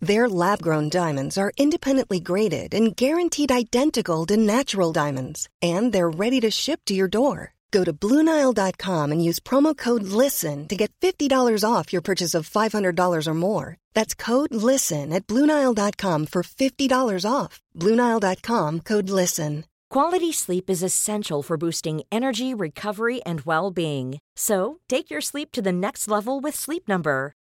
Their 0.00 0.28
lab 0.28 0.60
grown 0.62 0.88
diamonds 0.90 1.38
are 1.38 1.52
independently 1.56 2.20
graded 2.20 2.74
and 2.74 2.94
guaranteed 2.94 3.50
identical 3.50 4.26
to 4.26 4.36
natural 4.36 4.92
diamonds, 4.92 5.48
and 5.62 5.92
they're 5.92 6.10
ready 6.10 6.40
to 6.40 6.50
ship 6.50 6.80
to 6.86 6.94
your 6.94 7.08
door. 7.08 7.54
Go 7.70 7.82
to 7.82 7.92
Bluenile.com 7.92 9.12
and 9.12 9.24
use 9.24 9.40
promo 9.40 9.76
code 9.76 10.04
LISTEN 10.04 10.68
to 10.68 10.76
get 10.76 10.92
$50 11.00 11.64
off 11.64 11.92
your 11.92 12.02
purchase 12.02 12.34
of 12.34 12.48
$500 12.48 13.26
or 13.26 13.34
more. 13.34 13.76
That's 13.94 14.14
code 14.14 14.54
LISTEN 14.54 15.12
at 15.12 15.26
Bluenile.com 15.26 16.26
for 16.26 16.42
$50 16.42 17.30
off. 17.30 17.60
Bluenile.com 17.74 18.80
code 18.80 19.10
LISTEN. 19.10 19.64
Quality 19.88 20.32
sleep 20.32 20.68
is 20.68 20.82
essential 20.82 21.42
for 21.42 21.56
boosting 21.56 22.02
energy, 22.10 22.52
recovery, 22.52 23.22
and 23.22 23.42
well 23.42 23.70
being. 23.70 24.18
So 24.36 24.80
take 24.88 25.10
your 25.10 25.20
sleep 25.20 25.52
to 25.52 25.62
the 25.62 25.72
next 25.72 26.08
level 26.08 26.40
with 26.40 26.54
Sleep 26.54 26.88
Number. 26.88 27.32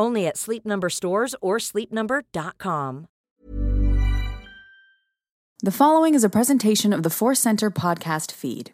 Only 0.00 0.26
at 0.26 0.38
Sleep 0.38 0.64
Number 0.64 0.88
stores 0.88 1.34
or 1.42 1.58
sleepnumber.com. 1.58 3.06
The 5.62 5.70
following 5.70 6.14
is 6.14 6.24
a 6.24 6.30
presentation 6.30 6.94
of 6.94 7.02
the 7.02 7.10
Force 7.10 7.38
Center 7.38 7.70
podcast 7.70 8.32
feed. 8.32 8.72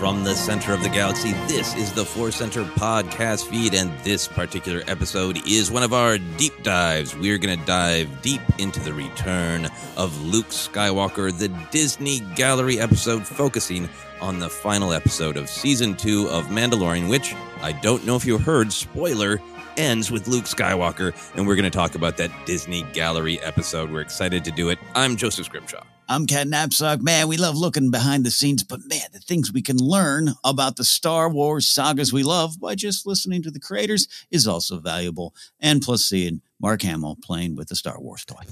From 0.00 0.24
the 0.24 0.34
center 0.34 0.72
of 0.72 0.82
the 0.82 0.88
galaxy, 0.88 1.32
this 1.46 1.76
is 1.76 1.92
the 1.92 2.06
Force 2.06 2.36
Center 2.36 2.64
podcast 2.64 3.50
feed, 3.50 3.74
and 3.74 3.92
this 4.02 4.26
particular 4.26 4.82
episode 4.86 5.46
is 5.46 5.70
one 5.70 5.82
of 5.82 5.92
our 5.92 6.16
deep 6.16 6.62
dives. 6.62 7.14
We're 7.14 7.36
going 7.36 7.60
to 7.60 7.66
dive 7.66 8.22
deep 8.22 8.40
into 8.56 8.80
the 8.80 8.94
return 8.94 9.68
of 9.98 10.18
Luke 10.22 10.46
Skywalker, 10.46 11.38
the 11.38 11.48
Disney 11.70 12.20
Gallery 12.34 12.80
episode, 12.80 13.26
focusing 13.26 13.90
on 14.22 14.38
the 14.38 14.48
final 14.48 14.94
episode 14.94 15.36
of 15.36 15.50
season 15.50 15.94
two 15.94 16.30
of 16.30 16.46
Mandalorian, 16.46 17.10
which 17.10 17.34
I 17.60 17.72
don't 17.72 18.06
know 18.06 18.16
if 18.16 18.24
you 18.24 18.38
heard, 18.38 18.72
spoiler, 18.72 19.38
ends 19.76 20.10
with 20.10 20.28
Luke 20.28 20.46
Skywalker, 20.46 21.12
and 21.36 21.46
we're 21.46 21.56
going 21.56 21.70
to 21.70 21.78
talk 21.78 21.94
about 21.94 22.16
that 22.16 22.30
Disney 22.46 22.84
Gallery 22.94 23.38
episode. 23.42 23.90
We're 23.92 24.00
excited 24.00 24.46
to 24.46 24.50
do 24.50 24.70
it. 24.70 24.78
I'm 24.94 25.16
Joseph 25.16 25.44
Scrimshaw. 25.44 25.84
I'm 26.12 26.26
Ken 26.26 26.50
Napzok. 26.50 27.02
Man, 27.02 27.28
we 27.28 27.36
love 27.36 27.56
looking 27.56 27.92
behind 27.92 28.26
the 28.26 28.32
scenes, 28.32 28.64
but 28.64 28.80
man, 28.84 29.10
the 29.12 29.20
things 29.20 29.52
we 29.52 29.62
can 29.62 29.76
learn 29.76 30.30
about 30.42 30.74
the 30.74 30.82
Star 30.82 31.28
Wars 31.28 31.68
sagas 31.68 32.12
we 32.12 32.24
love 32.24 32.58
by 32.58 32.74
just 32.74 33.06
listening 33.06 33.44
to 33.44 33.50
the 33.52 33.60
creators 33.60 34.08
is 34.28 34.44
also 34.44 34.80
valuable. 34.80 35.36
And 35.60 35.80
plus 35.80 36.04
seeing 36.04 36.42
Mark 36.60 36.82
Hamill 36.82 37.16
playing 37.22 37.56
with 37.56 37.68
the 37.68 37.76
Star 37.76 38.00
Wars 38.00 38.24
toy. 38.24 38.42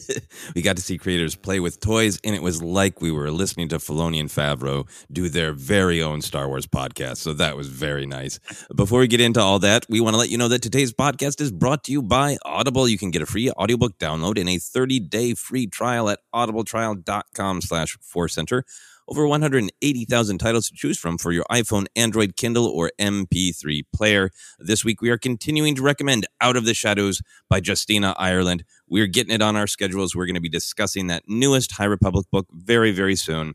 we 0.54 0.62
got 0.62 0.76
to 0.76 0.82
see 0.82 0.98
creators 0.98 1.34
play 1.34 1.60
with 1.60 1.80
toys, 1.80 2.20
and 2.22 2.34
it 2.34 2.42
was 2.42 2.62
like 2.62 3.00
we 3.00 3.10
were 3.10 3.30
listening 3.30 3.68
to 3.70 3.78
Filoni 3.78 4.20
and 4.20 4.28
Favreau 4.28 4.86
do 5.10 5.28
their 5.28 5.52
very 5.52 6.02
own 6.02 6.20
Star 6.20 6.48
Wars 6.48 6.66
podcast. 6.66 7.18
So 7.18 7.32
that 7.34 7.56
was 7.56 7.68
very 7.68 8.06
nice. 8.06 8.38
Before 8.74 9.00
we 9.00 9.08
get 9.08 9.20
into 9.20 9.40
all 9.40 9.58
that, 9.60 9.86
we 9.88 10.00
want 10.00 10.14
to 10.14 10.18
let 10.18 10.28
you 10.28 10.38
know 10.38 10.48
that 10.48 10.62
today's 10.62 10.92
podcast 10.92 11.40
is 11.40 11.50
brought 11.50 11.84
to 11.84 11.92
you 11.92 12.02
by 12.02 12.36
Audible. 12.44 12.86
You 12.86 12.98
can 12.98 13.10
get 13.10 13.22
a 13.22 13.26
free 13.26 13.50
audiobook 13.50 13.98
download 13.98 14.38
and 14.38 14.48
a 14.48 14.56
30-day 14.56 15.34
free 15.34 15.66
trial 15.66 16.10
at 16.10 16.20
audibletrial.com 16.34 17.62
slash 17.62 17.96
center 18.28 18.64
over 19.08 19.26
180,000 19.26 20.38
titles 20.38 20.68
to 20.68 20.74
choose 20.74 20.98
from 20.98 21.18
for 21.18 21.32
your 21.32 21.44
iPhone, 21.50 21.86
Android, 21.96 22.36
Kindle, 22.36 22.66
or 22.66 22.90
MP3 23.00 23.82
player. 23.94 24.30
This 24.58 24.84
week, 24.84 25.00
we 25.00 25.10
are 25.10 25.18
continuing 25.18 25.74
to 25.74 25.82
recommend 25.82 26.26
Out 26.40 26.56
of 26.56 26.64
the 26.64 26.74
Shadows 26.74 27.22
by 27.48 27.60
Justina 27.64 28.14
Ireland. 28.18 28.64
We're 28.88 29.06
getting 29.06 29.34
it 29.34 29.42
on 29.42 29.56
our 29.56 29.66
schedules. 29.66 30.14
We're 30.14 30.26
going 30.26 30.34
to 30.34 30.40
be 30.40 30.48
discussing 30.48 31.06
that 31.08 31.24
newest 31.26 31.72
High 31.72 31.84
Republic 31.84 32.26
book 32.30 32.46
very, 32.52 32.92
very 32.92 33.16
soon. 33.16 33.54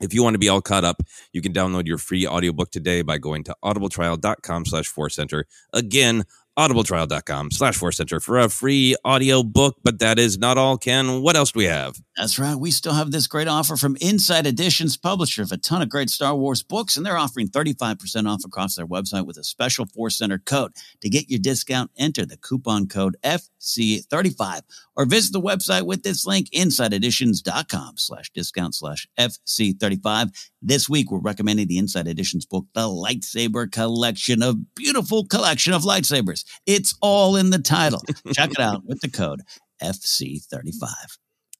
If 0.00 0.12
you 0.12 0.22
want 0.22 0.34
to 0.34 0.38
be 0.38 0.48
all 0.48 0.60
caught 0.60 0.84
up, 0.84 1.02
you 1.32 1.40
can 1.40 1.52
download 1.54 1.86
your 1.86 1.96
free 1.96 2.26
audiobook 2.26 2.70
today 2.70 3.00
by 3.02 3.16
going 3.16 3.44
to 3.44 3.56
audibletrial.com 3.64 4.66
slash 4.66 4.92
center. 5.08 5.46
Again, 5.72 6.24
audibletrial.com 6.58 7.50
slash 7.50 7.76
force 7.76 7.96
center 7.96 8.20
for 8.20 8.38
a 8.38 8.48
free 8.48 8.96
audio 9.04 9.42
book. 9.42 9.76
But 9.82 9.98
that 9.98 10.18
is 10.18 10.38
not 10.38 10.58
all, 10.58 10.78
Ken. 10.78 11.22
What 11.22 11.36
else 11.36 11.52
do 11.52 11.58
we 11.58 11.64
have? 11.66 11.96
That's 12.16 12.38
right. 12.38 12.54
We 12.56 12.70
still 12.70 12.94
have 12.94 13.10
this 13.10 13.26
great 13.26 13.46
offer 13.46 13.76
from 13.76 13.98
Insight 14.00 14.46
Editions, 14.46 14.96
publisher 14.96 15.42
of 15.42 15.52
a 15.52 15.58
ton 15.58 15.82
of 15.82 15.90
great 15.90 16.08
Star 16.08 16.34
Wars 16.34 16.62
books, 16.62 16.96
and 16.96 17.04
they're 17.04 17.18
offering 17.18 17.48
35% 17.48 18.26
off 18.26 18.42
across 18.44 18.74
their 18.74 18.86
website 18.86 19.26
with 19.26 19.36
a 19.36 19.44
special 19.44 19.84
Force 19.84 20.16
Center 20.16 20.38
code. 20.38 20.72
To 21.02 21.10
get 21.10 21.28
your 21.28 21.38
discount, 21.38 21.90
enter 21.98 22.24
the 22.24 22.38
coupon 22.38 22.88
code 22.88 23.16
FC35 23.22 24.62
or 24.96 25.04
visit 25.04 25.34
the 25.34 25.42
website 25.42 25.84
with 25.84 26.04
this 26.04 26.24
link, 26.24 26.48
insighteditions.com 26.54 27.98
slash 27.98 28.30
discount 28.30 28.74
slash 28.74 29.06
FC35. 29.18 30.30
This 30.62 30.88
week, 30.88 31.10
we're 31.10 31.18
recommending 31.18 31.68
the 31.68 31.76
Insight 31.78 32.06
Editions 32.06 32.46
book, 32.46 32.64
The 32.72 32.80
Lightsaber 32.80 33.70
Collection, 33.70 34.42
a 34.42 34.54
beautiful 34.54 35.26
collection 35.26 35.74
of 35.74 35.82
lightsabers. 35.82 36.45
It's 36.66 36.94
all 37.00 37.36
in 37.36 37.50
the 37.50 37.58
title. 37.58 38.02
Check 38.32 38.52
it 38.52 38.60
out 38.60 38.82
with 38.84 39.00
the 39.00 39.10
code 39.10 39.42
FC35. 39.82 40.90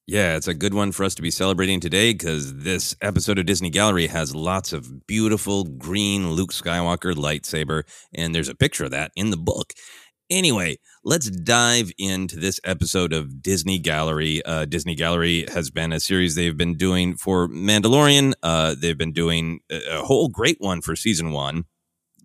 Yeah, 0.09 0.37
it's 0.37 0.47
a 0.47 0.53
good 0.53 0.73
one 0.73 0.93
for 0.93 1.03
us 1.03 1.15
to 1.15 1.21
be 1.21 1.29
celebrating 1.29 1.81
today 1.81 2.13
because 2.13 2.63
this 2.63 2.95
episode 3.01 3.37
of 3.39 3.45
Disney 3.45 3.69
Gallery 3.69 4.07
has 4.07 4.33
lots 4.33 4.71
of 4.71 5.05
beautiful 5.05 5.65
green 5.65 6.31
Luke 6.31 6.53
Skywalker 6.53 7.13
lightsaber, 7.13 7.83
and 8.15 8.33
there's 8.33 8.47
a 8.47 8.55
picture 8.55 8.85
of 8.85 8.91
that 8.91 9.11
in 9.17 9.31
the 9.31 9.37
book. 9.37 9.73
Anyway, 10.29 10.77
let's 11.03 11.29
dive 11.29 11.91
into 11.97 12.37
this 12.37 12.59
episode 12.63 13.11
of 13.11 13.41
Disney 13.41 13.79
Gallery. 13.79 14.41
Uh, 14.45 14.63
Disney 14.63 14.95
Gallery 14.95 15.45
has 15.53 15.69
been 15.71 15.91
a 15.91 15.99
series 15.99 16.35
they've 16.35 16.55
been 16.57 16.75
doing 16.75 17.17
for 17.17 17.49
Mandalorian. 17.49 18.33
Uh, 18.41 18.75
they've 18.79 18.97
been 18.97 19.13
doing 19.13 19.59
a 19.69 20.03
whole 20.03 20.29
great 20.29 20.57
one 20.59 20.81
for 20.81 20.95
season 20.95 21.31
one. 21.31 21.65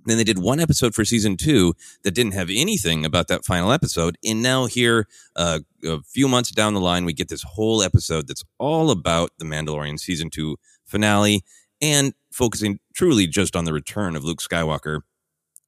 Then 0.04 0.16
they 0.16 0.24
did 0.24 0.38
one 0.38 0.60
episode 0.60 0.94
for 0.94 1.04
season 1.04 1.36
two 1.36 1.74
that 2.02 2.14
didn't 2.14 2.34
have 2.34 2.50
anything 2.50 3.04
about 3.04 3.28
that 3.28 3.44
final 3.44 3.72
episode. 3.72 4.18
And 4.24 4.42
now, 4.42 4.66
here, 4.66 5.06
uh, 5.36 5.60
a 5.84 6.00
few 6.02 6.28
months 6.28 6.50
down 6.50 6.74
the 6.74 6.80
line, 6.80 7.04
we 7.04 7.12
get 7.12 7.28
this 7.28 7.42
whole 7.42 7.82
episode 7.82 8.26
that's 8.26 8.44
all 8.58 8.90
about 8.90 9.30
the 9.38 9.44
Mandalorian 9.44 9.98
season 9.98 10.30
two 10.30 10.56
finale 10.84 11.44
and 11.80 12.14
focusing 12.32 12.78
truly 12.94 13.26
just 13.26 13.56
on 13.56 13.64
the 13.64 13.72
return 13.72 14.16
of 14.16 14.24
Luke 14.24 14.40
Skywalker 14.40 15.00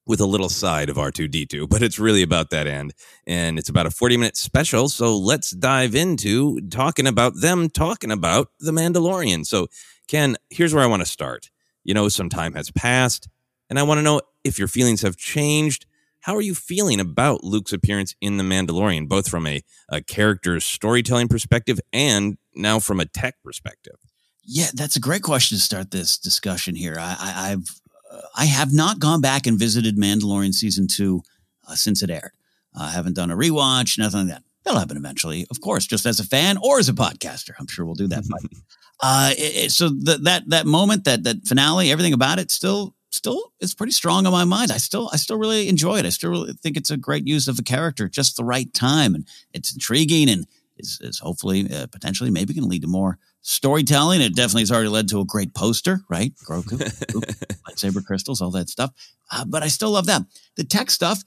with 0.07 0.19
a 0.19 0.25
little 0.25 0.49
side 0.49 0.89
of 0.89 0.97
R2D2, 0.97 1.67
but 1.69 1.81
it's 1.81 1.99
really 1.99 2.21
about 2.21 2.49
that 2.51 2.67
end. 2.67 2.93
And 3.25 3.57
it's 3.57 3.69
about 3.69 3.85
a 3.85 3.91
40 3.91 4.17
minute 4.17 4.37
special. 4.37 4.89
So 4.89 5.17
let's 5.17 5.51
dive 5.51 5.95
into 5.95 6.61
talking 6.69 7.07
about 7.07 7.33
them 7.41 7.69
talking 7.69 8.11
about 8.11 8.49
The 8.59 8.71
Mandalorian. 8.71 9.45
So, 9.45 9.67
Ken, 10.07 10.37
here's 10.49 10.73
where 10.73 10.83
I 10.83 10.87
want 10.87 11.01
to 11.01 11.07
start. 11.07 11.49
You 11.83 11.93
know, 11.93 12.09
some 12.09 12.29
time 12.29 12.53
has 12.53 12.71
passed 12.71 13.27
and 13.69 13.79
I 13.79 13.83
want 13.83 13.99
to 13.99 14.03
know 14.03 14.21
if 14.43 14.59
your 14.59 14.67
feelings 14.67 15.01
have 15.01 15.17
changed. 15.17 15.85
How 16.21 16.35
are 16.35 16.41
you 16.41 16.55
feeling 16.55 16.99
about 16.99 17.43
Luke's 17.43 17.73
appearance 17.73 18.15
in 18.19 18.37
The 18.37 18.43
Mandalorian, 18.43 19.07
both 19.07 19.29
from 19.29 19.45
a, 19.45 19.61
a 19.89 20.01
character's 20.01 20.65
storytelling 20.65 21.27
perspective 21.27 21.79
and 21.93 22.37
now 22.55 22.79
from 22.79 22.99
a 22.99 23.05
tech 23.05 23.35
perspective? 23.43 23.95
Yeah, 24.43 24.69
that's 24.73 24.95
a 24.95 24.99
great 24.99 25.23
question 25.23 25.57
to 25.57 25.61
start 25.61 25.91
this 25.91 26.17
discussion 26.17 26.75
here. 26.75 26.97
I, 26.99 27.49
have 27.49 27.63
uh, 28.11 28.21
I 28.35 28.45
have 28.45 28.73
not 28.73 28.99
gone 28.99 29.21
back 29.21 29.47
and 29.47 29.57
visited 29.57 29.97
Mandalorian 29.97 30.53
season 30.53 30.87
two 30.87 31.21
uh, 31.67 31.75
since 31.75 32.01
it 32.01 32.09
aired. 32.09 32.31
I 32.75 32.91
haven't 32.91 33.15
done 33.15 33.31
a 33.31 33.35
rewatch, 33.35 33.97
nothing 33.97 34.21
like 34.21 34.29
that. 34.29 34.43
That'll 34.63 34.79
happen 34.79 34.97
eventually, 34.97 35.45
of 35.51 35.61
course, 35.61 35.85
just 35.85 36.07
as 36.07 36.19
a 36.19 36.25
fan 36.25 36.57
or 36.57 36.79
as 36.79 36.89
a 36.89 36.93
podcaster. 36.93 37.51
I'm 37.59 37.67
sure 37.67 37.85
we'll 37.85 37.93
do 37.93 38.07
that. 38.07 38.23
uh, 38.99 39.31
it, 39.37 39.65
it, 39.65 39.71
so 39.71 39.89
the, 39.89 40.17
that 40.23 40.49
that 40.49 40.65
moment, 40.65 41.03
that 41.03 41.23
that 41.23 41.45
finale, 41.47 41.91
everything 41.91 42.13
about 42.13 42.39
it 42.39 42.49
still 42.49 42.94
still 43.15 43.53
is 43.59 43.73
pretty 43.73 43.93
strong 43.93 44.25
on 44.25 44.31
my 44.31 44.43
mind. 44.43 44.71
I 44.71 44.77
still 44.77 45.09
I 45.13 45.17
still 45.17 45.37
really 45.37 45.67
enjoy 45.69 45.97
it. 45.97 46.05
I 46.05 46.09
still 46.09 46.31
really 46.31 46.53
think 46.53 46.77
it's 46.77 46.91
a 46.91 46.97
great 46.97 47.25
use 47.27 47.47
of 47.47 47.57
a 47.57 47.63
character, 47.63 48.07
just 48.07 48.37
the 48.37 48.43
right 48.43 48.71
time, 48.73 49.15
and 49.15 49.27
it's 49.53 49.73
intriguing 49.73 50.29
and 50.29 50.45
is, 50.77 50.99
is 51.01 51.19
hopefully 51.19 51.71
uh, 51.73 51.87
potentially 51.87 52.29
maybe 52.29 52.53
going 52.53 52.63
to 52.63 52.69
lead 52.69 52.81
to 52.81 52.87
more 52.87 53.17
storytelling. 53.41 54.21
It 54.21 54.35
definitely 54.35 54.63
has 54.63 54.71
already 54.71 54.89
led 54.89 55.07
to 55.09 55.19
a 55.19 55.25
great 55.25 55.53
poster, 55.53 56.01
right? 56.09 56.33
Grogu, 56.43 56.77
lightsaber 57.67 58.03
crystals, 58.05 58.41
all 58.41 58.51
that 58.51 58.69
stuff. 58.69 58.91
Uh, 59.31 59.45
but 59.45 59.63
I 59.63 59.67
still 59.67 59.91
love 59.91 60.07
that. 60.07 60.23
The 60.55 60.63
tech 60.63 60.89
stuff, 60.89 61.23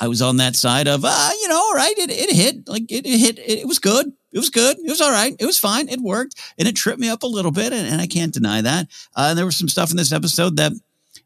I 0.00 0.08
was 0.08 0.20
on 0.20 0.38
that 0.38 0.56
side 0.56 0.88
of, 0.88 1.04
uh, 1.04 1.30
you 1.40 1.48
know, 1.48 1.56
all 1.56 1.74
right, 1.74 1.96
it, 1.96 2.10
it 2.10 2.34
hit, 2.34 2.68
like 2.68 2.90
it, 2.90 3.06
it 3.06 3.18
hit, 3.18 3.38
it, 3.38 3.60
it, 3.60 3.68
was 3.68 3.78
good. 3.78 4.12
It 4.32 4.38
was 4.38 4.50
good. 4.50 4.78
It 4.78 4.90
was 4.90 5.00
all 5.00 5.12
right. 5.12 5.36
It 5.38 5.46
was 5.46 5.58
fine. 5.58 5.88
It 5.88 6.00
worked. 6.00 6.34
And 6.58 6.66
it 6.66 6.74
tripped 6.74 6.98
me 6.98 7.08
up 7.08 7.22
a 7.22 7.28
little 7.28 7.52
bit. 7.52 7.72
And, 7.72 7.86
and 7.86 8.00
I 8.00 8.06
can't 8.06 8.34
deny 8.34 8.62
that. 8.62 8.88
Uh, 9.14 9.28
and 9.30 9.38
there 9.38 9.46
was 9.46 9.56
some 9.56 9.68
stuff 9.68 9.90
in 9.90 9.96
this 9.96 10.12
episode 10.12 10.56
that 10.56 10.72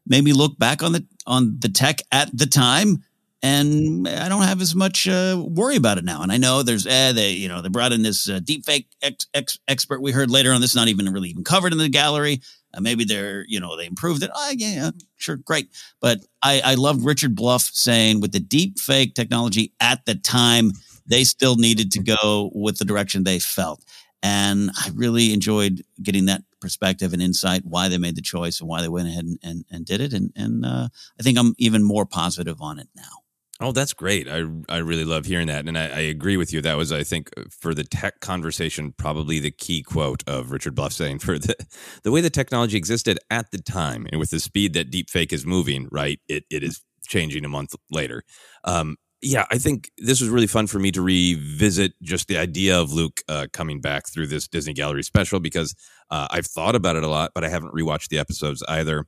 made 0.07 0.23
me 0.23 0.33
look 0.33 0.57
back 0.57 0.83
on 0.83 0.93
the, 0.93 1.05
on 1.25 1.57
the 1.59 1.69
tech 1.69 2.01
at 2.11 2.35
the 2.35 2.45
time 2.45 3.03
and 3.43 4.07
I 4.07 4.29
don't 4.29 4.43
have 4.43 4.61
as 4.61 4.73
much 4.73 5.07
uh, 5.07 5.41
worry 5.47 5.75
about 5.75 5.97
it 5.97 6.03
now. 6.03 6.21
And 6.21 6.31
I 6.31 6.37
know 6.37 6.63
there's 6.63 6.87
eh, 6.87 7.11
they 7.11 7.31
you 7.31 7.47
know 7.47 7.61
they 7.61 7.69
brought 7.69 7.93
in 7.93 8.01
this 8.01 8.29
uh, 8.29 8.39
deepfake 8.39 8.87
ex- 9.01 9.27
ex- 9.33 9.59
expert 9.67 10.01
we 10.01 10.11
heard 10.11 10.31
later 10.31 10.51
on. 10.51 10.61
This 10.61 10.75
not 10.75 10.87
even 10.87 11.11
really 11.13 11.29
even 11.29 11.43
covered 11.43 11.71
in 11.71 11.77
the 11.77 11.89
gallery. 11.89 12.41
Uh, 12.73 12.81
maybe 12.81 13.03
they're 13.03 13.45
you 13.47 13.59
know 13.59 13.77
they 13.77 13.85
improved 13.85 14.23
it. 14.23 14.31
Oh, 14.33 14.53
yeah, 14.55 14.73
yeah, 14.73 14.91
sure, 15.17 15.37
great. 15.37 15.69
But 16.01 16.21
I 16.41 16.61
I 16.63 16.73
loved 16.75 17.05
Richard 17.05 17.35
Bluff 17.35 17.61
saying 17.61 18.21
with 18.21 18.31
the 18.31 18.39
deep 18.39 18.79
fake 18.79 19.13
technology 19.13 19.71
at 19.79 20.05
the 20.05 20.15
time 20.15 20.71
they 21.05 21.23
still 21.23 21.55
needed 21.55 21.91
to 21.93 22.03
go 22.03 22.51
with 22.53 22.79
the 22.79 22.85
direction 22.85 23.23
they 23.23 23.39
felt. 23.39 23.81
And 24.23 24.71
I 24.77 24.89
really 24.93 25.31
enjoyed 25.31 25.83
getting 26.01 26.25
that 26.25 26.41
perspective 26.67 27.13
and 27.13 27.21
insight 27.21 27.61
why 27.63 27.87
they 27.87 27.97
made 27.97 28.17
the 28.17 28.21
choice 28.21 28.59
and 28.59 28.67
why 28.67 28.81
they 28.81 28.89
went 28.89 29.07
ahead 29.07 29.23
and, 29.23 29.39
and, 29.41 29.65
and 29.71 29.85
did 29.85 30.01
it. 30.01 30.11
And, 30.11 30.33
and 30.35 30.65
uh, 30.65 30.89
I 31.17 31.23
think 31.23 31.37
I'm 31.37 31.55
even 31.57 31.81
more 31.81 32.05
positive 32.05 32.61
on 32.61 32.77
it 32.77 32.89
now. 32.93 33.23
Oh, 33.61 33.71
that's 33.71 33.93
great. 33.93 34.27
I 34.27 34.43
I 34.69 34.77
really 34.79 35.05
love 35.05 35.25
hearing 35.25 35.47
that. 35.47 35.65
And 35.65 35.77
I, 35.77 35.85
I, 35.85 35.99
agree 36.01 36.37
with 36.37 36.53
you. 36.53 36.61
That 36.61 36.77
was, 36.77 36.91
I 36.91 37.03
think, 37.03 37.31
for 37.49 37.73
the 37.73 37.83
tech 37.83 38.19
conversation, 38.19 38.93
probably 38.95 39.39
the 39.39 39.49
key 39.49 39.81
quote 39.81 40.23
of 40.27 40.51
Richard 40.51 40.75
Bluff 40.75 40.93
saying 40.93 41.19
for 41.19 41.39
the 41.39 41.55
the 42.03 42.11
way 42.11 42.21
the 42.21 42.29
technology 42.29 42.77
existed 42.77 43.17
at 43.31 43.49
the 43.49 43.57
time 43.57 44.05
and 44.11 44.19
with 44.19 44.29
the 44.29 44.39
speed 44.39 44.73
that 44.73 44.91
deepfake 44.91 45.33
is 45.33 45.43
moving, 45.43 45.87
right? 45.91 46.19
It 46.27 46.43
it 46.51 46.61
is 46.61 46.83
changing 47.07 47.45
a 47.45 47.49
month 47.49 47.73
later. 47.89 48.23
Um, 48.63 48.97
yeah, 49.21 49.45
I 49.49 49.57
think 49.57 49.91
this 49.97 50.21
was 50.21 50.29
really 50.29 50.47
fun 50.47 50.67
for 50.67 50.79
me 50.79 50.91
to 50.91 51.01
revisit 51.01 51.93
just 52.03 52.27
the 52.27 52.37
idea 52.37 52.79
of 52.79 52.93
Luke 52.93 53.21
uh, 53.27 53.47
coming 53.51 53.81
back 53.81 54.07
through 54.07 54.27
this 54.27 54.47
Disney 54.47 54.73
Gallery 54.73 55.03
special 55.03 55.39
because 55.39 55.75
uh, 56.11 56.27
I've 56.29 56.45
thought 56.45 56.75
about 56.75 56.95
it 56.95 57.03
a 57.03 57.07
lot, 57.07 57.31
but 57.33 57.43
I 57.43 57.49
haven't 57.49 57.73
rewatched 57.73 58.09
the 58.09 58.19
episodes 58.19 58.63
either. 58.67 59.05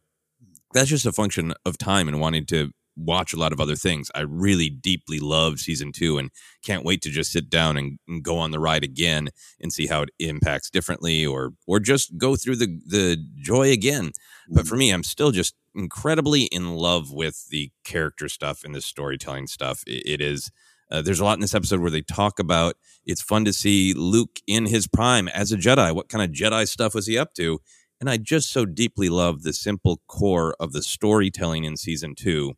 That's 0.73 0.89
just 0.89 1.05
a 1.05 1.11
function 1.11 1.53
of 1.65 1.77
time 1.77 2.07
and 2.07 2.19
wanting 2.19 2.45
to 2.47 2.71
watch 2.99 3.33
a 3.33 3.37
lot 3.37 3.53
of 3.53 3.61
other 3.61 3.75
things. 3.75 4.11
I 4.13 4.21
really 4.21 4.69
deeply 4.69 5.19
love 5.19 5.59
season 5.59 5.91
two 5.91 6.17
and 6.17 6.31
can't 6.63 6.83
wait 6.83 7.01
to 7.03 7.09
just 7.09 7.31
sit 7.31 7.49
down 7.49 7.77
and, 7.77 7.99
and, 8.07 8.23
go 8.23 8.37
on 8.37 8.51
the 8.51 8.59
ride 8.59 8.83
again 8.83 9.29
and 9.61 9.71
see 9.71 9.87
how 9.87 10.01
it 10.01 10.09
impacts 10.19 10.69
differently 10.69 11.25
or 11.25 11.53
or 11.65 11.79
just 11.79 12.17
go 12.17 12.35
through 12.35 12.57
the 12.57 12.79
the 12.85 13.17
joy 13.41 13.71
again. 13.71 14.11
But 14.49 14.67
for 14.67 14.73
mm-hmm. 14.73 14.79
me, 14.79 14.91
I'm 14.91 15.03
still 15.03 15.31
just 15.31 15.55
incredibly 15.75 16.43
in 16.43 16.75
love 16.75 17.11
with 17.11 17.47
the 17.49 17.71
character 17.83 18.27
stuff 18.27 18.63
and 18.63 18.73
the 18.73 18.81
storytelling 18.81 19.47
stuff. 19.47 19.83
it, 19.85 20.03
it 20.05 20.21
is 20.21 20.51
uh, 20.91 21.01
there's 21.01 21.19
a 21.19 21.23
lot 21.23 21.35
in 21.35 21.41
this 21.41 21.53
episode 21.53 21.79
where 21.81 21.91
they 21.91 22.01
talk 22.01 22.39
about 22.39 22.75
it's 23.05 23.21
fun 23.21 23.45
to 23.45 23.53
see 23.53 23.93
Luke 23.93 24.39
in 24.47 24.65
his 24.65 24.87
prime 24.87 25.27
as 25.27 25.51
a 25.51 25.57
Jedi. 25.57 25.93
What 25.93 26.09
kind 26.09 26.23
of 26.23 26.35
Jedi 26.35 26.67
stuff 26.67 26.95
was 26.95 27.05
he 27.05 27.17
up 27.17 27.33
to? 27.35 27.59
And 27.99 28.09
I 28.09 28.17
just 28.17 28.51
so 28.51 28.65
deeply 28.65 29.09
love 29.09 29.43
the 29.43 29.53
simple 29.53 30.01
core 30.07 30.55
of 30.59 30.71
the 30.71 30.81
storytelling 30.81 31.63
in 31.63 31.77
season 31.77 32.15
two 32.15 32.53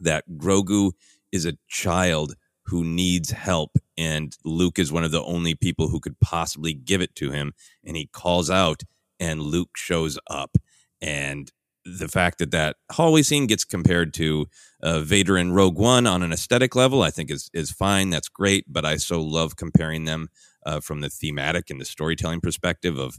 that 0.00 0.24
Grogu 0.36 0.92
is 1.32 1.46
a 1.46 1.56
child 1.68 2.34
who 2.66 2.84
needs 2.84 3.30
help 3.30 3.78
and 3.96 4.36
Luke 4.44 4.78
is 4.78 4.92
one 4.92 5.04
of 5.04 5.10
the 5.10 5.22
only 5.22 5.54
people 5.54 5.88
who 5.88 6.00
could 6.00 6.20
possibly 6.20 6.74
give 6.74 7.00
it 7.00 7.14
to 7.16 7.30
him 7.30 7.54
and 7.84 7.96
he 7.96 8.06
calls 8.12 8.50
out 8.50 8.82
and 9.18 9.40
Luke 9.40 9.70
shows 9.74 10.18
up 10.28 10.58
and 11.00 11.50
the 11.84 12.08
fact 12.08 12.38
that 12.38 12.50
that 12.50 12.76
hallway 12.92 13.22
scene 13.22 13.46
gets 13.46 13.64
compared 13.64 14.12
to 14.14 14.46
uh, 14.82 15.00
Vader 15.00 15.36
and 15.36 15.54
Rogue 15.54 15.78
One 15.78 16.06
on 16.06 16.22
an 16.22 16.32
aesthetic 16.32 16.74
level, 16.76 17.02
I 17.02 17.10
think 17.10 17.30
is 17.30 17.50
is 17.54 17.70
fine. 17.70 18.10
That's 18.10 18.28
great, 18.28 18.64
but 18.68 18.84
I 18.84 18.96
so 18.96 19.20
love 19.20 19.56
comparing 19.56 20.04
them 20.04 20.28
uh, 20.66 20.80
from 20.80 21.00
the 21.00 21.08
thematic 21.08 21.70
and 21.70 21.80
the 21.80 21.84
storytelling 21.84 22.40
perspective 22.40 22.98
of 22.98 23.18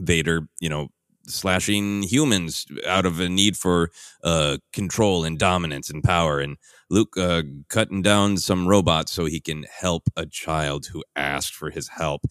Vader, 0.00 0.48
you 0.60 0.68
know, 0.68 0.88
slashing 1.26 2.02
humans 2.02 2.66
out 2.86 3.06
of 3.06 3.20
a 3.20 3.28
need 3.28 3.56
for 3.56 3.90
uh, 4.24 4.58
control 4.72 5.24
and 5.24 5.38
dominance 5.38 5.90
and 5.90 6.02
power, 6.04 6.40
and 6.40 6.56
Luke 6.90 7.16
uh, 7.18 7.42
cutting 7.68 8.02
down 8.02 8.36
some 8.36 8.68
robots 8.68 9.12
so 9.12 9.24
he 9.24 9.40
can 9.40 9.64
help 9.80 10.04
a 10.16 10.26
child 10.26 10.86
who 10.86 11.04
asked 11.16 11.54
for 11.54 11.70
his 11.70 11.88
help. 11.88 12.22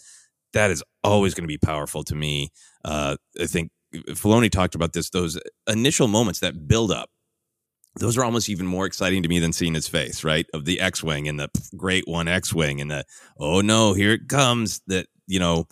That 0.53 0.71
is 0.71 0.83
always 1.03 1.33
going 1.33 1.43
to 1.43 1.47
be 1.47 1.57
powerful 1.57 2.03
to 2.05 2.15
me. 2.15 2.49
Uh, 2.83 3.17
I 3.39 3.45
think 3.45 3.71
Filoni 3.93 4.49
talked 4.49 4.75
about 4.75 4.93
this; 4.93 5.09
those 5.09 5.39
initial 5.67 6.07
moments 6.07 6.39
that 6.39 6.67
build 6.67 6.91
up. 6.91 7.09
Those 7.97 8.17
are 8.17 8.23
almost 8.23 8.49
even 8.49 8.65
more 8.65 8.85
exciting 8.85 9.21
to 9.23 9.29
me 9.29 9.39
than 9.39 9.51
seeing 9.51 9.73
his 9.73 9.87
face, 9.87 10.23
right? 10.23 10.45
Of 10.53 10.63
the 10.63 10.79
X-wing 10.79 11.27
and 11.27 11.39
the 11.39 11.49
Great 11.75 12.07
One 12.07 12.27
X-wing 12.27 12.79
and 12.79 12.89
the 12.89 13.03
oh 13.37 13.61
no, 13.61 13.93
here 13.93 14.13
it 14.13 14.29
comes. 14.29 14.81
That 14.87 15.07
you 15.27 15.39
know 15.39 15.67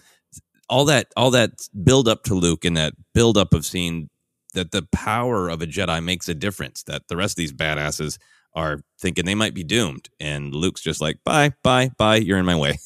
all 0.70 0.86
that 0.86 1.08
all 1.18 1.32
that 1.32 1.68
build 1.84 2.08
up 2.08 2.24
to 2.24 2.34
Luke 2.34 2.66
and 2.66 2.78
that 2.78 2.94
build 3.14 3.38
up 3.38 3.54
of 3.54 3.66
seeing 3.66 4.10
that 4.54 4.72
the 4.72 4.88
power 4.92 5.50
of 5.50 5.62
a 5.62 5.68
Jedi 5.68 6.04
makes 6.04 6.28
a 6.28 6.34
difference. 6.34 6.84
That 6.84 7.08
the 7.08 7.18
rest 7.18 7.34
of 7.34 7.38
these 7.38 7.54
badasses 7.54 8.18
are 8.54 8.82
thinking 9.00 9.26
they 9.26 9.36
might 9.36 9.54
be 9.54 9.64
doomed, 9.64 10.10
and 10.20 10.54
Luke's 10.54 10.82
just 10.82 11.02
like, 11.02 11.20
"Bye, 11.24 11.54
bye, 11.64 11.92
bye. 11.98 12.18
You're 12.18 12.40
in 12.40 12.46
my 12.46 12.56
way." 12.56 12.78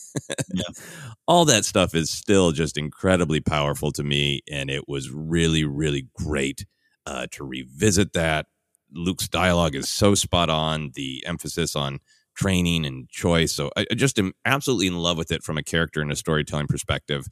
yeah. 0.54 0.64
All 1.28 1.46
that 1.46 1.66
stuff 1.66 1.96
is 1.96 2.10
still 2.10 2.52
just 2.52 2.78
incredibly 2.78 3.40
powerful 3.40 3.92
to 3.94 4.04
me, 4.04 4.42
and 4.52 4.70
it 4.70 4.88
was 4.88 5.10
really, 5.10 5.64
really 5.64 6.10
great 6.14 6.66
uh, 7.06 7.28
to 7.32 7.44
revisit 7.44 8.14
that. 8.14 8.48
Luke's 8.92 9.28
dialogue 9.28 9.76
is 9.76 9.90
so 9.90 10.16
spot 10.16 10.50
on. 10.50 10.92
The 10.96 11.24
emphasis 11.26 11.76
on 11.76 12.00
training 12.36 12.86
and 12.86 13.10
choice. 13.10 13.54
So 13.54 13.72
I, 13.78 13.86
I 13.92 13.96
just 13.96 14.20
am 14.20 14.34
absolutely 14.46 14.88
in 14.88 14.98
love 14.98 15.18
with 15.18 15.32
it 15.32 15.44
from 15.44 15.58
a 15.58 15.64
character 15.64 16.02
and 16.02 16.12
a 16.12 16.16
storytelling 16.16 16.68
perspective 16.68 17.28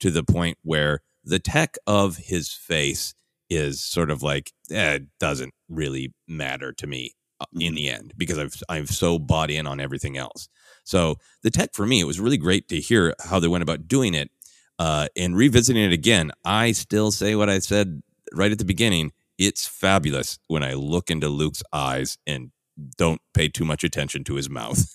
to 0.00 0.10
the 0.10 0.24
point 0.24 0.58
where 0.62 1.00
the 1.24 1.38
tech 1.38 1.76
of 1.86 2.16
his 2.16 2.52
face 2.52 3.14
is 3.48 3.82
sort 3.82 4.10
of 4.10 4.22
like 4.22 4.52
eh, 4.70 4.94
it 4.94 5.02
doesn't 5.20 5.54
really 5.68 6.12
matter 6.26 6.72
to 6.72 6.86
me 6.86 7.14
in 7.52 7.60
mm-hmm. 7.60 7.74
the 7.74 7.90
end 7.90 8.14
because 8.16 8.38
I've 8.38 8.62
I've 8.68 8.88
so 8.88 9.18
bought 9.18 9.50
in 9.50 9.66
on 9.66 9.80
everything 9.80 10.16
else. 10.16 10.48
So 10.84 11.16
the 11.42 11.50
tech 11.50 11.74
for 11.74 11.86
me, 11.86 12.00
it 12.00 12.04
was 12.04 12.20
really 12.20 12.36
great 12.36 12.68
to 12.68 12.80
hear 12.80 13.14
how 13.24 13.40
they 13.40 13.48
went 13.48 13.62
about 13.62 13.88
doing 13.88 14.14
it. 14.14 14.30
Uh, 14.78 15.08
and 15.16 15.34
revisiting 15.34 15.82
it 15.82 15.92
again, 15.92 16.30
I 16.44 16.72
still 16.72 17.10
say 17.10 17.34
what 17.34 17.48
I 17.48 17.60
said 17.60 18.02
right 18.34 18.52
at 18.52 18.58
the 18.58 18.64
beginning. 18.64 19.12
It's 19.38 19.66
fabulous 19.66 20.38
when 20.48 20.62
I 20.62 20.74
look 20.74 21.10
into 21.10 21.28
Luke's 21.28 21.62
eyes 21.72 22.18
and 22.26 22.50
don't 22.98 23.20
pay 23.32 23.48
too 23.48 23.64
much 23.64 23.84
attention 23.84 24.22
to 24.24 24.34
his 24.34 24.50
mouth. 24.50 24.86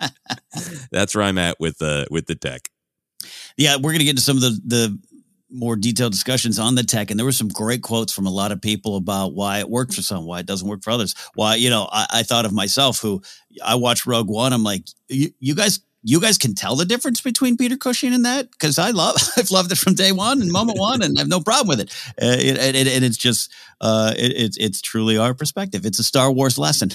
That's 0.90 1.14
where 1.14 1.24
I'm 1.24 1.38
at 1.38 1.60
with 1.60 1.78
the 1.78 2.06
with 2.10 2.26
the 2.26 2.34
tech 2.34 2.70
yeah, 3.56 3.76
we're 3.76 3.90
going 3.90 3.98
to 3.98 4.04
get 4.04 4.16
to 4.16 4.22
some 4.22 4.36
of 4.36 4.42
the 4.42 4.60
the 4.64 4.98
more 5.50 5.76
detailed 5.76 6.12
discussions 6.12 6.58
on 6.58 6.74
the 6.74 6.82
tech, 6.82 7.10
and 7.10 7.18
there 7.18 7.24
were 7.24 7.32
some 7.32 7.48
great 7.48 7.82
quotes 7.82 8.12
from 8.12 8.26
a 8.26 8.30
lot 8.30 8.52
of 8.52 8.60
people 8.60 8.96
about 8.96 9.34
why 9.34 9.58
it 9.58 9.68
worked 9.68 9.94
for 9.94 10.02
some, 10.02 10.26
why 10.26 10.40
it 10.40 10.46
doesn't 10.46 10.68
work 10.68 10.82
for 10.82 10.90
others. 10.90 11.14
Why 11.34 11.54
you 11.56 11.70
know, 11.70 11.88
I, 11.90 12.06
I 12.10 12.22
thought 12.22 12.44
of 12.44 12.52
myself 12.52 13.00
who 13.00 13.22
I 13.64 13.74
watched 13.76 14.06
Rogue 14.06 14.28
One. 14.28 14.52
I'm 14.52 14.64
like, 14.64 14.84
you, 15.08 15.54
guys 15.54 15.80
you 16.02 16.20
guys 16.20 16.38
can 16.38 16.54
tell 16.54 16.76
the 16.76 16.84
difference 16.84 17.20
between 17.20 17.56
Peter 17.56 17.76
Cushing 17.76 18.14
and 18.14 18.24
that 18.24 18.50
because 18.50 18.78
I 18.78 18.90
love 18.90 19.16
I've 19.36 19.50
loved 19.50 19.72
it 19.72 19.78
from 19.78 19.94
day 19.94 20.12
one 20.12 20.40
and 20.40 20.52
moment 20.52 20.78
one 20.78 21.02
and 21.02 21.18
I 21.18 21.22
have 21.22 21.28
no 21.28 21.40
problem 21.40 21.68
with 21.68 21.80
it. 21.80 21.94
and 22.18 22.40
it, 22.40 22.76
it, 22.76 22.86
it 22.86 23.02
it's 23.02 23.16
just 23.16 23.52
uh, 23.80 24.14
it, 24.16 24.32
it's 24.36 24.56
it's 24.58 24.80
truly 24.80 25.18
our 25.18 25.34
perspective. 25.34 25.84
It's 25.84 25.98
a 25.98 26.04
Star 26.04 26.30
Wars 26.30 26.58
lesson. 26.58 26.90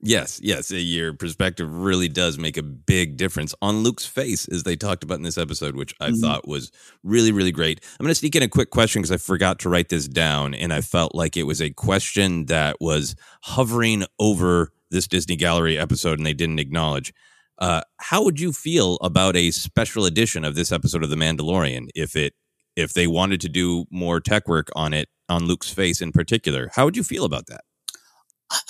Yes, 0.00 0.38
yes. 0.42 0.70
Your 0.70 1.12
perspective 1.12 1.76
really 1.76 2.08
does 2.08 2.38
make 2.38 2.56
a 2.56 2.62
big 2.62 3.16
difference 3.16 3.52
on 3.60 3.78
Luke's 3.78 4.06
face, 4.06 4.46
as 4.46 4.62
they 4.62 4.76
talked 4.76 5.02
about 5.02 5.16
in 5.16 5.24
this 5.24 5.38
episode, 5.38 5.74
which 5.74 5.92
I 6.00 6.10
mm-hmm. 6.10 6.20
thought 6.20 6.46
was 6.46 6.70
really, 7.02 7.32
really 7.32 7.50
great. 7.50 7.80
I'm 7.98 8.04
going 8.04 8.10
to 8.10 8.14
sneak 8.14 8.36
in 8.36 8.42
a 8.44 8.48
quick 8.48 8.70
question 8.70 9.02
because 9.02 9.10
I 9.10 9.16
forgot 9.16 9.58
to 9.60 9.68
write 9.68 9.88
this 9.88 10.06
down, 10.06 10.54
and 10.54 10.72
I 10.72 10.82
felt 10.82 11.16
like 11.16 11.36
it 11.36 11.44
was 11.44 11.60
a 11.60 11.70
question 11.70 12.46
that 12.46 12.76
was 12.80 13.16
hovering 13.42 14.04
over 14.20 14.70
this 14.90 15.08
Disney 15.08 15.34
Gallery 15.34 15.76
episode, 15.76 16.18
and 16.18 16.26
they 16.26 16.34
didn't 16.34 16.60
acknowledge. 16.60 17.12
Uh, 17.58 17.80
how 17.96 18.22
would 18.22 18.38
you 18.38 18.52
feel 18.52 18.98
about 19.02 19.34
a 19.34 19.50
special 19.50 20.04
edition 20.04 20.44
of 20.44 20.54
this 20.54 20.70
episode 20.70 21.02
of 21.02 21.10
The 21.10 21.16
Mandalorian 21.16 21.88
if 21.96 22.14
it 22.14 22.34
if 22.76 22.92
they 22.92 23.08
wanted 23.08 23.40
to 23.40 23.48
do 23.48 23.84
more 23.90 24.20
tech 24.20 24.46
work 24.46 24.68
on 24.76 24.94
it 24.94 25.08
on 25.28 25.46
Luke's 25.46 25.72
face 25.72 26.00
in 26.00 26.12
particular? 26.12 26.70
How 26.74 26.84
would 26.84 26.96
you 26.96 27.02
feel 27.02 27.24
about 27.24 27.46
that? 27.46 27.62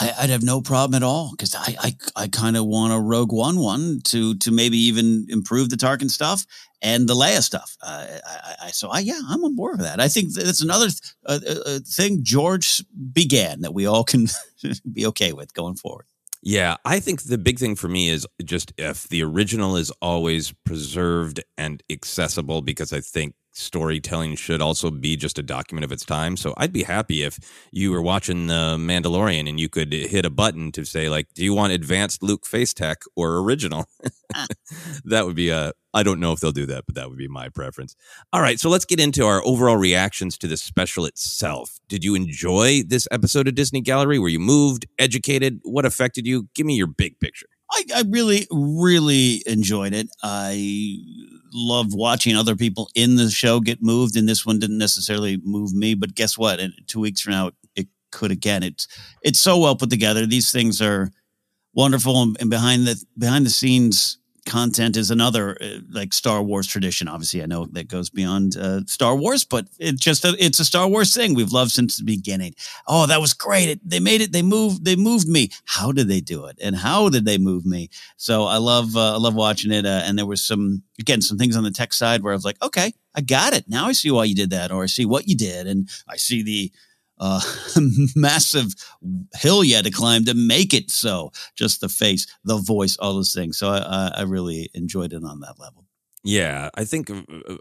I, 0.01 0.13
would 0.23 0.31
have 0.31 0.43
no 0.43 0.61
problem 0.61 0.97
at 0.97 1.07
all 1.07 1.31
because 1.31 1.55
I 1.55 1.77
I, 1.81 1.97
I 2.17 2.29
kind 2.29 2.57
of 2.57 2.67
want 2.67 2.93
a 2.93 2.99
Rogue 2.99 3.33
One 3.33 3.59
one 3.59 4.01
to 4.05 4.35
to 4.37 4.51
maybe 4.51 4.79
even 4.79 5.27
improve 5.29 5.71
the 5.71 5.77
Tarkin 5.77 6.11
stuff 6.11 6.45
and 6.83 7.09
the 7.09 7.15
Leia 7.15 7.43
stuff. 7.43 7.77
Uh, 7.83 8.07
I, 8.27 8.55
I, 8.65 8.71
so 8.71 8.89
I 8.89 9.01
yeah 9.01 9.21
I'm 9.29 9.45
on 9.45 9.55
board 9.55 9.79
with 9.79 9.87
that. 9.87 10.01
I 10.01 10.09
think 10.09 10.35
that's 10.35 10.63
another 10.63 10.87
th- 10.87 11.15
uh, 11.27 11.39
uh, 11.47 11.61
uh, 11.67 11.79
thing 11.87 12.21
George 12.23 12.83
began 13.13 13.61
that 13.61 13.75
we 13.75 13.87
all 13.87 14.05
can 14.05 14.29
be 14.93 15.07
okay 15.07 15.33
with 15.33 15.55
going 15.55 15.77
forward. 15.77 16.07
Yeah, 16.43 16.77
I 16.85 17.01
think 17.01 17.23
the 17.23 17.39
big 17.39 17.59
thing 17.59 17.75
for 17.75 17.89
me 17.89 18.09
is 18.09 18.27
just 18.45 18.73
if 18.79 19.09
the 19.09 19.23
original 19.25 19.77
is 19.77 19.91
always 20.01 20.53
preserved 20.65 21.41
and 21.57 21.83
accessible, 21.91 22.63
because 22.63 22.93
I 22.93 23.01
think 23.01 23.35
storytelling 23.59 24.37
should 24.37 24.63
also 24.63 24.91
be 24.91 25.17
just 25.17 25.39
a 25.39 25.43
document 25.43 25.85
of 25.85 25.93
its 25.93 26.05
time. 26.05 26.37
So 26.37 26.55
I'd 26.57 26.73
be 26.73 26.85
happy 26.85 27.23
if 27.23 27.39
you 27.73 27.91
were 27.91 28.03
watching 28.03 28.47
The 28.47 28.77
Mandalorian 28.79 29.49
and 29.49 29.59
you 29.59 29.69
could 29.69 29.93
hit 29.93 30.25
a 30.25 30.31
button 30.31 30.73
to 30.73 30.85
say, 30.85 31.09
like, 31.09 31.29
do 31.35 31.45
you 31.45 31.55
want 31.55 31.73
advanced 31.73 32.23
Luke 32.23 32.47
face 32.47 32.73
tech 32.73 33.03
or 33.17 33.39
original? 33.39 33.87
Ah. 34.35 34.47
that 35.05 35.27
would 35.27 35.37
be 35.37 35.51
a, 35.51 35.73
I 35.95 36.03
don't 36.03 36.21
know 36.21 36.33
if 36.33 36.41
they'll 36.41 36.53
do 36.53 36.67
that, 36.67 36.85
but 36.87 36.95
that 36.95 37.09
would 37.09 37.19
be 37.19 37.29
my 37.29 37.49
preference. 37.49 37.97
All 38.33 38.41
right, 38.41 38.61
so 38.61 38.69
let's 38.69 38.85
get 38.85 39.01
into 39.01 39.25
our 39.25 39.43
overall 39.45 39.77
reactions 39.77 40.39
to 40.39 40.47
the 40.47 40.57
special 40.57 41.05
itself. 41.05 41.79
Did 41.89 42.05
you 42.05 42.15
enjoy 42.15 42.83
this 42.87 43.09
episode 43.11 43.49
of 43.49 43.55
Disney 43.55 43.81
Gallery? 43.81 44.19
Were 44.19 44.29
you 44.29 44.39
moved, 44.39 44.87
educated? 44.99 45.61
What 45.63 45.85
affected 45.85 46.27
you? 46.27 46.49
Give 46.55 46.67
me 46.67 46.77
your 46.77 46.87
big 46.87 47.19
picture. 47.21 47.49
I, 47.71 47.85
I 47.97 48.05
really, 48.09 48.47
really 48.51 49.43
enjoyed 49.47 49.93
it. 49.93 50.09
I 50.23 50.99
loved 51.53 51.93
watching 51.95 52.37
other 52.37 52.57
people 52.57 52.91
in 52.95 53.17
the 53.17 53.31
show 53.31 53.61
get 53.61 53.83
moved, 53.83 54.17
and 54.17 54.29
this 54.29 54.47
one 54.47 54.59
didn't 54.59 54.79
necessarily 54.79 55.41
move 55.45 55.75
me. 55.75 55.95
But 55.95 56.15
guess 56.15 56.39
what? 56.39 56.61
In 56.61 56.73
two 56.87 57.01
weeks 57.01 57.21
from 57.21 57.33
now, 57.33 57.51
it 57.77 57.89
could 58.11 58.31
again. 58.31 58.63
It's 58.63 58.89
it's 59.23 59.41
so 59.41 59.59
well 59.59 59.77
put 59.77 59.91
together. 59.91 60.27
These 60.27 60.51
things 60.51 60.81
are 60.81 61.11
wonderful, 61.75 62.23
and, 62.23 62.37
and 62.41 62.51
behind 62.51 62.87
the 62.87 63.03
behind 63.17 63.47
the 63.47 63.51
scenes 63.51 64.19
content 64.49 64.97
is 64.97 65.11
another 65.11 65.57
uh, 65.61 65.79
like 65.91 66.13
Star 66.13 66.43
Wars 66.43 66.67
tradition. 66.67 67.07
Obviously, 67.07 67.43
I 67.43 67.47
know 67.47 67.67
that 67.73 67.87
goes 67.87 68.11
beyond 68.11 68.57
uh, 68.57 68.81
Star 68.87 69.15
Wars, 69.15 69.45
but 69.45 69.67
it's 69.79 70.01
just 70.01 70.25
a, 70.25 70.35
it's 70.39 70.59
a 70.59 70.65
Star 70.65 70.89
Wars 70.89 71.15
thing 71.15 71.35
we've 71.35 71.53
loved 71.53 71.71
since 71.71 71.99
the 71.99 72.05
beginning. 72.05 72.55
Oh, 72.87 73.07
that 73.07 73.21
was 73.21 73.35
great! 73.35 73.69
It, 73.69 73.81
they 73.89 74.01
made 74.01 74.21
it. 74.21 74.33
They 74.33 74.43
moved. 74.43 74.85
They 74.85 74.97
moved 74.97 75.29
me. 75.29 75.51
How 75.67 75.93
did 75.93 76.09
they 76.09 76.21
do 76.21 76.47
it? 76.47 76.59
And 76.61 76.75
how 76.75 77.09
did 77.09 77.25
they 77.25 77.39
move 77.39 77.65
me? 77.65 77.91
So 78.17 78.45
I 78.45 78.57
love 78.57 78.97
uh, 78.97 79.15
I 79.15 79.19
love 79.19 79.35
watching 79.35 79.71
it. 79.71 79.87
Uh, 79.87 80.03
and 80.05 80.19
there 80.19 80.27
was 80.27 80.43
some 80.43 80.83
again 80.99 81.23
some 81.23 81.39
things 81.39 81.57
on 81.57 81.65
the 81.65 81.71
tech 81.71 81.93
side 81.93 82.23
where 82.23 82.33
I 82.33 82.37
was 82.37 82.45
like, 82.45 82.61
okay, 82.63 82.93
I 83.15 83.21
got 83.21 83.53
it. 83.53 83.69
Now 83.69 83.87
I 83.87 83.93
see 83.93 84.11
why 84.11 84.25
you 84.25 84.35
did 84.35 84.51
that, 84.51 84.73
or 84.73 84.83
I 84.83 84.87
see 84.87 85.05
what 85.05 85.29
you 85.29 85.37
did, 85.37 85.67
and 85.67 85.89
I 86.09 86.17
see 86.17 86.43
the 86.43 86.73
uh, 87.21 87.41
massive 88.17 88.75
hill 89.35 89.63
had 89.63 89.85
to 89.85 89.91
climb 89.91 90.25
to 90.25 90.35
make 90.35 90.75
it 90.75 90.91
so. 90.91 91.33
Just 91.57 91.81
the 91.81 91.89
face, 91.89 92.27
the 92.45 92.57
voice, 92.57 92.97
all 92.99 93.15
those 93.15 93.35
things. 93.35 93.59
So 93.59 93.71
I, 93.71 94.13
I 94.17 94.23
really 94.23 94.71
enjoyed 94.75 95.13
it 95.13 95.25
on 95.25 95.41
that 95.41 95.59
level. 95.59 95.85
Yeah, 96.25 96.69
I 96.75 96.85
think 96.85 97.11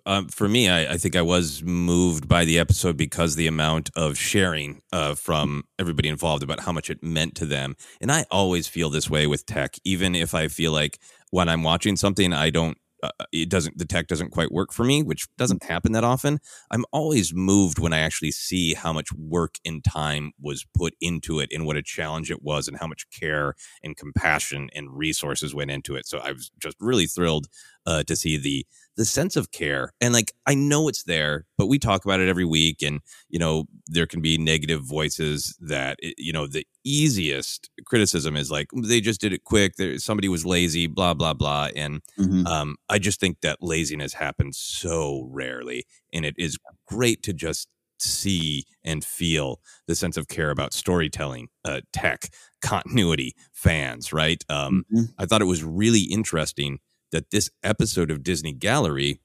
uh 0.06 0.24
for 0.32 0.50
me, 0.50 0.68
I, 0.68 0.94
I, 0.94 0.98
think 0.98 1.16
I 1.16 1.22
was 1.22 1.62
moved 1.64 2.28
by 2.28 2.44
the 2.44 2.58
episode 2.58 2.98
because 2.98 3.36
the 3.36 3.46
amount 3.48 3.92
of 3.96 4.18
sharing 4.18 4.82
uh, 4.92 5.14
from 5.14 5.64
everybody 5.78 6.10
involved 6.10 6.42
about 6.42 6.62
how 6.62 6.72
much 6.72 6.90
it 6.90 7.04
meant 7.04 7.36
to 7.36 7.46
them. 7.46 7.76
And 8.02 8.12
I 8.12 8.26
always 8.32 8.68
feel 8.68 8.90
this 8.90 9.10
way 9.10 9.28
with 9.28 9.46
tech, 9.46 9.76
even 9.86 10.16
if 10.16 10.34
I 10.34 10.48
feel 10.48 10.72
like 10.72 11.00
when 11.30 11.50
I'm 11.50 11.62
watching 11.62 11.96
something, 11.96 12.34
I 12.34 12.50
don't 12.50 12.78
uh, 13.04 13.10
it 13.32 13.50
doesn't 13.50 13.78
the 13.78 13.86
tech 13.86 14.08
doesn't 14.08 14.32
quite 14.32 14.52
work 14.52 14.74
for 14.74 14.84
me 14.84 15.04
which 15.04 15.28
doesn't 15.38 15.64
happen 15.64 15.92
that 15.92 16.04
often. 16.04 16.40
I'm 16.72 16.86
always 16.92 17.34
moved 17.34 17.80
when 17.80 17.94
i 17.94 18.00
actually 18.00 18.32
see 18.32 18.74
how 18.74 18.94
much 18.94 19.12
work 19.14 19.56
and 19.66 19.84
time 19.84 20.32
was 20.42 20.66
put 20.76 20.94
into 21.02 21.40
it 21.40 21.50
and 21.54 21.66
what 21.66 21.78
a 21.78 21.84
challenge 21.84 22.32
it 22.32 22.44
was 22.44 22.68
and 22.68 22.78
how 22.78 22.88
much 22.88 23.06
care 23.10 23.56
and 23.84 23.96
compassion 23.96 24.70
and 24.74 24.92
resources 24.92 25.54
went 25.54 25.72
into 25.72 25.96
it. 25.96 26.06
So 26.08 26.20
i 26.20 26.32
was 26.32 26.52
just 26.60 26.78
really 26.80 27.08
thrilled 27.08 27.48
uh, 27.86 28.04
to 28.04 28.16
see 28.16 28.38
the 28.38 28.66
the 28.98 29.06
sense 29.06 29.36
of 29.36 29.52
care 29.52 29.94
and 30.02 30.14
like 30.14 30.34
i 30.46 30.54
know 30.54 30.88
it's 30.88 31.04
there 31.04 31.46
but 31.58 31.68
we 31.68 31.80
talk 31.80 32.04
about 32.04 32.20
it 32.20 32.28
every 32.28 32.44
week 32.44 32.82
and 32.82 33.00
you 33.30 33.40
know 33.40 33.66
there 33.86 34.08
can 34.08 34.22
be 34.22 34.38
negative 34.38 34.82
voices 34.82 35.56
that 35.62 35.98
you 36.18 36.34
know 36.34 36.48
the 36.48 36.66
easiest 36.84 37.70
criticism 37.86 38.36
is 38.36 38.52
like 38.52 38.68
they 38.84 39.00
just 39.00 39.22
did 39.22 39.32
it 39.32 39.44
quick 39.44 39.76
there 39.78 39.98
somebody 40.00 40.28
was 40.28 40.46
lazy 40.46 40.88
blah 40.88 41.14
blah 41.14 41.34
blah 41.34 41.70
and 41.76 42.02
mm-hmm. 42.20 42.46
um, 42.48 42.76
i 42.90 42.98
just 42.98 43.20
think 43.20 43.40
that 43.42 43.62
laziness 43.62 44.14
happens 44.14 44.58
so 44.58 45.28
rarely 45.32 45.86
and 46.12 46.26
it 46.26 46.36
is 46.38 46.58
great 46.88 47.24
to 47.24 47.32
just 47.34 47.70
see 48.00 48.64
and 48.84 49.04
feel 49.04 49.60
the 49.88 49.96
sense 49.96 50.18
of 50.18 50.28
care 50.28 50.52
about 50.52 50.74
storytelling 50.74 51.48
uh, 51.66 51.82
tech 51.94 52.30
continuity 52.62 53.36
fans 53.54 54.12
right 54.12 54.44
um, 54.50 54.84
mm-hmm. 54.92 55.06
i 55.20 55.26
thought 55.26 55.42
it 55.42 55.46
was 55.46 55.64
really 55.64 56.02
interesting 56.02 56.80
that 57.12 57.32
this 57.32 57.50
episode 57.64 58.12
of 58.12 58.24
Disney 58.24 58.54
Gallery 58.54 59.22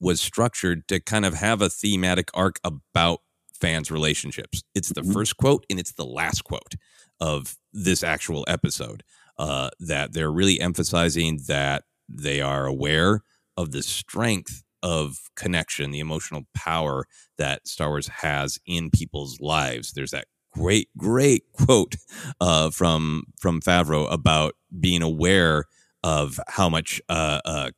was 0.00 0.20
structured 0.20 0.86
to 0.88 1.00
kind 1.00 1.24
of 1.24 1.34
have 1.34 1.62
a 1.62 1.70
thematic 1.70 2.28
arc 2.34 2.58
about 2.64 3.20
fans' 3.54 3.90
relationships. 3.90 4.62
It's 4.74 4.90
the 4.90 5.00
mm-hmm. 5.00 5.12
first 5.12 5.36
quote 5.36 5.64
and 5.70 5.78
it's 5.78 5.92
the 5.92 6.04
last 6.04 6.44
quote 6.44 6.74
of 7.20 7.56
this 7.72 8.02
actual 8.02 8.44
episode. 8.48 9.02
Uh, 9.38 9.68
that 9.78 10.14
they're 10.14 10.32
really 10.32 10.58
emphasizing 10.58 11.40
that 11.46 11.84
they 12.08 12.40
are 12.40 12.64
aware 12.64 13.20
of 13.58 13.70
the 13.70 13.82
strength 13.82 14.62
of 14.82 15.18
connection, 15.34 15.90
the 15.90 16.00
emotional 16.00 16.46
power 16.54 17.04
that 17.36 17.68
Star 17.68 17.88
Wars 17.88 18.08
has 18.08 18.58
in 18.66 18.90
people's 18.90 19.38
lives. 19.38 19.92
There's 19.92 20.12
that 20.12 20.26
great, 20.54 20.88
great 20.96 21.42
quote 21.52 21.96
uh, 22.40 22.70
from 22.70 23.24
from 23.38 23.60
Favreau 23.60 24.10
about 24.10 24.54
being 24.80 25.02
aware 25.02 25.64
of 26.06 26.38
how 26.46 26.68
much, 26.68 27.02
uh, 27.08 27.40
uh, 27.44 27.70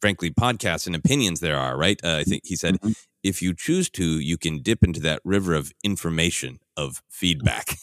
frankly, 0.00 0.32
podcasts 0.32 0.88
and 0.88 0.96
opinions 0.96 1.38
there 1.38 1.56
are, 1.56 1.76
right? 1.76 2.00
Uh, 2.02 2.16
I 2.16 2.24
think 2.24 2.42
he 2.44 2.56
said, 2.56 2.74
mm-hmm. 2.74 2.90
if 3.22 3.40
you 3.40 3.54
choose 3.54 3.88
to, 3.90 4.18
you 4.18 4.36
can 4.36 4.62
dip 4.62 4.82
into 4.82 4.98
that 5.02 5.20
river 5.24 5.54
of 5.54 5.70
information, 5.84 6.58
of 6.76 7.02
feedback. 7.08 7.76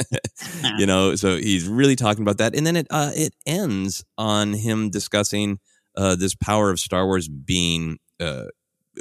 you 0.78 0.86
know, 0.86 1.14
so 1.14 1.36
he's 1.36 1.68
really 1.68 1.94
talking 1.94 2.22
about 2.22 2.38
that. 2.38 2.54
And 2.56 2.66
then 2.66 2.74
it, 2.74 2.86
uh, 2.88 3.12
it 3.14 3.34
ends 3.44 4.02
on 4.16 4.54
him 4.54 4.88
discussing 4.88 5.58
uh, 5.94 6.16
this 6.16 6.34
power 6.34 6.70
of 6.70 6.80
Star 6.80 7.04
Wars 7.04 7.28
being 7.28 7.98
uh, 8.18 8.46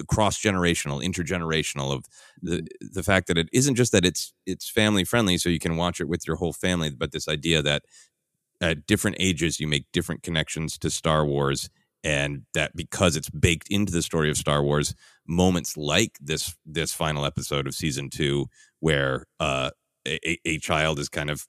cross 0.09 0.37
generational, 0.37 1.01
intergenerational 1.01 1.93
of 1.93 2.03
the 2.41 2.67
the 2.81 3.01
fact 3.01 3.27
that 3.27 3.37
it 3.37 3.47
isn't 3.53 3.75
just 3.75 3.93
that 3.93 4.05
it's 4.05 4.33
it's 4.45 4.69
family 4.69 5.05
friendly, 5.05 5.37
so 5.37 5.47
you 5.47 5.59
can 5.59 5.77
watch 5.77 6.01
it 6.01 6.09
with 6.09 6.27
your 6.27 6.35
whole 6.35 6.53
family, 6.53 6.89
but 6.89 7.13
this 7.13 7.27
idea 7.27 7.61
that 7.61 7.83
at 8.61 8.85
different 8.87 9.17
ages 9.19 9.59
you 9.59 9.67
make 9.67 9.85
different 9.93 10.23
connections 10.23 10.77
to 10.77 10.89
Star 10.89 11.25
Wars 11.25 11.69
and 12.03 12.43
that 12.53 12.75
because 12.75 13.15
it's 13.15 13.29
baked 13.29 13.67
into 13.69 13.91
the 13.91 14.01
story 14.01 14.29
of 14.29 14.37
Star 14.37 14.63
Wars 14.63 14.93
moments 15.27 15.75
like 15.77 16.17
this 16.21 16.55
this 16.65 16.93
final 16.93 17.25
episode 17.25 17.67
of 17.67 17.75
season 17.75 18.09
2 18.09 18.45
where 18.79 19.25
uh 19.39 19.69
a, 20.07 20.39
a 20.45 20.57
child 20.59 20.99
is 20.99 21.09
kind 21.09 21.29
of 21.29 21.45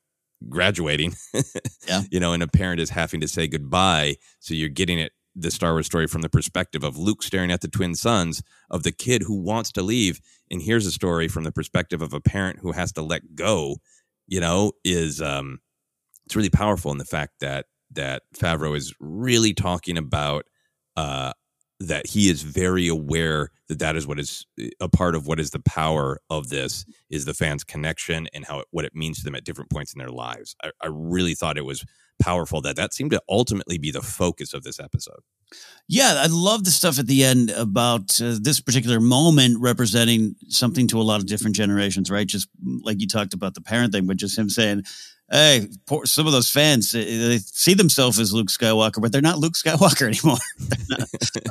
graduating 0.49 1.15
yeah. 1.89 2.03
you 2.11 2.19
know 2.21 2.33
and 2.33 2.43
a 2.43 2.49
parent 2.49 2.81
is 2.81 2.91
having 2.91 3.21
to 3.21 3.29
say 3.29 3.47
goodbye. 3.47 4.17
So 4.41 4.55
you're 4.55 4.69
getting 4.69 4.99
it 4.99 5.13
the 5.35 5.51
Star 5.53 5.73
Wars 5.73 5.87
story 5.87 6.09
from 6.09 6.23
the 6.23 6.29
perspective 6.29 6.83
of 6.83 6.97
Luke 6.97 7.23
staring 7.23 7.53
at 7.53 7.61
the 7.61 7.69
twin 7.69 7.95
sons 7.95 8.43
of 8.71 8.83
the 8.83 8.91
kid 8.91 9.23
who 9.23 9.37
wants 9.41 9.71
to 9.73 9.83
leave. 9.83 10.21
And 10.51 10.61
here's 10.61 10.85
a 10.85 10.91
story 10.91 11.29
from 11.29 11.45
the 11.45 11.53
perspective 11.53 12.03
of 12.03 12.13
a 12.13 12.21
parent 12.21 12.59
who 12.61 12.73
has 12.73 12.91
to 12.93 13.03
let 13.03 13.37
go 13.37 13.77
you 14.29 14.41
know 14.41 14.73
is 14.85 15.21
um 15.21 15.59
it's 16.29 16.37
really 16.37 16.51
powerful 16.51 16.93
in 16.93 16.99
the 16.99 17.07
fact 17.07 17.33
that 17.41 17.65
that 17.93 18.23
Favreau 18.37 18.77
is 18.77 18.95
really 19.01 19.55
talking 19.55 19.97
about 19.97 20.45
uh, 20.95 21.33
that 21.81 22.07
he 22.07 22.29
is 22.29 22.43
very 22.43 22.87
aware 22.87 23.51
that 23.69 23.79
that 23.79 23.97
is 23.97 24.07
what 24.07 24.19
is 24.19 24.45
a 24.79 24.91
part 24.91 25.15
of 25.15 25.27
what 25.27 25.41
is 25.41 25.53
the 25.53 25.61
power 25.61 26.19
of 26.29 26.51
this 26.51 26.85
is 27.09 27.25
the 27.25 27.33
fans 27.33 27.65
connection 27.65 28.29
and 28.35 28.45
how 28.45 28.61
it, 28.61 28.67
what 28.73 28.85
it 28.85 28.95
means 28.95 29.19
to 29.19 29.25
them 29.25 29.35
at 29.35 29.45
different 29.45 29.71
points 29.71 29.95
in 29.95 29.99
their 29.99 30.11
lives. 30.11 30.55
I, 30.63 30.71
I, 30.83 30.89
really 30.91 31.35
thought 31.35 31.57
it 31.57 31.65
was 31.65 31.83
powerful 32.21 32.61
that 32.61 32.77
that 32.77 32.93
seemed 32.93 33.13
to 33.13 33.23
ultimately 33.27 33.79
be 33.79 33.91
the 33.91 34.03
focus 34.03 34.53
of 34.53 34.65
this 34.65 34.79
episode. 34.79 35.21
Yeah 35.89 36.21
i 36.23 36.27
love 36.29 36.65
the 36.65 36.71
stuff 36.71 36.99
at 36.99 37.07
the 37.07 37.25
end 37.25 37.49
about 37.53 38.21
uh, 38.21 38.37
this 38.39 38.61
particular 38.61 39.01
moment 39.01 39.57
representing 39.61 40.35
something 40.49 40.87
to 40.89 41.01
a 41.01 41.03
lot 41.03 41.21
of 41.21 41.27
different 41.27 41.57
generations 41.57 42.11
right? 42.11 42.27
Just 42.27 42.49
like 42.83 43.01
you 43.01 43.07
talked 43.07 43.33
about 43.33 43.55
the 43.55 43.63
parent 43.63 43.95
thing 43.95 44.07
but 44.07 44.19
just 44.19 44.37
him 44.37 44.51
saying 44.51 44.85
hey, 45.31 45.69
poor, 45.87 46.07
some 46.07 46.27
of 46.27 46.33
those 46.33 46.51
fans 46.51 46.93
they 46.93 47.39
see 47.39 47.75
themselves 47.75 48.19
as 48.19 48.33
Luke 48.33 48.49
Skywalker, 48.49 49.01
but 49.01 49.13
they're 49.13 49.21
not 49.21 49.39
Luke 49.39 49.53
Skywalker 49.65 50.07
anymore. 50.07 50.39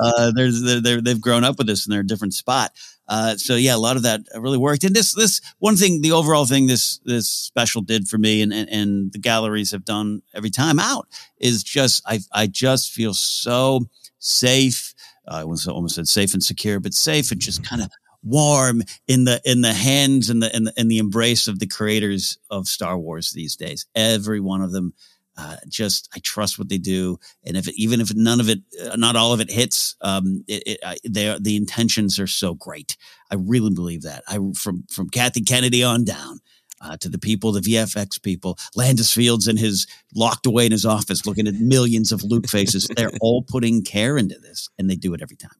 uh, 0.00 0.32
they're, 0.34 0.80
they're, 0.80 1.00
they've 1.00 1.20
grown 1.20 1.44
up 1.44 1.58
with 1.58 1.66
this, 1.66 1.84
and 1.84 1.92
they're 1.92 2.00
a 2.00 2.06
different 2.06 2.34
spot. 2.34 2.72
Uh, 3.08 3.36
so 3.36 3.56
yeah, 3.56 3.74
a 3.74 3.78
lot 3.78 3.96
of 3.96 4.02
that 4.02 4.20
really 4.36 4.58
worked. 4.58 4.84
And 4.84 4.94
this 4.94 5.14
this 5.14 5.40
one 5.58 5.76
thing, 5.76 6.02
the 6.02 6.12
overall 6.12 6.44
thing 6.44 6.66
this 6.66 7.00
this 7.04 7.26
special 7.26 7.80
did 7.80 8.06
for 8.06 8.18
me, 8.18 8.42
and 8.42 8.52
and, 8.52 8.68
and 8.68 9.12
the 9.12 9.18
galleries 9.18 9.70
have 9.70 9.84
done 9.84 10.22
every 10.34 10.50
time 10.50 10.78
out 10.78 11.08
is 11.38 11.62
just 11.62 12.02
I 12.06 12.20
I 12.32 12.46
just 12.46 12.92
feel 12.92 13.14
so 13.14 13.86
safe. 14.18 14.94
Uh, 15.26 15.44
I 15.46 15.70
almost 15.70 15.94
said 15.94 16.06
safe 16.08 16.34
and 16.34 16.44
secure, 16.44 16.80
but 16.80 16.92
safe 16.92 17.30
and 17.30 17.40
just 17.40 17.66
kind 17.66 17.80
of 17.80 17.90
warm 18.22 18.82
in 19.06 19.24
the 19.24 19.40
in 19.44 19.60
the 19.60 19.72
hands 19.72 20.30
and 20.30 20.42
the 20.42 20.54
in 20.54 20.64
the, 20.64 20.72
in 20.76 20.88
the 20.88 20.98
embrace 20.98 21.48
of 21.48 21.58
the 21.58 21.66
creators 21.66 22.38
of 22.50 22.68
Star 22.68 22.98
Wars 22.98 23.32
these 23.32 23.56
days. 23.56 23.86
Every 23.94 24.40
one 24.40 24.62
of 24.62 24.72
them. 24.72 24.94
Uh, 25.40 25.54
just 25.68 26.08
I 26.16 26.18
trust 26.18 26.58
what 26.58 26.68
they 26.68 26.78
do, 26.78 27.20
and 27.44 27.56
if 27.56 27.68
it, 27.68 27.74
even 27.76 28.00
if 28.00 28.12
none 28.12 28.40
of 28.40 28.48
it, 28.48 28.58
uh, 28.84 28.96
not 28.96 29.14
all 29.14 29.32
of 29.32 29.40
it 29.40 29.48
hits, 29.48 29.94
um, 30.00 30.42
it, 30.48 30.64
it, 30.66 30.80
I, 30.84 30.96
they 31.08 31.28
are, 31.28 31.38
the 31.38 31.54
intentions 31.54 32.18
are 32.18 32.26
so 32.26 32.54
great. 32.54 32.96
I 33.30 33.36
really 33.36 33.70
believe 33.70 34.02
that. 34.02 34.24
I 34.26 34.40
from 34.56 34.82
from 34.90 35.08
Kathy 35.08 35.42
Kennedy 35.42 35.84
on 35.84 36.02
down, 36.02 36.40
uh, 36.80 36.96
to 36.98 37.08
the 37.08 37.18
people, 37.18 37.52
the 37.52 37.60
VFX 37.60 38.22
people, 38.22 38.58
Landis 38.74 39.12
Fields 39.12 39.46
and 39.46 39.58
his 39.58 39.86
locked 40.14 40.46
away 40.46 40.66
in 40.66 40.72
his 40.72 40.84
office 40.84 41.26
looking 41.26 41.46
at 41.46 41.54
millions 41.54 42.12
of 42.12 42.22
Luke 42.22 42.48
faces. 42.48 42.88
They're 42.96 43.10
all 43.20 43.42
putting 43.42 43.82
care 43.82 44.18
into 44.18 44.38
this, 44.38 44.68
and 44.78 44.88
they 44.88 44.96
do 44.96 45.14
it 45.14 45.22
every 45.22 45.36
time. 45.36 45.50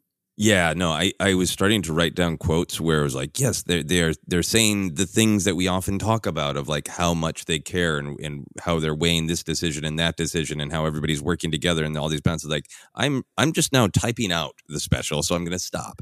Yeah, 0.41 0.73
no, 0.77 0.93
I, 0.93 1.13
I 1.19 1.35
was 1.35 1.51
starting 1.51 1.83
to 1.83 1.93
write 1.93 2.15
down 2.15 2.39
quotes 2.39 2.81
where 2.81 3.01
it 3.01 3.03
was 3.03 3.15
like, 3.17 3.41
yes, 3.41 3.65
they're 3.65 3.83
they're 3.83 4.15
they're 4.29 4.45
saying 4.45 4.95
the 4.95 5.05
things 5.05 5.43
that 5.45 5.57
we 5.57 5.67
often 5.67 5.99
talk 5.99 6.27
about 6.27 6.57
of 6.57 6.69
like 6.69 6.87
how 6.87 7.13
much 7.13 7.47
they 7.47 7.59
care 7.59 7.99
and, 7.99 8.17
and 8.21 8.45
how 8.61 8.79
they're 8.79 8.95
weighing 8.95 9.27
this 9.27 9.43
decision 9.43 9.85
and 9.85 9.99
that 9.99 10.17
decision 10.17 10.61
and 10.61 10.71
how 10.73 10.87
everybody's 10.87 11.21
working 11.21 11.51
together 11.51 11.85
and 11.85 11.99
all 11.99 12.09
these 12.09 12.21
balances. 12.21 12.49
Like 12.51 12.67
I'm 12.95 13.25
I'm 13.37 13.53
just 13.53 13.73
now 13.73 13.89
typing 13.89 14.31
out 14.31 14.53
the 14.69 14.79
special, 14.79 15.25
so 15.25 15.35
I'm 15.35 15.45
gonna 15.45 15.59
stop. 15.59 16.01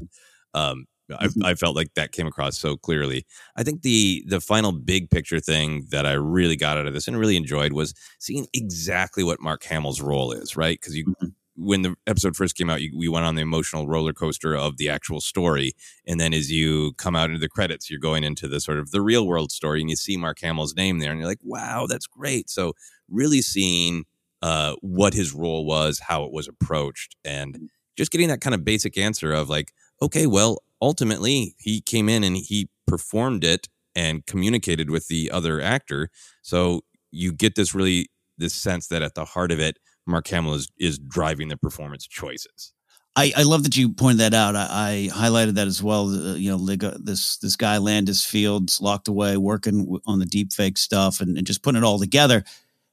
Um, 0.53 0.85
I, 1.09 1.27
Mhm. 1.27 1.43
I 1.45 1.55
felt 1.55 1.75
like 1.75 1.93
that 1.95 2.11
came 2.11 2.27
across 2.27 2.59
so 2.59 2.77
clearly. 2.77 3.25
I 3.55 3.63
think 3.63 3.81
the 3.81 4.23
the 4.27 4.39
final 4.39 4.71
big 4.71 5.09
picture 5.09 5.39
thing 5.39 5.87
that 5.89 6.05
I 6.05 6.11
really 6.13 6.57
got 6.57 6.77
out 6.77 6.85
of 6.85 6.93
this 6.93 7.07
and 7.07 7.17
really 7.17 7.37
enjoyed 7.37 7.73
was 7.73 7.95
seeing 8.19 8.45
exactly 8.53 9.23
what 9.23 9.41
Mark 9.41 9.63
Hamill's 9.63 9.99
role 10.01 10.31
is, 10.31 10.55
right? 10.55 10.79
Because 10.79 10.95
you 10.95 11.05
Mhm. 11.23 11.26
When 11.57 11.81
the 11.81 11.95
episode 12.05 12.35
first 12.35 12.55
came 12.55 12.69
out, 12.69 12.81
you, 12.81 12.91
we 12.95 13.07
went 13.07 13.25
on 13.25 13.35
the 13.35 13.41
emotional 13.41 13.87
roller 13.87 14.13
coaster 14.13 14.55
of 14.55 14.77
the 14.77 14.89
actual 14.89 15.19
story, 15.19 15.73
and 16.05 16.19
then 16.19 16.33
as 16.33 16.51
you 16.51 16.93
come 16.93 17.15
out 17.15 17.29
into 17.29 17.39
the 17.39 17.49
credits, 17.49 17.89
you're 17.89 17.99
going 17.99 18.23
into 18.23 18.47
the 18.47 18.61
sort 18.61 18.77
of 18.77 18.91
the 18.91 19.01
real 19.01 19.25
world 19.27 19.51
story, 19.51 19.81
and 19.81 19.89
you 19.89 19.95
see 19.95 20.17
Mark 20.17 20.39
Hamill's 20.39 20.75
name 20.75 20.99
there, 20.99 21.11
and 21.11 21.19
you're 21.19 21.27
like, 21.27 21.39
wow, 21.43 21.87
that's 21.89 22.07
great. 22.07 22.49
So 22.49 22.73
really 23.09 23.41
seeing 23.41 24.05
uh, 24.41 24.75
what 24.81 25.13
his 25.13 25.33
role 25.33 25.65
was, 25.65 25.99
how 25.99 26.23
it 26.23 26.31
was 26.31 26.47
approached, 26.47 27.15
and 27.25 27.69
just 27.97 28.11
getting 28.11 28.27
that 28.27 28.41
kind 28.41 28.53
of 28.53 28.63
basic 28.63 28.97
answer 28.97 29.33
of 29.33 29.49
like, 29.49 29.73
okay, 30.01 30.27
well, 30.27 30.61
ultimately 30.81 31.55
he 31.57 31.81
came 31.81 32.07
in 32.07 32.23
and 32.23 32.37
he 32.37 32.69
performed 32.85 33.43
it 33.43 33.67
and 33.95 34.25
communicated 34.27 34.91
with 34.91 35.07
the 35.07 35.31
other 35.31 35.59
actor. 35.59 36.09
So 36.43 36.81
you 37.09 37.33
get 37.33 37.55
this 37.55 37.73
really 37.73 38.09
this 38.37 38.53
sense 38.53 38.87
that 38.87 39.01
at 39.01 39.15
the 39.15 39.25
heart 39.25 39.51
of 39.51 39.59
it, 39.59 39.79
Mark 40.07 40.27
Hamill 40.27 40.53
is 40.53 40.69
is 40.79 40.97
driving 40.97 41.49
the 41.49 41.57
performance 41.57 42.07
choices. 42.07 42.73
I, 43.15 43.33
I 43.35 43.43
love 43.43 43.63
that 43.63 43.75
you 43.75 43.89
pointed 43.89 44.19
that 44.19 44.35
out. 44.35 44.55
I, 44.55 44.67
I 44.69 45.09
highlighted 45.11 45.55
that 45.55 45.65
as 45.65 45.81
well. 45.81 46.07
Uh, 46.09 46.35
you 46.35 46.51
know, 46.51 46.75
this 46.99 47.37
this 47.37 47.55
guy 47.55 47.79
Landis 47.79 48.23
Fields 48.23 48.79
locked 48.79 49.07
away, 49.07 49.37
working 49.37 49.99
on 50.05 50.19
the 50.19 50.25
deep 50.25 50.53
fake 50.53 50.77
stuff, 50.77 51.19
and, 51.19 51.35
and 51.35 51.47
just 51.47 51.63
putting 51.63 51.81
it 51.81 51.85
all 51.85 51.97
together. 51.99 52.43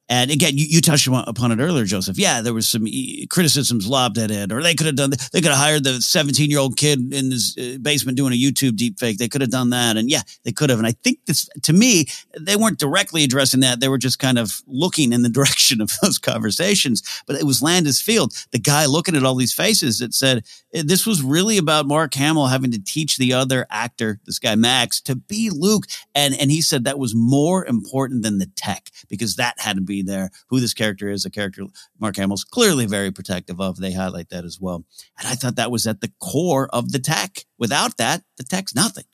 And 0.08 0.30
again, 0.30 0.58
you, 0.58 0.66
you 0.68 0.80
touched 0.82 1.06
upon 1.06 1.52
it 1.52 1.62
earlier, 1.62 1.86
Joseph. 1.86 2.18
Yeah, 2.18 2.42
there 2.42 2.52
was 2.52 2.68
some 2.68 2.86
criticisms 3.30 3.88
lobbed 3.88 4.18
at 4.18 4.30
it, 4.30 4.52
or 4.52 4.62
they 4.62 4.74
could 4.74 4.86
have 4.86 4.96
done. 4.96 5.10
They 5.32 5.40
could 5.40 5.50
have 5.50 5.58
hired 5.58 5.84
the 5.84 6.02
seventeen 6.02 6.50
year 6.50 6.58
old 6.58 6.76
kid 6.76 7.12
in 7.12 7.30
his 7.30 7.56
uh, 7.58 7.78
basement 7.80 8.18
doing 8.18 8.34
a 8.34 8.36
YouTube 8.36 8.76
deep 8.76 8.98
fake. 8.98 9.16
They 9.16 9.28
could 9.28 9.40
have 9.40 9.50
done 9.50 9.70
that, 9.70 9.96
and 9.96 10.10
yeah, 10.10 10.20
they 10.44 10.52
could 10.52 10.68
have. 10.68 10.78
And 10.78 10.86
I 10.86 10.92
think 10.92 11.20
this, 11.26 11.48
to 11.62 11.72
me, 11.72 12.06
they 12.38 12.54
weren't 12.54 12.78
directly 12.78 13.24
addressing 13.24 13.60
that. 13.60 13.80
They 13.80 13.88
were 13.88 13.98
just 13.98 14.18
kind 14.18 14.38
of 14.38 14.60
looking 14.66 15.12
in 15.14 15.22
the 15.22 15.28
direction 15.30 15.80
of 15.80 15.90
those 16.02 16.18
conversations. 16.18 17.02
But 17.26 17.36
it 17.36 17.44
was 17.44 17.62
Landis 17.62 18.02
Field, 18.02 18.34
the 18.50 18.58
guy 18.58 18.84
looking 18.84 19.16
at 19.16 19.24
all 19.24 19.36
these 19.36 19.54
faces, 19.54 20.00
that 20.00 20.12
said 20.12 20.44
eh, 20.74 20.82
this 20.84 21.06
was 21.06 21.22
really 21.22 21.56
about 21.56 21.86
Mark 21.86 22.12
Hamill 22.12 22.48
having 22.48 22.72
to 22.72 22.82
teach 22.82 23.16
the 23.16 23.32
other 23.32 23.66
actor, 23.70 24.20
this 24.26 24.38
guy 24.38 24.54
Max, 24.54 25.00
to 25.02 25.16
be 25.16 25.48
Luke. 25.48 25.86
And 26.14 26.34
and 26.38 26.50
he 26.50 26.60
said 26.60 26.84
that 26.84 26.98
was 26.98 27.14
more 27.14 27.64
important 27.64 28.22
than 28.22 28.36
the 28.36 28.50
tech 28.54 28.90
because 29.08 29.36
that 29.36 29.58
had 29.58 29.76
to 29.76 29.82
be 29.82 29.93
there. 30.02 30.30
Who 30.48 30.60
this 30.60 30.74
character 30.74 31.08
is, 31.08 31.24
a 31.24 31.30
character 31.30 31.64
Mark 31.98 32.16
Hamill's 32.16 32.44
clearly 32.44 32.86
very 32.86 33.10
protective 33.10 33.60
of. 33.60 33.76
They 33.76 33.92
highlight 33.92 34.30
that 34.30 34.44
as 34.44 34.60
well. 34.60 34.84
And 35.18 35.28
I 35.28 35.34
thought 35.34 35.56
that 35.56 35.70
was 35.70 35.86
at 35.86 36.00
the 36.00 36.12
core 36.20 36.68
of 36.72 36.92
the 36.92 36.98
tech. 36.98 37.44
Without 37.58 37.96
that, 37.98 38.22
the 38.36 38.44
tech's 38.44 38.74
nothing. 38.74 39.04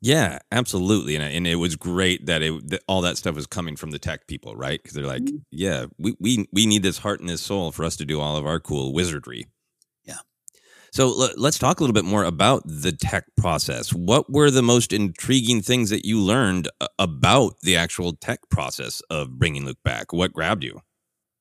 Yeah, 0.00 0.38
absolutely, 0.52 1.16
and 1.16 1.24
and 1.24 1.46
it 1.46 1.56
was 1.56 1.74
great 1.74 2.26
that 2.26 2.40
it 2.40 2.70
that 2.70 2.82
all 2.86 3.00
that 3.00 3.16
stuff 3.16 3.34
was 3.34 3.48
coming 3.48 3.74
from 3.74 3.90
the 3.90 3.98
tech 3.98 4.28
people, 4.28 4.54
right? 4.54 4.80
Because 4.80 4.94
they're 4.94 5.04
like, 5.04 5.22
mm-hmm. 5.22 5.38
yeah, 5.50 5.86
we 5.98 6.14
we 6.20 6.48
we 6.52 6.66
need 6.66 6.84
this 6.84 6.98
heart 6.98 7.18
and 7.18 7.28
this 7.28 7.40
soul 7.40 7.72
for 7.72 7.84
us 7.84 7.96
to 7.96 8.04
do 8.04 8.20
all 8.20 8.36
of 8.36 8.46
our 8.46 8.60
cool 8.60 8.92
wizardry. 8.92 9.46
So 10.92 11.08
l- 11.08 11.30
let's 11.36 11.58
talk 11.58 11.80
a 11.80 11.82
little 11.82 11.94
bit 11.94 12.04
more 12.04 12.24
about 12.24 12.62
the 12.64 12.92
tech 12.92 13.24
process. 13.36 13.92
What 13.92 14.30
were 14.30 14.50
the 14.50 14.62
most 14.62 14.92
intriguing 14.92 15.62
things 15.62 15.90
that 15.90 16.04
you 16.04 16.20
learned 16.20 16.68
uh, 16.80 16.88
about 16.98 17.60
the 17.60 17.76
actual 17.76 18.14
tech 18.14 18.40
process 18.50 19.02
of 19.10 19.38
bringing 19.38 19.64
Luke 19.64 19.78
back? 19.84 20.12
What 20.12 20.32
grabbed 20.32 20.64
you? 20.64 20.80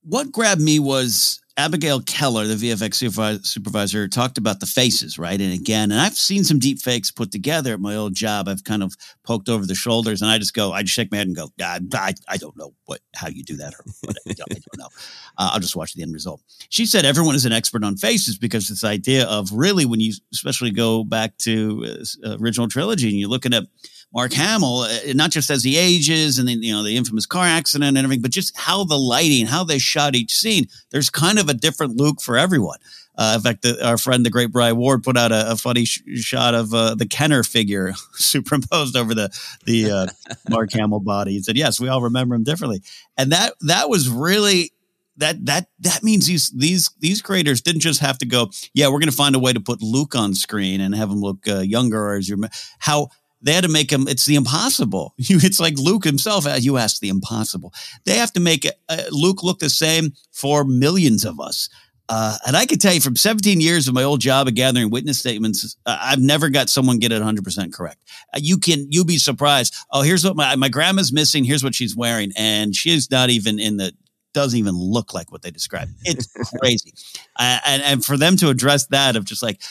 what 0.08 0.32
grabbed 0.32 0.62
me 0.62 0.80
was 0.80 1.40
Abigail 1.58 2.02
Keller, 2.02 2.46
the 2.46 2.54
VFX 2.54 3.04
supervi- 3.04 3.44
supervisor, 3.44 4.08
talked 4.08 4.38
about 4.38 4.60
the 4.60 4.68
faces, 4.68 5.18
right? 5.18 5.42
And 5.42 5.54
again, 5.54 5.92
and 5.92 6.00
I've 6.00 6.14
seen 6.14 6.44
some 6.44 6.60
deep 6.60 6.80
fakes 6.80 7.10
put 7.10 7.32
together 7.32 7.74
at 7.74 7.80
my 7.80 7.96
old 7.96 8.14
job. 8.14 8.48
I've 8.48 8.64
kind 8.64 8.84
of 8.84 8.96
poked 9.24 9.50
over 9.50 9.66
the 9.66 9.74
shoulders 9.74 10.22
and 10.22 10.30
I 10.30 10.38
just 10.38 10.54
go, 10.54 10.72
I 10.72 10.84
just 10.84 10.94
shake 10.94 11.12
my 11.12 11.18
head 11.18 11.26
and 11.26 11.36
go, 11.36 11.50
I, 11.60 11.80
I, 11.96 12.14
I 12.28 12.38
don't 12.38 12.56
know 12.56 12.76
what, 12.86 13.02
how 13.16 13.28
you 13.28 13.44
do 13.44 13.58
that 13.58 13.74
or 13.74 13.84
what, 14.02 14.18
I 14.28 14.34
don't, 14.34 14.52
I 14.52 14.54
don't 14.54 14.78
know. 14.78 14.90
Uh, 15.40 15.52
I'll 15.54 15.60
just 15.60 15.76
watch 15.76 15.94
the 15.94 16.02
end 16.02 16.14
result. 16.14 16.42
She 16.70 16.88
said 16.88 17.06
everyone 17.06 17.36
is 17.36 17.46
an 17.46 17.52
expert 17.52 17.84
on 17.84 17.96
faces 17.96 18.40
because 18.40 18.68
this 18.68 18.84
idea 18.84 19.26
of 19.28 19.52
really 19.52 19.86
when 19.86 20.00
you 20.00 20.14
especially 20.34 20.72
go 20.72 21.04
back 21.04 21.38
to 21.40 21.86
uh, 22.26 22.38
original 22.42 22.68
trilogy 22.68 23.10
and 23.10 23.20
you're 23.20 23.30
looking 23.30 23.54
at 23.54 23.66
Mark 24.14 24.34
Hamill, 24.34 24.80
uh, 24.80 25.14
not 25.14 25.32
just 25.32 25.50
as 25.50 25.64
he 25.64 25.78
ages 25.78 26.40
and 26.40 26.48
then, 26.48 26.64
you 26.64 26.72
know, 26.72 26.84
the 26.84 26.96
infamous 26.96 27.26
car 27.26 27.46
accident 27.46 27.98
and 27.98 28.06
everything, 28.06 28.22
but 28.22 28.32
just 28.32 28.58
how 28.58 28.84
the 28.84 28.98
lighting, 28.98 29.46
how 29.46 29.64
they 29.64 29.80
shot 29.80 30.16
each 30.16 30.36
scene. 30.36 30.66
There's 30.92 31.10
kind 31.10 31.38
of 31.40 31.50
a 31.50 31.54
different 31.54 31.98
Luke 31.98 32.22
for 32.22 32.38
everyone. 32.38 32.80
Uh, 33.18 33.34
in 33.36 33.42
fact, 33.42 33.64
the, 33.64 33.86
our 33.86 33.98
friend, 33.98 34.26
the 34.26 34.30
great 34.30 34.52
Brian 34.52 34.78
Ward, 34.78 35.04
put 35.04 35.18
out 35.18 35.32
a, 35.32 35.52
a 35.52 35.56
funny 35.56 35.86
sh- 35.86 36.02
shot 36.16 36.54
of 36.54 36.74
uh, 36.74 36.94
the 36.94 37.08
Kenner 37.08 37.44
figure 37.44 37.94
superimposed 38.14 38.96
over 38.96 39.16
the 39.16 39.30
the 39.66 39.92
uh, 39.92 40.08
Mark 40.50 40.72
Hamill 40.74 41.00
body. 41.00 41.32
He 41.32 41.42
said, 41.42 41.58
"Yes, 41.58 41.80
we 41.80 41.88
all 41.88 42.04
remember 42.04 42.36
him 42.36 42.44
differently," 42.44 42.84
and 43.18 43.32
that 43.32 43.54
that 43.62 43.90
was 43.90 44.08
really 44.08 44.72
that 45.18 45.44
that 45.48 45.68
that 45.80 46.04
means 46.04 46.28
these 46.28 46.52
these 46.52 46.92
these 47.00 47.24
creators 47.24 47.62
didn't 47.62 47.82
just 47.82 48.02
have 48.02 48.20
to 48.20 48.28
go, 48.28 48.52
"Yeah, 48.76 48.88
we're 48.88 49.00
going 49.00 49.10
to 49.10 49.16
find 49.16 49.36
a 49.36 49.40
way 49.40 49.52
to 49.52 49.60
put 49.60 49.82
Luke 49.82 50.16
on 50.16 50.36
screen 50.36 50.80
and 50.80 50.94
have 50.94 51.10
him 51.10 51.20
look 51.20 51.48
uh, 51.48 51.62
younger," 51.62 52.00
or 52.00 52.16
as 52.18 52.30
your 52.30 52.38
how 52.78 53.10
they 53.42 53.54
had 53.54 53.64
to 53.64 53.70
make 53.70 53.92
him. 53.92 54.08
It's 54.08 54.26
the 54.26 54.36
impossible. 54.36 55.14
It's 55.20 55.60
like 55.60 55.78
Luke 55.78 56.04
himself. 56.04 56.46
uh, 56.48 56.58
You 56.60 56.78
asked 56.78 57.02
the 57.02 57.10
impossible. 57.10 57.74
They 58.06 58.16
have 58.16 58.34
to 58.34 58.40
make 58.40 58.68
uh, 58.90 59.04
Luke 59.12 59.44
look 59.44 59.60
the 59.60 59.70
same 59.70 60.14
for 60.32 60.64
millions 60.64 61.26
of 61.26 61.40
us. 61.40 61.70
Uh, 62.10 62.38
and 62.48 62.56
I 62.56 62.66
can 62.66 62.80
tell 62.80 62.94
you 62.94 63.02
from 63.02 63.18
17 63.18 63.60
years 63.60 63.88
of 63.90 63.94
my 63.94 64.04
old 64.04 64.22
job 64.22 64.48
of 64.48 64.56
gathering 64.56 64.90
witness 64.90 65.20
statements, 65.20 65.76
uh, 65.86 65.98
I've 66.00 66.22
never 66.22 66.48
got 66.50 66.70
someone 66.70 67.00
get 67.00 67.12
it 67.12 67.22
100% 67.22 67.74
correct. 67.74 68.00
You 68.38 68.58
can, 68.60 68.88
you'll 68.90 69.04
be 69.04 69.18
surprised. 69.18 69.76
Oh, 69.92 70.04
here's 70.04 70.24
what 70.24 70.38
my, 70.38 70.56
my 70.56 70.70
grandma's 70.70 71.12
missing. 71.12 71.44
Here's 71.44 71.66
what 71.66 71.76
she's 71.76 71.98
wearing. 71.98 72.32
And 72.38 72.74
she's 72.74 73.12
not 73.12 73.30
even 73.30 73.60
in 73.60 73.76
the, 73.76 73.92
doesn't 74.34 74.58
even 74.58 74.76
look 74.76 75.14
like 75.14 75.34
what 75.34 75.42
they 75.42 75.52
described. 75.52 75.92
It's 76.06 76.28
crazy. 76.62 76.94
And, 77.38 77.84
and 77.84 78.06
for 78.06 78.16
them 78.16 78.38
to 78.38 78.50
address 78.50 78.86
that 78.88 79.18
of 79.18 79.26
just 79.26 79.44
like, 79.44 79.62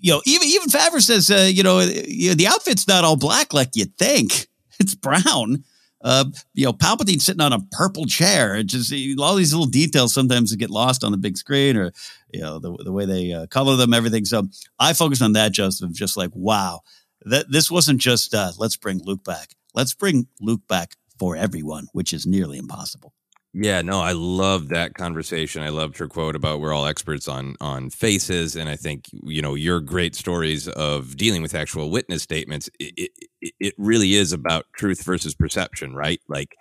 you 0.00 0.12
know, 0.12 0.22
even, 0.24 0.48
even 0.48 0.68
Favreau 0.68 1.00
says, 1.00 1.30
uh, 1.30 1.48
you 1.50 1.62
know, 1.62 1.84
the 1.84 2.46
outfit's 2.48 2.88
not 2.88 3.04
all 3.04 3.16
black 3.16 3.52
like 3.52 3.76
you 3.76 3.84
think. 3.84 4.46
It's 4.82 4.94
brown 4.94 5.62
uh, 6.02 6.24
you 6.54 6.64
know, 6.64 6.72
Palpatine 6.72 7.20
sitting 7.20 7.42
on 7.42 7.52
a 7.52 7.60
purple 7.72 8.06
chair. 8.06 8.62
Just 8.62 8.92
all 9.18 9.34
these 9.34 9.52
little 9.52 9.66
details 9.66 10.14
sometimes 10.14 10.54
get 10.56 10.70
lost 10.70 11.04
on 11.04 11.12
the 11.12 11.18
big 11.18 11.36
screen, 11.36 11.76
or 11.76 11.92
you 12.32 12.40
know, 12.40 12.58
the 12.58 12.74
the 12.84 12.92
way 12.92 13.04
they 13.04 13.32
uh, 13.32 13.46
color 13.46 13.76
them, 13.76 13.92
everything. 13.92 14.24
So 14.24 14.48
I 14.78 14.92
focused 14.94 15.22
on 15.22 15.34
that, 15.34 15.52
Joseph. 15.52 15.92
Just 15.92 16.16
like, 16.16 16.30
wow, 16.34 16.80
that 17.22 17.50
this 17.50 17.70
wasn't 17.70 18.00
just 18.00 18.34
uh, 18.34 18.52
let's 18.58 18.76
bring 18.76 19.00
Luke 19.04 19.24
back. 19.24 19.54
Let's 19.74 19.94
bring 19.94 20.26
Luke 20.40 20.66
back 20.68 20.96
for 21.18 21.36
everyone, 21.36 21.88
which 21.92 22.12
is 22.12 22.26
nearly 22.26 22.58
impossible. 22.58 23.12
Yeah, 23.52 23.82
no, 23.82 24.00
I 24.00 24.12
love 24.12 24.68
that 24.68 24.94
conversation. 24.94 25.62
I 25.62 25.70
loved 25.70 25.98
her 25.98 26.06
quote 26.06 26.36
about 26.36 26.60
we're 26.60 26.72
all 26.72 26.86
experts 26.86 27.26
on 27.26 27.56
on 27.60 27.90
faces, 27.90 28.54
and 28.54 28.68
I 28.68 28.76
think 28.76 29.06
you 29.12 29.42
know 29.42 29.54
your 29.56 29.80
great 29.80 30.14
stories 30.14 30.68
of 30.68 31.16
dealing 31.16 31.42
with 31.42 31.54
actual 31.54 31.90
witness 31.90 32.22
statements. 32.22 32.70
It 32.78 33.10
it, 33.40 33.52
it 33.58 33.74
really 33.76 34.14
is 34.14 34.32
about 34.32 34.66
truth 34.76 35.02
versus 35.04 35.34
perception, 35.34 35.94
right? 35.96 36.20
Like 36.28 36.54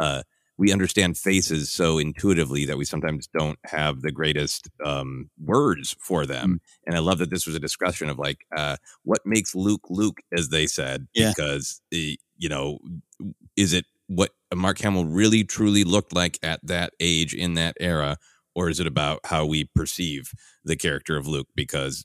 uh, 0.00 0.24
we 0.58 0.72
understand 0.72 1.16
faces 1.16 1.70
so 1.70 1.98
intuitively 1.98 2.64
that 2.66 2.76
we 2.76 2.84
sometimes 2.86 3.28
don't 3.28 3.58
have 3.66 4.02
the 4.02 4.10
greatest 4.10 4.68
um, 4.84 5.30
words 5.44 5.94
for 6.00 6.26
them. 6.26 6.60
And 6.86 6.96
I 6.96 6.98
love 7.00 7.18
that 7.18 7.30
this 7.30 7.46
was 7.46 7.54
a 7.54 7.60
discussion 7.60 8.08
of 8.10 8.18
like 8.18 8.38
uh, 8.56 8.78
what 9.04 9.20
makes 9.24 9.54
Luke 9.54 9.82
Luke, 9.90 10.18
as 10.36 10.48
they 10.48 10.66
said, 10.66 11.06
Yeah. 11.14 11.34
because 11.36 11.80
eh, 11.92 12.16
you 12.36 12.48
know, 12.48 12.80
is 13.56 13.72
it 13.72 13.84
what 14.08 14.30
Mark 14.54 14.78
Hamill 14.80 15.06
really 15.06 15.44
truly 15.44 15.84
looked 15.84 16.12
like 16.14 16.38
at 16.42 16.60
that 16.64 16.92
age 17.00 17.34
in 17.34 17.54
that 17.54 17.76
era, 17.80 18.16
or 18.54 18.68
is 18.68 18.80
it 18.80 18.86
about 18.86 19.20
how 19.24 19.46
we 19.46 19.64
perceive 19.74 20.32
the 20.64 20.76
character 20.76 21.16
of 21.16 21.26
Luke? 21.26 21.48
Because 21.54 22.04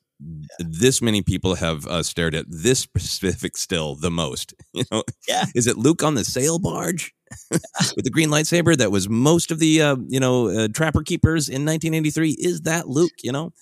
this 0.59 1.01
many 1.01 1.21
people 1.21 1.55
have 1.55 1.85
uh, 1.85 2.01
stared 2.01 2.33
at 2.33 2.45
this 2.49 2.79
specific 2.79 3.55
still 3.57 3.95
the 3.95 4.09
most. 4.11 4.53
You 4.73 4.83
know, 4.91 5.03
Yeah. 5.27 5.45
is 5.55 5.67
it 5.67 5.77
Luke 5.77 6.03
on 6.03 6.15
the 6.15 6.23
sail 6.23 6.57
barge 6.59 7.13
with 7.51 8.03
the 8.05 8.09
green 8.11 8.29
lightsaber 8.29 8.75
that 8.77 8.91
was 8.91 9.09
most 9.09 9.51
of 9.51 9.59
the 9.59 9.81
uh, 9.81 9.95
you 10.07 10.19
know 10.19 10.47
uh, 10.47 10.67
trapper 10.73 11.03
keepers 11.03 11.49
in 11.49 11.65
1983? 11.65 12.31
Is 12.39 12.61
that 12.61 12.87
Luke? 12.87 13.11
You 13.23 13.31
know, 13.31 13.53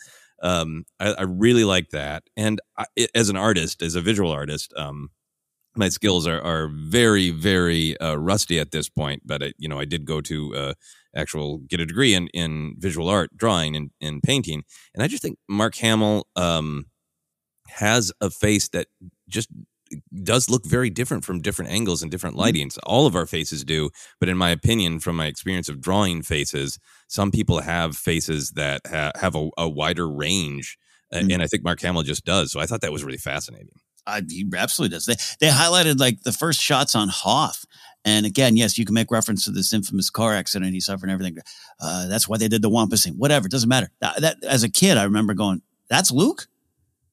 um, 0.42 0.86
I, 1.00 1.14
I 1.14 1.22
really 1.24 1.64
like 1.64 1.90
that, 1.90 2.24
and 2.38 2.62
I, 2.78 2.86
as 3.14 3.30
an 3.30 3.36
artist, 3.38 3.82
as 3.82 3.96
a 3.96 4.02
visual 4.02 4.32
artist, 4.32 4.74
um, 4.78 5.10
my 5.78 5.90
skills 5.90 6.26
are 6.28 6.42
are 6.42 6.68
very 6.68 7.30
very 7.32 7.98
uh, 8.00 8.16
rusty 8.16 8.60
at 8.60 8.72
this 8.72 8.90
point. 8.90 9.24
But 9.26 9.44
I, 9.44 9.54
you 9.58 9.68
know, 9.70 9.80
I 9.80 9.86
did 9.86 10.06
go 10.06 10.22
to 10.22 10.56
uh, 10.56 10.74
actual 11.16 11.60
get 11.60 11.80
a 11.80 11.86
degree 11.86 12.14
in 12.14 12.28
in 12.34 12.76
visual 12.78 13.10
art, 13.10 13.36
drawing, 13.36 13.76
and 13.76 13.92
in 14.00 14.22
painting, 14.22 14.64
and 14.94 15.04
I 15.04 15.08
just 15.08 15.22
think 15.24 15.38
Mark 15.50 15.76
Hamill 15.76 16.28
um, 16.36 16.86
has 17.68 18.12
a 18.22 18.30
face 18.30 18.70
that 18.70 18.88
just 19.30 19.50
does 20.24 20.50
look 20.50 20.66
very 20.66 20.90
different 20.90 21.24
from 21.24 21.42
different 21.42 21.72
angles 21.72 22.02
and 22.02 22.12
different 22.12 22.36
lightings. 22.36 22.78
All 22.84 23.06
of 23.06 23.16
our 23.16 23.26
faces 23.28 23.64
do, 23.64 23.92
but 24.20 24.30
in 24.30 24.38
my 24.38 24.50
opinion, 24.50 25.00
from 25.00 25.16
my 25.16 25.28
experience 25.28 25.70
of 25.70 25.80
drawing 25.80 26.24
faces, 26.24 26.80
some 27.08 27.32
people 27.32 27.62
have 27.62 27.96
faces 27.96 28.52
that 28.52 28.82
ha- 28.88 29.12
have 29.16 29.36
a, 29.36 29.50
a 29.58 29.70
wider 29.70 30.10
range, 30.10 30.78
a- 31.14 31.20
Mm. 31.20 31.34
and 31.36 31.44
I 31.44 31.48
think 31.48 31.64
Mark 31.64 31.80
Hamill 31.82 32.02
just 32.04 32.26
does. 32.26 32.52
So 32.52 32.60
I 32.60 32.66
thought 32.66 32.82
that 32.82 32.92
was 32.92 33.04
really 33.04 33.20
fascinating. 33.20 33.76
I, 34.08 34.22
he 34.28 34.46
absolutely 34.56 34.96
does. 34.96 35.06
They 35.06 35.16
they 35.40 35.52
highlighted 35.52 36.00
like 36.00 36.22
the 36.22 36.32
first 36.32 36.62
shots 36.62 36.96
on 36.96 37.10
Hoth, 37.10 37.66
and 38.04 38.26
again, 38.26 38.56
yes, 38.56 38.78
you 38.78 38.86
can 38.86 38.94
make 38.94 39.12
reference 39.12 39.46
to 39.46 39.52
this 39.52 39.74
infamous 39.74 40.10
car 40.10 40.34
accident 40.36 40.74
he 40.74 40.80
suffered 40.80 41.10
and 41.10 41.12
everything. 41.12 41.38
Uh, 41.80 42.08
that's 42.08 42.28
why 42.28 42.38
they 42.38 42.48
did 42.48 42.62
the 42.62 42.70
wampa 42.70 42.98
thing. 42.98 43.14
Whatever, 43.14 43.48
it 43.48 43.52
doesn't 43.52 43.70
matter. 43.70 43.90
That, 44.00 44.22
that 44.22 44.44
as 44.44 44.64
a 44.64 44.70
kid, 44.70 44.98
I 44.98 45.04
remember 45.04 45.34
going, 45.34 45.62
"That's 45.90 46.12
Luke." 46.12 46.48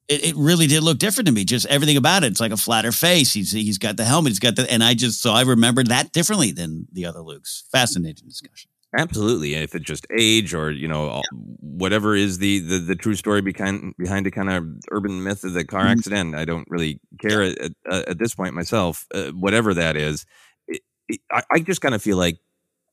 It, 0.09 0.25
it 0.25 0.37
really 0.37 0.67
did 0.67 0.83
look 0.83 0.99
different 0.99 1.27
to 1.29 1.33
me. 1.33 1.45
Just 1.45 1.65
everything 1.67 1.97
about 1.97 2.25
it. 2.25 2.33
It's 2.33 2.41
like 2.41 2.53
a 2.53 2.57
flatter 2.57 2.93
face. 2.93 3.33
He's 3.33 3.53
he's 3.53 3.79
got 3.79 3.97
the 3.97 4.05
helmet. 4.05 4.33
He's 4.33 4.39
got 4.41 4.57
the, 4.57 4.71
and 4.71 4.85
I 4.85 4.95
just 4.95 5.23
so 5.23 5.33
I 5.33 5.43
remembered 5.43 5.87
that 5.87 6.13
differently 6.13 6.53
than 6.53 6.89
the 6.93 7.07
other 7.07 7.21
Lukes. 7.21 7.63
Fascinating 7.71 8.29
discussion. 8.29 8.72
Absolutely, 8.97 9.55
if 9.55 9.75
it's 9.75 9.87
just 9.87 10.07
age 10.17 10.53
or 10.53 10.71
you 10.71 10.87
know 10.87 11.23
whatever 11.61 12.15
is 12.15 12.39
the, 12.39 12.59
the 12.61 12.79
the 12.79 12.95
true 12.95 13.15
story 13.15 13.41
behind 13.41 13.95
behind 13.97 14.27
a 14.27 14.31
kind 14.31 14.51
of 14.51 14.67
urban 14.91 15.23
myth 15.23 15.45
of 15.45 15.55
the 15.55 15.65
car 15.65 15.87
Mhm. 15.87 15.93
accident, 15.93 16.35
I 16.35 16.45
don't 16.45 16.67
really 16.69 17.01
care 17.19 17.43
at, 17.43 17.59
at, 17.59 17.73
at 18.09 18.19
this 18.19 18.35
point 18.35 18.55
myself. 18.55 19.07
Uh, 19.15 19.31
whatever 19.31 19.73
that 19.73 19.97
is, 19.97 20.27
it, 20.69 20.83
it, 21.09 21.21
I, 21.31 21.43
I 21.53 21.61
just 21.61 21.81
kind 21.81 21.95
of 21.95 22.03
feel 22.03 22.19
like 22.19 22.39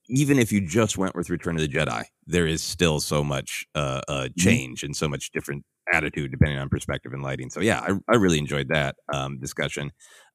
even 0.09 0.39
if 0.39 0.51
you 0.51 0.61
just 0.65 0.97
went 0.97 1.15
with 1.15 1.29
Return 1.29 1.55
of 1.55 1.61
the 1.61 1.67
Jedi, 1.67 2.05
there 2.27 2.47
is 2.47 2.63
still 2.63 2.99
so 2.99 3.23
much 3.23 3.65
uh, 3.75 4.01
uh, 4.07 4.29
change 4.37 4.83
and 4.83 4.95
so 4.95 5.07
much 5.07 5.31
different 5.31 5.65
attitude 5.93 6.31
depending 6.31 6.59
on 6.59 6.69
perspective 6.69 7.13
and 7.13 7.23
lighting. 7.23 7.49
So 7.49 7.61
yeah, 7.61 7.81
I, 7.81 7.93
I 8.13 8.15
really 8.17 8.39
enjoyed 8.39 8.69
that 8.69 8.95
um, 9.13 9.39
discussion. 9.39 9.91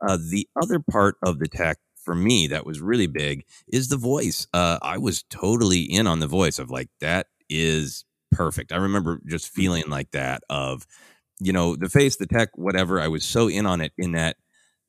Uh, 0.07 0.19
the 0.31 0.49
other 0.63 0.79
part 0.81 1.17
of 1.25 1.39
the 1.39 1.49
tech 1.49 1.79
for 2.05 2.15
me 2.15 2.47
that 2.49 2.67
was 2.67 2.81
really 2.81 3.07
big 3.07 3.45
is 3.69 3.89
the 3.89 3.97
voice. 3.97 4.47
Uh, 4.53 4.79
I 4.83 4.99
was 4.99 5.23
totally 5.25 5.83
in 5.83 6.07
on 6.07 6.21
the 6.21 6.27
voice 6.27 6.59
of 6.59 6.71
like 6.71 6.91
that 7.01 7.27
is 7.49 8.05
perfect. 8.33 8.73
I 8.73 8.77
remember 8.77 9.21
just 9.27 9.49
feeling 9.49 9.85
like 9.89 10.11
that 10.13 10.43
of 10.51 10.87
you 11.41 11.53
know 11.53 11.77
the 11.77 11.89
face, 11.89 12.17
the 12.17 12.27
tech, 12.27 12.51
whatever. 12.55 13.01
I 13.01 13.09
was 13.09 13.25
so 13.25 13.49
in 13.49 13.67
on 13.67 13.81
it 13.81 13.93
in 13.99 14.13
that 14.13 14.37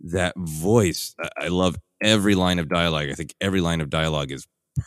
that 0.01 0.35
voice. 0.37 1.15
I- 1.37 1.47
love 1.47 1.77
every 2.01 2.35
line 2.35 2.59
of 2.59 2.69
dialogue. 2.69 3.09
I 3.09 3.13
think 3.13 3.33
every 3.39 3.61
line 3.61 3.81
of 3.81 3.89
dialogue 3.89 4.31
is 4.31 4.45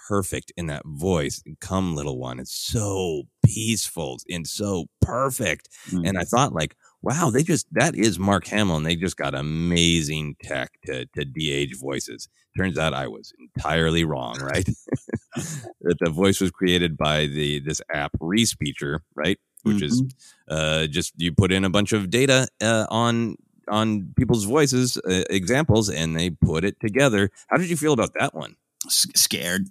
perfect 0.08 0.52
in 0.56 0.66
that 0.66 0.82
voice. 0.84 1.42
Come, 1.60 1.96
little 1.96 2.18
one. 2.18 2.38
It's 2.38 2.54
so 2.54 3.22
peaceful 3.44 4.18
and 4.28 4.46
so 4.46 4.86
perfect. 5.00 5.68
Mm. 5.90 6.08
And 6.08 6.18
I 6.18 6.24
thought, 6.24 6.52
like, 6.52 6.76
wow, 7.02 7.30
they 7.30 7.42
just 7.42 7.66
that 7.72 7.94
is 7.94 8.18
Mark 8.18 8.46
Hamill, 8.46 8.76
and 8.76 8.86
they 8.86 8.96
just 8.96 9.16
got 9.16 9.34
amazing 9.34 10.36
tech 10.42 10.72
to 10.86 11.06
to 11.06 11.24
de-age 11.24 11.76
voices. 11.78 12.28
Turns 12.56 12.78
out 12.78 12.94
I 12.94 13.08
was 13.08 13.32
entirely 13.38 14.04
wrong, 14.04 14.38
right? 14.40 14.66
that 15.36 15.96
the 16.00 16.10
voice 16.10 16.40
was 16.40 16.50
created 16.50 16.96
by 16.96 17.26
the 17.26 17.60
this 17.60 17.80
app 17.92 18.12
Respeecher, 18.18 19.00
right? 19.14 19.38
Which 19.64 19.82
is 19.82 20.02
uh, 20.48 20.86
just 20.86 21.12
you 21.16 21.32
put 21.32 21.52
in 21.52 21.64
a 21.64 21.70
bunch 21.70 21.92
of 21.92 22.10
data 22.10 22.48
uh, 22.60 22.86
on 22.90 23.36
on 23.68 24.12
people's 24.16 24.44
voices 24.44 24.96
uh, 24.98 25.24
examples, 25.30 25.90
and 25.90 26.16
they 26.16 26.30
put 26.30 26.64
it 26.64 26.80
together. 26.80 27.30
How 27.48 27.56
did 27.56 27.68
you 27.68 27.76
feel 27.76 27.92
about 27.92 28.14
that 28.18 28.34
one? 28.34 28.56
S- 28.86 29.06
scared, 29.14 29.66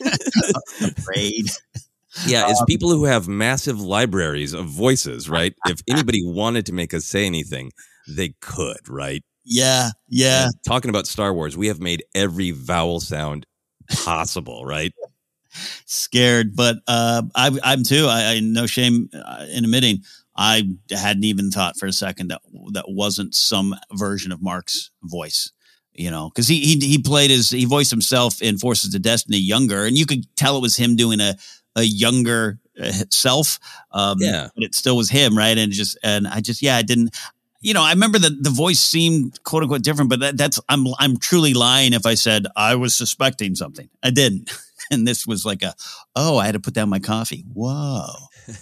afraid. 0.80 1.46
Yeah, 2.24 2.48
it's 2.50 2.60
Um, 2.60 2.66
people 2.66 2.90
who 2.90 3.04
have 3.04 3.28
massive 3.28 3.80
libraries 3.80 4.52
of 4.52 4.66
voices, 4.66 5.28
right? 5.28 5.54
If 5.66 5.80
anybody 5.88 6.24
wanted 6.24 6.66
to 6.66 6.72
make 6.72 6.94
us 6.94 7.04
say 7.04 7.26
anything, 7.26 7.72
they 8.08 8.34
could, 8.40 8.88
right? 8.88 9.22
Yeah, 9.44 9.90
yeah. 10.08 10.46
And 10.46 10.54
talking 10.66 10.88
about 10.88 11.06
Star 11.06 11.32
Wars, 11.32 11.56
we 11.56 11.68
have 11.68 11.80
made 11.80 12.04
every 12.14 12.50
vowel 12.50 13.00
sound 13.00 13.46
possible, 13.88 14.64
right? 14.64 14.92
scared, 15.86 16.54
but 16.54 16.76
uh, 16.86 17.22
I, 17.34 17.58
I'm 17.62 17.82
too. 17.82 18.06
I, 18.06 18.34
I 18.34 18.40
no 18.40 18.66
shame 18.66 19.08
uh, 19.14 19.46
in 19.50 19.64
admitting 19.64 20.02
I 20.36 20.64
hadn't 20.90 21.24
even 21.24 21.50
thought 21.50 21.76
for 21.78 21.86
a 21.86 21.92
second 21.92 22.28
that 22.28 22.42
that 22.72 22.86
wasn't 22.88 23.34
some 23.34 23.74
version 23.92 24.32
of 24.32 24.42
Mark's 24.42 24.90
voice. 25.02 25.50
You 25.94 26.10
know, 26.10 26.28
because 26.28 26.46
he, 26.46 26.60
he 26.60 26.78
he 26.86 26.98
played 26.98 27.30
his 27.30 27.48
he 27.48 27.64
voiced 27.64 27.90
himself 27.90 28.42
in 28.42 28.58
Forces 28.58 28.94
of 28.94 29.00
Destiny 29.00 29.38
younger, 29.38 29.86
and 29.86 29.96
you 29.96 30.04
could 30.04 30.26
tell 30.36 30.56
it 30.58 30.62
was 30.62 30.76
him 30.76 30.94
doing 30.94 31.20
a 31.20 31.36
a 31.76 31.82
younger 31.84 32.58
uh, 32.82 32.90
self. 33.10 33.58
Um, 33.92 34.16
Yeah. 34.20 34.48
but 34.54 34.64
it 34.64 34.74
still 34.74 34.96
was 34.96 35.08
him, 35.10 35.38
right? 35.38 35.56
And 35.56 35.70
just 35.72 35.96
and 36.02 36.26
I 36.26 36.40
just 36.40 36.60
yeah, 36.62 36.76
I 36.76 36.82
didn't. 36.82 37.14
You 37.62 37.74
know, 37.74 37.82
I 37.82 37.90
remember 37.92 38.18
that 38.18 38.42
the 38.44 38.50
voice 38.50 38.80
seemed 38.80 39.42
quote 39.44 39.62
unquote 39.62 39.82
different, 39.82 40.10
but 40.10 40.20
that, 40.20 40.36
that's 40.36 40.58
I'm 40.68 40.86
I'm 40.98 41.16
truly 41.16 41.54
lying 41.54 41.92
if 41.92 42.04
I 42.06 42.14
said 42.14 42.46
I 42.56 42.74
was 42.74 42.94
suspecting 42.94 43.54
something. 43.54 43.88
I 44.02 44.10
didn't. 44.10 44.50
And 44.88 45.04
this 45.04 45.26
was 45.26 45.44
like 45.44 45.64
a, 45.64 45.74
oh, 46.14 46.38
I 46.38 46.46
had 46.46 46.52
to 46.52 46.60
put 46.60 46.72
down 46.74 46.88
my 46.88 47.00
coffee. 47.00 47.44
Whoa. 47.52 48.06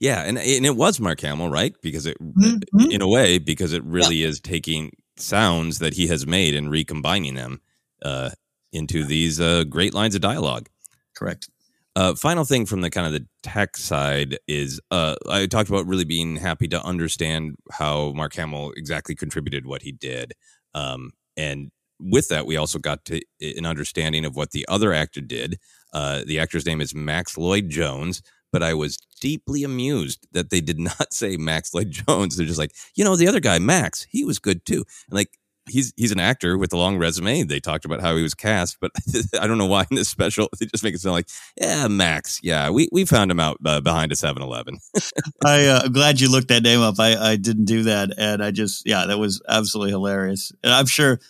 Yeah, 0.00 0.22
and 0.22 0.38
and 0.38 0.64
it 0.66 0.76
was 0.76 1.00
Mark 1.00 1.20
Hamill, 1.20 1.48
right? 1.50 1.74
Because 1.82 2.06
it, 2.06 2.16
Mhm. 2.20 2.92
in 2.92 3.02
a 3.02 3.08
way, 3.08 3.38
because 3.38 3.72
it 3.72 3.82
really 3.82 4.22
is 4.22 4.38
taking 4.38 4.92
sounds 5.16 5.80
that 5.80 5.94
he 5.94 6.06
has 6.06 6.28
made 6.28 6.54
and 6.54 6.70
recombining 6.70 7.34
them 7.34 7.60
uh, 8.02 8.30
into 8.72 9.04
these 9.04 9.40
uh, 9.40 9.64
great 9.64 9.94
lines 9.94 10.14
of 10.14 10.20
dialogue. 10.20 10.68
Correct. 11.16 11.48
Uh, 11.96 12.14
final 12.14 12.44
thing 12.44 12.66
from 12.66 12.80
the 12.80 12.90
kind 12.90 13.06
of 13.06 13.12
the 13.12 13.26
tech 13.42 13.76
side 13.76 14.36
is 14.48 14.80
uh, 14.90 15.14
I 15.28 15.46
talked 15.46 15.68
about 15.68 15.86
really 15.86 16.04
being 16.04 16.36
happy 16.36 16.66
to 16.68 16.82
understand 16.82 17.54
how 17.70 18.12
Mark 18.12 18.34
Hamill 18.34 18.72
exactly 18.76 19.14
contributed 19.14 19.64
what 19.66 19.82
he 19.82 19.92
did, 19.92 20.32
um, 20.74 21.12
and 21.36 21.70
with 22.00 22.28
that 22.28 22.46
we 22.46 22.56
also 22.56 22.78
got 22.80 23.04
to 23.04 23.20
an 23.40 23.64
understanding 23.64 24.24
of 24.24 24.34
what 24.34 24.50
the 24.50 24.66
other 24.68 24.92
actor 24.92 25.20
did. 25.20 25.58
Uh, 25.92 26.22
the 26.26 26.40
actor's 26.40 26.66
name 26.66 26.80
is 26.80 26.94
Max 26.94 27.38
Lloyd 27.38 27.68
Jones, 27.68 28.22
but 28.52 28.62
I 28.62 28.74
was 28.74 28.98
deeply 29.20 29.62
amused 29.62 30.26
that 30.32 30.50
they 30.50 30.60
did 30.60 30.78
not 30.80 31.12
say 31.12 31.36
Max 31.36 31.72
Lloyd 31.74 31.90
Jones. 31.90 32.36
They're 32.36 32.46
just 32.46 32.58
like, 32.58 32.72
you 32.96 33.04
know, 33.04 33.16
the 33.16 33.28
other 33.28 33.40
guy, 33.40 33.58
Max, 33.58 34.06
he 34.10 34.24
was 34.24 34.38
good 34.38 34.64
too. 34.64 34.84
And 35.08 35.16
like 35.16 35.38
he's 35.68 35.92
he's 35.96 36.12
an 36.12 36.20
actor 36.20 36.58
with 36.58 36.72
a 36.72 36.76
long 36.76 36.98
resume. 36.98 37.42
They 37.42 37.60
talked 37.60 37.84
about 37.84 38.00
how 38.00 38.16
he 38.16 38.22
was 38.22 38.34
cast, 38.34 38.78
but 38.80 38.90
I 39.40 39.46
don't 39.46 39.58
know 39.58 39.66
why 39.66 39.86
in 39.90 39.96
this 39.96 40.08
special 40.08 40.48
they 40.58 40.66
just 40.66 40.84
make 40.84 40.94
it 40.94 41.00
sound 41.00 41.14
like, 41.14 41.28
yeah, 41.60 41.88
Max, 41.88 42.40
yeah, 42.42 42.70
we 42.70 42.88
we 42.92 43.04
found 43.04 43.30
him 43.30 43.40
out 43.40 43.58
uh, 43.64 43.80
behind 43.80 44.12
a 44.12 44.14
7-Eleven. 44.14 44.78
I, 45.44 45.66
uh, 45.66 45.82
I'm 45.84 45.92
glad 45.92 46.20
you 46.20 46.30
looked 46.30 46.48
that 46.48 46.62
name 46.62 46.80
up. 46.80 46.98
I, 46.98 47.16
I 47.16 47.36
didn't 47.36 47.64
do 47.64 47.84
that. 47.84 48.10
And 48.16 48.42
I 48.42 48.50
just, 48.50 48.86
yeah, 48.86 49.06
that 49.06 49.18
was 49.18 49.42
absolutely 49.48 49.90
hilarious. 49.90 50.52
And 50.62 50.72
I'm 50.72 50.86
sure, 50.86 51.20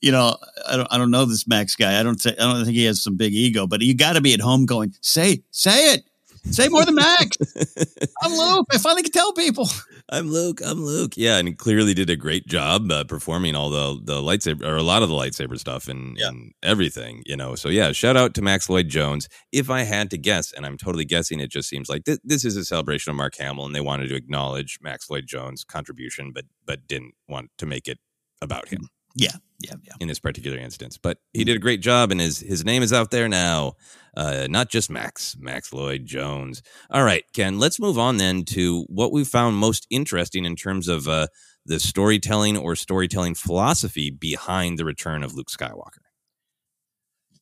you 0.00 0.12
know, 0.12 0.36
I 0.68 0.76
don't, 0.76 0.88
I 0.90 0.98
don't 0.98 1.10
know 1.10 1.24
this 1.24 1.46
Max 1.48 1.76
guy. 1.76 1.98
I 1.98 2.02
don't, 2.02 2.20
th- 2.20 2.36
I 2.38 2.44
don't 2.44 2.64
think 2.64 2.76
he 2.76 2.84
has 2.84 3.02
some 3.02 3.16
big 3.16 3.34
ego, 3.34 3.66
but 3.66 3.80
you 3.80 3.94
got 3.94 4.14
to 4.14 4.20
be 4.20 4.34
at 4.34 4.40
home 4.40 4.66
going, 4.66 4.94
say, 5.00 5.42
say 5.50 5.94
it. 5.94 6.07
Say 6.44 6.68
more 6.68 6.84
than 6.84 6.94
Max. 6.94 7.36
I'm 8.22 8.32
Luke. 8.32 8.66
I 8.72 8.78
finally 8.78 9.02
can 9.02 9.12
tell 9.12 9.32
people. 9.32 9.68
I'm 10.10 10.30
Luke. 10.30 10.60
I'm 10.64 10.84
Luke. 10.84 11.12
Yeah, 11.16 11.36
and 11.38 11.48
he 11.48 11.54
clearly 11.54 11.94
did 11.94 12.10
a 12.10 12.16
great 12.16 12.46
job 12.46 12.90
uh, 12.90 13.04
performing 13.04 13.54
all 13.54 13.70
the 13.70 14.00
the 14.02 14.20
lightsaber 14.20 14.64
or 14.64 14.76
a 14.76 14.82
lot 14.82 15.02
of 15.02 15.08
the 15.08 15.14
lightsaber 15.14 15.58
stuff 15.58 15.88
and, 15.88 16.16
Yeah. 16.18 16.28
and 16.28 16.52
everything. 16.62 17.22
You 17.26 17.36
know, 17.36 17.54
so 17.54 17.68
yeah, 17.68 17.92
shout 17.92 18.16
out 18.16 18.34
to 18.34 18.42
Max 18.42 18.68
Lloyd 18.70 18.88
Jones. 18.88 19.28
If 19.52 19.70
I 19.70 19.82
had 19.82 20.10
to 20.10 20.18
guess, 20.18 20.52
and 20.52 20.64
I'm 20.66 20.78
totally 20.78 21.04
guessing, 21.04 21.40
it 21.40 21.50
just 21.50 21.68
seems 21.68 21.88
like 21.88 22.04
th- 22.04 22.20
this 22.24 22.44
is 22.44 22.56
a 22.56 22.64
celebration 22.64 23.10
of 23.10 23.16
Mark 23.16 23.36
Hamill, 23.36 23.66
and 23.66 23.74
they 23.74 23.80
wanted 23.80 24.08
to 24.08 24.14
acknowledge 24.16 24.78
Max 24.80 25.10
Lloyd 25.10 25.26
Jones' 25.26 25.64
contribution, 25.64 26.32
but 26.34 26.44
but 26.66 26.86
didn't 26.86 27.14
want 27.28 27.50
to 27.58 27.66
make 27.66 27.88
it 27.88 27.98
about 28.40 28.68
him 28.68 28.88
Yeah. 29.18 29.36
Yeah. 29.60 29.74
Yeah. 29.82 29.94
in 30.00 30.08
this 30.08 30.20
particular 30.20 30.56
instance. 30.56 30.98
But 30.98 31.18
he 31.32 31.44
did 31.44 31.56
a 31.56 31.60
great 31.60 31.80
job, 31.80 32.12
and 32.12 32.20
his 32.20 32.38
his 32.38 32.64
name 32.64 32.82
is 32.82 32.92
out 32.92 33.10
there 33.10 33.28
now. 33.28 33.74
Uh, 34.16 34.46
not 34.48 34.68
just 34.68 34.90
Max, 34.90 35.36
Max 35.38 35.72
Lloyd 35.72 36.06
Jones. 36.06 36.62
All 36.90 37.04
right, 37.04 37.24
Ken. 37.34 37.58
Let's 37.58 37.78
move 37.78 37.98
on 37.98 38.16
then 38.16 38.44
to 38.46 38.84
what 38.88 39.12
we 39.12 39.24
found 39.24 39.56
most 39.56 39.86
interesting 39.90 40.44
in 40.44 40.56
terms 40.56 40.88
of 40.88 41.08
uh, 41.08 41.26
the 41.66 41.78
storytelling 41.78 42.56
or 42.56 42.74
storytelling 42.74 43.34
philosophy 43.34 44.10
behind 44.10 44.78
the 44.78 44.84
return 44.84 45.22
of 45.22 45.34
Luke 45.34 45.48
Skywalker. 45.50 46.02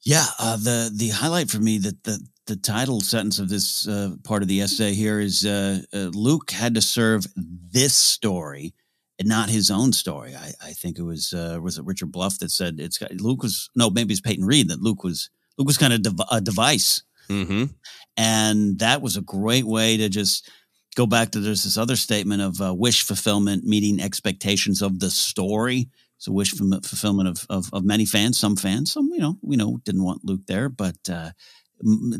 Yeah, 0.02 0.26
uh, 0.38 0.56
the 0.56 0.90
the 0.94 1.08
highlight 1.10 1.50
for 1.50 1.58
me 1.58 1.78
that 1.78 2.04
the 2.04 2.20
the 2.46 2.56
title 2.56 3.00
sentence 3.00 3.38
of 3.38 3.48
this 3.48 3.88
uh, 3.88 4.14
part 4.24 4.42
of 4.42 4.48
the 4.48 4.60
essay 4.60 4.94
here 4.94 5.20
is 5.20 5.44
uh, 5.44 5.80
uh, 5.92 6.10
Luke 6.14 6.50
had 6.50 6.74
to 6.76 6.80
serve 6.80 7.26
this 7.34 7.94
story 7.94 8.72
and 9.18 9.28
not 9.28 9.48
his 9.48 9.70
own 9.70 9.92
story. 9.92 10.34
I, 10.34 10.52
I 10.62 10.72
think 10.72 10.98
it 10.98 11.02
was 11.02 11.32
uh, 11.32 11.58
was 11.62 11.78
it 11.78 11.84
Richard 11.84 12.12
Bluff 12.12 12.38
that 12.38 12.50
said 12.50 12.76
it's 12.78 12.98
got, 12.98 13.12
Luke 13.12 13.42
was 13.42 13.70
no 13.74 13.90
maybe 13.90 14.12
it's 14.12 14.20
Peyton 14.20 14.44
Reed 14.44 14.68
that 14.68 14.80
Luke 14.82 15.02
was 15.04 15.30
Luke 15.58 15.66
was 15.66 15.78
kind 15.78 15.92
of 15.92 16.02
dev- 16.02 16.26
a 16.30 16.40
device, 16.40 17.02
Mm-hmm. 17.28 17.64
and 18.16 18.78
that 18.78 19.02
was 19.02 19.16
a 19.16 19.22
great 19.22 19.64
way 19.64 19.96
to 19.96 20.08
just 20.08 20.48
go 20.94 21.06
back 21.06 21.30
to 21.30 21.40
there's 21.40 21.64
this 21.64 21.76
other 21.76 21.96
statement 21.96 22.40
of 22.42 22.60
uh, 22.60 22.72
wish 22.74 23.02
fulfillment 23.02 23.64
meeting 23.64 24.00
expectations 24.00 24.80
of 24.82 25.00
the 25.00 25.10
story. 25.10 25.88
So 26.18 26.32
wish 26.32 26.54
fulf- 26.54 26.86
fulfillment 26.86 27.28
of, 27.28 27.46
of 27.50 27.68
of 27.72 27.84
many 27.84 28.06
fans, 28.06 28.38
some 28.38 28.56
fans, 28.56 28.92
some 28.92 29.10
you 29.12 29.20
know 29.20 29.36
we 29.42 29.56
know 29.56 29.78
didn't 29.84 30.04
want 30.04 30.24
Luke 30.24 30.42
there, 30.46 30.68
but. 30.68 30.96
Uh, 31.10 31.30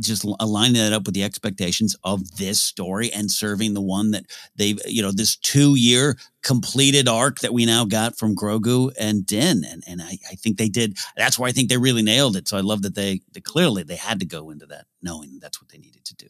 just 0.01 0.25
aligning 0.41 0.75
that 0.75 0.93
up 0.93 1.07
with 1.07 1.15
the 1.15 1.25
expectations 1.25 1.97
of 2.05 2.37
this 2.37 2.63
story 2.63 3.11
and 3.13 3.31
serving 3.31 3.75
the 3.75 3.81
one 3.81 4.11
that 4.11 4.25
they've, 4.57 4.79
you 4.87 5.03
know, 5.03 5.13
this 5.13 5.37
two 5.37 5.75
year 5.75 6.17
completed 6.43 7.09
arc 7.09 7.41
that 7.41 7.55
we 7.55 7.67
now 7.67 7.85
got 7.85 8.19
from 8.19 8.37
Grogu 8.37 8.93
and 8.99 9.25
Din. 9.27 9.65
And, 9.65 9.83
and 9.87 10.03
I, 10.03 10.19
I 10.31 10.35
think 10.35 10.59
they 10.59 10.69
did. 10.69 10.99
That's 11.17 11.39
why 11.39 11.49
I 11.49 11.53
think 11.53 11.69
they 11.69 11.79
really 11.79 12.03
nailed 12.03 12.37
it. 12.37 12.49
So 12.49 12.57
I 12.57 12.61
love 12.61 12.83
that 12.83 12.95
they, 12.95 13.21
they 13.33 13.41
clearly 13.41 13.83
they 13.83 13.97
had 13.97 14.21
to 14.21 14.27
go 14.27 14.51
into 14.51 14.67
that 14.67 14.87
knowing 15.03 15.39
that's 15.41 15.61
what 15.61 15.71
they 15.71 15.79
needed 15.79 16.05
to 16.05 16.15
do. 16.15 16.29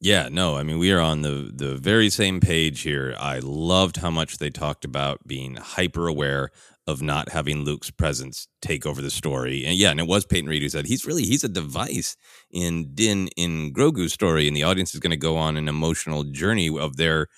Yeah, 0.00 0.28
no, 0.32 0.56
I 0.56 0.64
mean 0.64 0.80
we 0.80 0.90
are 0.90 0.98
on 0.98 1.22
the 1.22 1.48
the 1.54 1.76
very 1.76 2.10
same 2.10 2.40
page 2.40 2.80
here. 2.80 3.14
I 3.20 3.38
loved 3.38 3.98
how 3.98 4.10
much 4.10 4.38
they 4.38 4.50
talked 4.50 4.84
about 4.84 5.28
being 5.28 5.54
hyper 5.54 6.08
aware 6.08 6.50
of 6.86 7.00
not 7.00 7.30
having 7.30 7.64
Luke's 7.64 7.90
presence 7.90 8.48
take 8.60 8.84
over 8.84 9.00
the 9.00 9.10
story. 9.10 9.64
And 9.64 9.76
yeah, 9.76 9.90
and 9.90 10.00
it 10.00 10.06
was 10.06 10.26
Peyton 10.26 10.48
Reed 10.48 10.62
who 10.62 10.68
said 10.68 10.86
he's 10.86 11.06
really 11.06 11.22
he's 11.22 11.44
a 11.44 11.48
device 11.48 12.16
in 12.50 12.94
Din 12.94 13.28
in 13.36 13.72
Grogu's 13.72 14.12
story, 14.12 14.48
and 14.48 14.56
the 14.56 14.64
audience 14.64 14.94
is 14.94 15.00
going 15.00 15.12
to 15.12 15.16
go 15.16 15.36
on 15.36 15.56
an 15.56 15.68
emotional 15.68 16.24
journey 16.24 16.76
of 16.76 16.96
their 16.96 17.28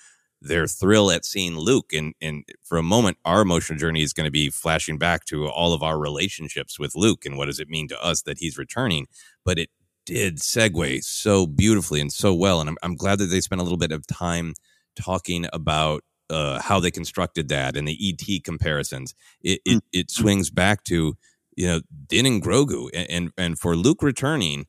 their 0.41 0.67
thrill 0.67 1.11
at 1.11 1.25
seeing 1.25 1.57
Luke. 1.57 1.93
And 1.93 2.13
and 2.21 2.43
for 2.63 2.77
a 2.77 2.83
moment, 2.83 3.17
our 3.25 3.41
emotional 3.41 3.77
journey 3.77 4.01
is 4.01 4.13
going 4.13 4.25
to 4.25 4.31
be 4.31 4.49
flashing 4.49 4.97
back 4.97 5.25
to 5.25 5.47
all 5.47 5.73
of 5.73 5.83
our 5.83 5.99
relationships 5.99 6.79
with 6.79 6.95
Luke 6.95 7.25
and 7.25 7.37
what 7.37 7.45
does 7.45 7.59
it 7.59 7.69
mean 7.69 7.87
to 7.89 8.03
us 8.03 8.23
that 8.23 8.39
he's 8.39 8.57
returning. 8.57 9.07
But 9.43 9.59
it 9.59 9.69
did 10.05 10.37
segue 10.37 11.03
so 11.03 11.47
beautifully 11.47 11.99
and 11.99 12.13
so 12.13 12.33
well. 12.33 12.61
And 12.61 12.69
I'm, 12.69 12.77
I'm 12.83 12.95
glad 12.95 13.19
that 13.19 13.25
they 13.25 13.41
spent 13.41 13.59
a 13.59 13.63
little 13.63 13.77
bit 13.77 13.91
of 13.91 14.05
time 14.07 14.53
talking 14.95 15.47
about 15.51 16.03
uh, 16.29 16.61
how 16.61 16.79
they 16.79 16.91
constructed 16.91 17.49
that 17.49 17.75
and 17.77 17.87
the 17.87 17.97
ET 18.01 18.43
comparisons. 18.43 19.13
It, 19.41 19.61
it, 19.65 19.83
it 19.93 20.11
swings 20.11 20.49
back 20.49 20.83
to, 20.85 21.15
you 21.55 21.67
know, 21.67 21.81
Din 22.07 22.25
and 22.25 22.41
Grogu. 22.43 22.89
And, 22.93 23.09
and, 23.09 23.31
and 23.37 23.59
for 23.59 23.75
Luke 23.75 24.01
returning 24.01 24.65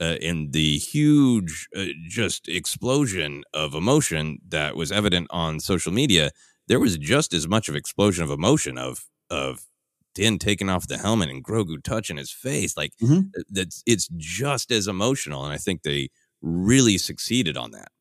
uh, 0.00 0.16
in 0.20 0.50
the 0.52 0.78
huge, 0.78 1.68
uh, 1.76 1.86
just 2.08 2.48
explosion 2.48 3.42
of 3.52 3.74
emotion 3.74 4.38
that 4.48 4.76
was 4.76 4.92
evident 4.92 5.26
on 5.30 5.60
social 5.60 5.92
media, 5.92 6.30
there 6.68 6.80
was 6.80 6.98
just 6.98 7.32
as 7.32 7.48
much 7.48 7.68
of 7.68 7.74
explosion 7.76 8.22
of 8.24 8.30
emotion 8.30 8.78
of, 8.78 9.06
of, 9.30 9.66
Din 10.14 10.38
taking 10.38 10.68
off 10.68 10.88
the 10.88 10.98
helmet 10.98 11.28
and 11.28 11.44
Grogu 11.44 11.80
touching 11.80 12.16
his 12.16 12.32
face, 12.32 12.76
like 12.76 12.92
Mhm. 13.00 13.30
that's 13.50 13.84
it's 13.86 14.08
just 14.16 14.72
as 14.72 14.88
emotional, 14.88 15.44
and 15.44 15.52
I 15.52 15.58
think 15.58 15.82
they 15.82 16.08
really 16.42 16.98
succeeded 16.98 17.56
on 17.56 17.70
that. 17.70 17.92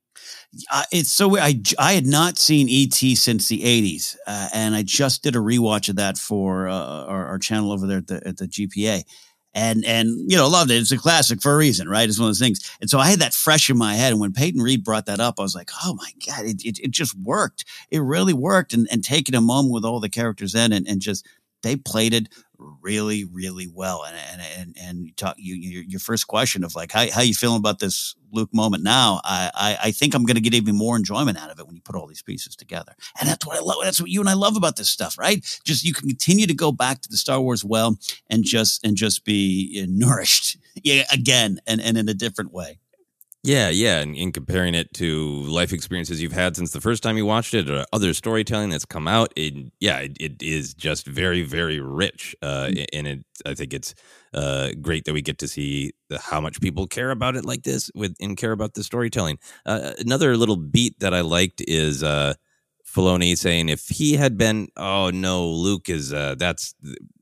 Uh, 0.71 0.83
it's 0.91 1.11
so. 1.11 1.37
I, 1.37 1.61
I 1.77 1.93
had 1.93 2.05
not 2.05 2.37
seen 2.37 2.67
ET 2.69 2.93
since 2.93 3.47
the 3.47 3.61
80s, 3.61 4.15
uh, 4.25 4.49
and 4.53 4.75
I 4.75 4.83
just 4.83 5.23
did 5.23 5.35
a 5.35 5.39
rewatch 5.39 5.89
of 5.89 5.97
that 5.97 6.17
for 6.17 6.67
uh, 6.67 7.05
our, 7.05 7.27
our 7.27 7.39
channel 7.39 7.71
over 7.71 7.85
there 7.85 7.99
at 7.99 8.07
the, 8.07 8.27
at 8.27 8.37
the 8.37 8.47
GPA. 8.47 9.03
And, 9.53 9.83
and, 9.85 10.29
you 10.29 10.37
know, 10.37 10.47
loved 10.47 10.69
it. 10.69 10.75
It's 10.75 10.91
a 10.91 10.97
classic 10.99 11.41
for 11.41 11.51
a 11.51 11.57
reason, 11.57 11.89
right? 11.89 12.07
It's 12.07 12.19
one 12.19 12.27
of 12.27 12.29
those 12.29 12.39
things. 12.39 12.59
And 12.79 12.91
so 12.91 12.99
I 12.99 13.09
had 13.09 13.21
that 13.21 13.33
fresh 13.33 13.71
in 13.71 13.77
my 13.77 13.95
head. 13.95 14.11
And 14.11 14.21
when 14.21 14.31
Peyton 14.31 14.61
Reed 14.61 14.83
brought 14.83 15.07
that 15.07 15.19
up, 15.19 15.39
I 15.39 15.41
was 15.41 15.55
like, 15.55 15.71
oh 15.83 15.95
my 15.95 16.11
God, 16.27 16.45
it, 16.45 16.63
it, 16.63 16.77
it 16.79 16.91
just 16.91 17.17
worked. 17.17 17.65
It 17.89 17.99
really 17.99 18.33
worked. 18.33 18.73
And, 18.73 18.87
and 18.91 19.03
taking 19.03 19.33
a 19.33 19.41
moment 19.41 19.73
with 19.73 19.83
all 19.83 19.99
the 19.99 20.09
characters 20.09 20.53
in 20.53 20.73
and, 20.73 20.87
and 20.87 21.01
just, 21.01 21.25
they 21.63 21.75
played 21.75 22.13
it 22.13 22.27
really, 22.57 23.25
really 23.25 23.67
well. 23.73 24.03
And 24.05 24.15
and 24.31 24.41
and 24.57 24.77
and 24.79 25.17
talk 25.17 25.35
you 25.37 25.55
your, 25.55 25.83
your 25.83 25.99
first 25.99 26.27
question 26.27 26.63
of 26.63 26.75
like 26.75 26.91
how 26.91 27.09
how 27.11 27.21
you 27.21 27.33
feeling 27.33 27.57
about 27.57 27.79
this 27.79 28.15
Luke 28.31 28.53
moment 28.53 28.83
now? 28.83 29.21
I 29.23 29.51
I, 29.53 29.77
I 29.87 29.91
think 29.91 30.13
I'm 30.13 30.25
going 30.25 30.35
to 30.35 30.41
get 30.41 30.53
even 30.53 30.75
more 30.75 30.95
enjoyment 30.95 31.37
out 31.37 31.49
of 31.49 31.59
it 31.59 31.65
when 31.67 31.75
you 31.75 31.81
put 31.81 31.95
all 31.95 32.07
these 32.07 32.21
pieces 32.21 32.55
together. 32.55 32.93
And 33.19 33.29
that's 33.29 33.45
what 33.45 33.57
I 33.57 33.61
love. 33.61 33.77
That's 33.83 34.01
what 34.01 34.09
you 34.09 34.19
and 34.19 34.29
I 34.29 34.33
love 34.33 34.55
about 34.55 34.75
this 34.75 34.89
stuff, 34.89 35.17
right? 35.17 35.43
Just 35.63 35.83
you 35.83 35.93
can 35.93 36.07
continue 36.07 36.47
to 36.47 36.53
go 36.53 36.71
back 36.71 37.01
to 37.01 37.09
the 37.09 37.17
Star 37.17 37.41
Wars 37.41 37.63
well 37.63 37.97
and 38.29 38.43
just 38.43 38.85
and 38.85 38.95
just 38.95 39.25
be 39.25 39.85
nourished 39.89 40.57
yeah, 40.83 41.03
again 41.11 41.59
and 41.67 41.81
and 41.81 41.97
in 41.97 42.09
a 42.09 42.13
different 42.13 42.51
way. 42.51 42.79
Yeah, 43.47 43.69
yeah, 43.69 43.99
and 44.01 44.13
in 44.13 44.33
comparing 44.33 44.75
it 44.75 44.93
to 44.95 45.25
life 45.43 45.71
experiences 45.71 46.21
you've 46.21 46.33
had 46.33 46.57
since 46.57 46.71
the 46.73 46.81
first 46.81 47.01
time 47.01 47.15
you 47.15 47.25
watched 47.25 47.53
it, 47.53 47.69
or 47.69 47.85
other 47.93 48.13
storytelling 48.13 48.71
that's 48.71 48.83
come 48.83 49.07
out, 49.07 49.31
it, 49.37 49.71
yeah, 49.79 49.99
it, 49.99 50.17
it 50.19 50.43
is 50.43 50.73
just 50.73 51.07
very, 51.07 51.43
very 51.43 51.79
rich, 51.79 52.35
uh, 52.41 52.69
and 52.91 53.07
it. 53.07 53.25
I 53.45 53.53
think 53.53 53.73
it's 53.73 53.95
uh, 54.33 54.71
great 54.81 55.05
that 55.05 55.13
we 55.13 55.21
get 55.21 55.37
to 55.37 55.47
see 55.47 55.93
the, 56.09 56.19
how 56.19 56.41
much 56.41 56.59
people 56.59 56.87
care 56.87 57.09
about 57.09 57.37
it 57.37 57.45
like 57.45 57.63
this, 57.63 57.89
with 57.95 58.17
and 58.19 58.35
care 58.35 58.51
about 58.51 58.73
the 58.73 58.83
storytelling. 58.83 59.39
Uh, 59.65 59.93
another 59.97 60.35
little 60.35 60.57
beat 60.57 60.99
that 60.99 61.13
I 61.13 61.21
liked 61.21 61.61
is 61.65 62.03
uh, 62.03 62.33
Filoni 62.85 63.37
saying 63.37 63.69
if 63.69 63.87
he 63.87 64.15
had 64.17 64.37
been, 64.37 64.67
oh 64.75 65.09
no, 65.09 65.47
Luke 65.47 65.87
is 65.87 66.11
uh, 66.11 66.35
that's 66.37 66.75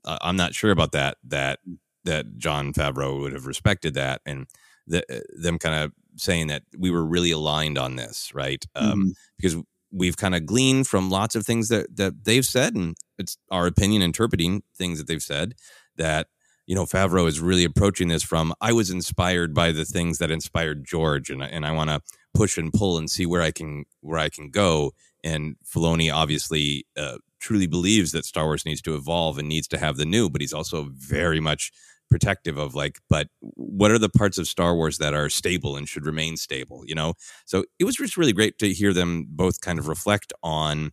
uh, 0.04 0.18
I'm 0.22 0.36
not 0.36 0.54
sure 0.56 0.72
about 0.72 0.90
that 0.90 1.18
that 1.28 1.60
that 2.02 2.36
Jon 2.36 2.72
Favreau 2.72 3.20
would 3.20 3.32
have 3.32 3.46
respected 3.46 3.94
that 3.94 4.22
and 4.26 4.48
the, 4.88 5.04
them 5.40 5.58
kind 5.58 5.84
of 5.84 5.92
saying 6.16 6.48
that 6.48 6.62
we 6.78 6.90
were 6.90 7.04
really 7.04 7.30
aligned 7.30 7.78
on 7.78 7.96
this, 7.96 8.32
right? 8.34 8.64
Um, 8.74 9.14
Because 9.38 9.56
we've 9.92 10.16
kind 10.16 10.34
of 10.34 10.44
gleaned 10.46 10.86
from 10.86 11.10
lots 11.10 11.34
of 11.34 11.46
things 11.46 11.68
that 11.68 11.96
that 11.96 12.24
they've 12.24 12.44
said, 12.46 12.74
and 12.74 12.96
it's 13.18 13.36
our 13.50 13.66
opinion 13.66 14.02
interpreting 14.02 14.62
things 14.76 14.98
that 14.98 15.06
they've 15.06 15.22
said 15.22 15.54
that 15.96 16.26
you 16.66 16.74
know 16.74 16.84
Favreau 16.84 17.26
is 17.28 17.40
really 17.40 17.64
approaching 17.64 18.08
this 18.08 18.22
from 18.22 18.52
I 18.60 18.72
was 18.72 18.90
inspired 18.90 19.54
by 19.54 19.72
the 19.72 19.84
things 19.84 20.18
that 20.18 20.30
inspired 20.30 20.84
George, 20.84 21.30
and 21.30 21.42
I- 21.42 21.48
and 21.48 21.64
I 21.66 21.72
want 21.72 21.90
to 21.90 22.00
push 22.34 22.58
and 22.58 22.72
pull 22.72 22.98
and 22.98 23.08
see 23.10 23.24
where 23.26 23.42
I 23.42 23.50
can 23.50 23.84
where 24.00 24.18
I 24.18 24.28
can 24.28 24.50
go. 24.50 24.92
And 25.24 25.56
Filoni 25.64 26.12
obviously 26.12 26.86
uh, 26.96 27.18
truly 27.40 27.66
believes 27.66 28.12
that 28.12 28.24
Star 28.24 28.44
Wars 28.44 28.64
needs 28.66 28.82
to 28.82 28.94
evolve 28.94 29.38
and 29.38 29.48
needs 29.48 29.68
to 29.68 29.78
have 29.78 29.96
the 29.96 30.04
new, 30.04 30.28
but 30.28 30.40
he's 30.40 30.52
also 30.52 30.88
very 30.92 31.40
much 31.40 31.72
protective 32.10 32.56
of 32.56 32.74
like, 32.74 32.98
but 33.08 33.28
what 33.40 33.90
are 33.90 33.98
the 33.98 34.08
parts 34.08 34.38
of 34.38 34.46
Star 34.46 34.74
Wars 34.74 34.98
that 34.98 35.14
are 35.14 35.28
stable 35.28 35.76
and 35.76 35.88
should 35.88 36.06
remain 36.06 36.36
stable? 36.36 36.84
You 36.86 36.94
know, 36.94 37.14
so 37.44 37.64
it 37.78 37.84
was 37.84 37.96
just 37.96 38.16
really 38.16 38.32
great 38.32 38.58
to 38.58 38.72
hear 38.72 38.92
them 38.92 39.26
both 39.28 39.60
kind 39.60 39.78
of 39.78 39.88
reflect 39.88 40.32
on 40.42 40.92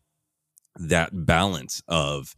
that 0.75 1.25
balance 1.25 1.81
of 1.87 2.35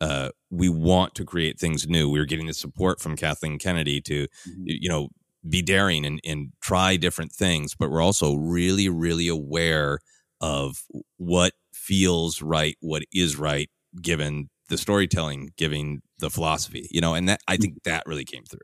uh, 0.00 0.30
we 0.50 0.68
want 0.68 1.14
to 1.14 1.24
create 1.24 1.60
things 1.60 1.86
new. 1.86 2.10
We 2.10 2.18
were 2.18 2.26
getting 2.26 2.46
the 2.46 2.54
support 2.54 3.00
from 3.00 3.16
Kathleen 3.16 3.58
Kennedy 3.58 4.00
to, 4.02 4.26
you 4.64 4.88
know, 4.88 5.08
be 5.48 5.62
daring 5.62 6.04
and, 6.04 6.20
and 6.24 6.52
try 6.60 6.96
different 6.96 7.32
things, 7.32 7.74
but 7.74 7.90
we're 7.90 8.02
also 8.02 8.34
really, 8.34 8.88
really 8.88 9.28
aware 9.28 9.98
of 10.40 10.82
what 11.18 11.52
feels 11.72 12.42
right, 12.42 12.76
what 12.80 13.02
is 13.12 13.36
right, 13.36 13.70
given 14.00 14.50
the 14.72 14.78
storytelling, 14.78 15.52
giving 15.58 16.00
the 16.18 16.30
philosophy, 16.30 16.88
you 16.90 17.00
know, 17.00 17.14
and 17.14 17.28
that 17.28 17.40
I 17.46 17.58
think 17.58 17.82
that 17.84 18.04
really 18.06 18.24
came 18.24 18.44
through. 18.44 18.60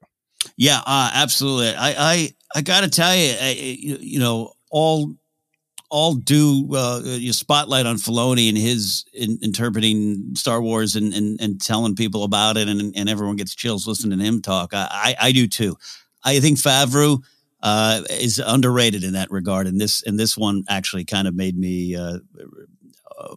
Yeah, 0.57 0.81
uh, 0.87 1.11
absolutely. 1.13 1.75
I 1.75 1.95
I 2.15 2.31
I 2.57 2.63
got 2.63 2.81
to 2.81 2.89
tell 2.89 3.15
you, 3.15 3.35
I, 3.39 3.77
you, 3.79 4.19
know, 4.19 4.53
all 4.71 5.15
all 5.91 6.15
due 6.15 6.67
uh, 6.75 7.03
your 7.05 7.35
spotlight 7.35 7.85
on 7.85 7.97
Filoni 7.97 8.49
and 8.49 8.57
his 8.57 9.05
in, 9.13 9.39
interpreting 9.43 10.35
Star 10.35 10.63
Wars 10.63 10.97
and, 10.97 11.13
and 11.13 11.39
and 11.43 11.61
telling 11.61 11.95
people 11.95 12.25
about 12.25 12.57
it, 12.57 12.69
and 12.69 12.95
and 12.97 13.09
everyone 13.09 13.37
gets 13.37 13.55
chills 13.55 13.87
listening 13.87 14.19
to 14.19 14.25
him 14.25 14.41
talk. 14.41 14.73
I 14.73 14.89
I, 14.91 15.29
I 15.29 15.33
do 15.33 15.47
too. 15.47 15.77
I 16.25 16.41
think 16.41 16.59
Favreau 16.59 17.23
uh, 17.63 18.01
is 18.11 18.39
underrated 18.39 19.05
in 19.05 19.13
that 19.13 19.31
regard, 19.31 19.67
and 19.67 19.79
this 19.79 20.03
and 20.05 20.19
this 20.19 20.39
one 20.39 20.65
actually 20.71 21.05
kind 21.05 21.29
of 21.29 21.35
made 21.35 21.59
me. 21.59 21.95
Uh, 21.95 22.19
uh, 22.41 22.47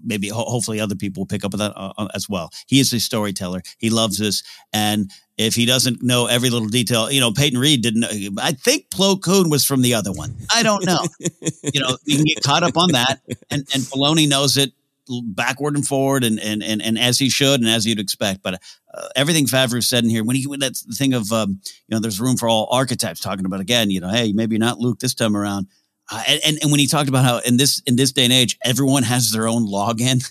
maybe 0.03 0.29
ho- 0.29 0.45
hopefully 0.45 0.79
other 0.79 0.95
people 0.95 1.21
will 1.21 1.27
pick 1.27 1.43
up 1.43 1.53
on 1.53 1.59
that 1.59 1.73
uh, 1.75 2.07
as 2.13 2.29
well. 2.29 2.51
He 2.67 2.79
is 2.79 2.93
a 2.93 2.99
storyteller. 2.99 3.61
He 3.77 3.89
loves 3.89 4.17
this, 4.17 4.43
and 4.73 5.11
if 5.37 5.55
he 5.55 5.65
doesn't 5.65 6.03
know 6.03 6.27
every 6.27 6.49
little 6.49 6.67
detail, 6.67 7.11
you 7.11 7.19
know, 7.19 7.31
Peyton 7.31 7.59
Reed 7.59 7.81
didn't. 7.81 8.05
I 8.39 8.51
think 8.51 8.89
Plo 8.89 9.21
Koon 9.21 9.49
was 9.49 9.65
from 9.65 9.81
the 9.81 9.93
other 9.93 10.11
one. 10.11 10.35
I 10.53 10.63
don't 10.63 10.85
know. 10.85 10.99
you 11.19 11.81
know, 11.81 11.97
you 12.05 12.17
can 12.17 12.25
get 12.25 12.43
caught 12.43 12.63
up 12.63 12.77
on 12.77 12.91
that, 12.91 13.21
and 13.49 13.61
and 13.73 13.83
Filoni 13.83 14.27
knows 14.27 14.57
it 14.57 14.73
backward 15.21 15.75
and 15.75 15.85
forward, 15.85 16.23
and 16.23 16.39
and 16.39 16.63
and, 16.63 16.81
and 16.81 16.97
as 16.97 17.19
he 17.19 17.29
should, 17.29 17.59
and 17.59 17.69
as 17.69 17.85
you'd 17.85 17.99
expect. 17.99 18.41
But 18.43 18.61
uh, 18.93 19.07
everything 19.15 19.45
Favreau 19.45 19.83
said 19.83 20.03
in 20.03 20.09
here, 20.09 20.23
when 20.23 20.35
he 20.35 20.47
when 20.47 20.59
that's 20.59 20.83
the 20.83 20.93
thing 20.93 21.13
of 21.13 21.31
um, 21.31 21.59
you 21.87 21.95
know, 21.95 21.99
there's 21.99 22.21
room 22.21 22.37
for 22.37 22.47
all 22.47 22.67
archetypes. 22.71 23.19
Talking 23.19 23.45
about 23.45 23.59
again, 23.59 23.89
you 23.89 23.99
know, 23.99 24.09
hey, 24.09 24.31
maybe 24.31 24.57
not 24.57 24.79
Luke 24.79 24.99
this 24.99 25.15
time 25.15 25.35
around. 25.35 25.67
Uh, 26.11 26.21
and, 26.27 26.59
and 26.61 26.71
when 26.71 26.79
he 26.79 26.87
talked 26.87 27.09
about 27.09 27.23
how 27.23 27.39
in 27.39 27.57
this 27.57 27.81
in 27.87 27.95
this 27.95 28.11
day 28.11 28.25
and 28.25 28.33
age, 28.33 28.57
everyone 28.63 29.03
has 29.03 29.31
their 29.31 29.47
own 29.47 29.65
login. 29.65 30.21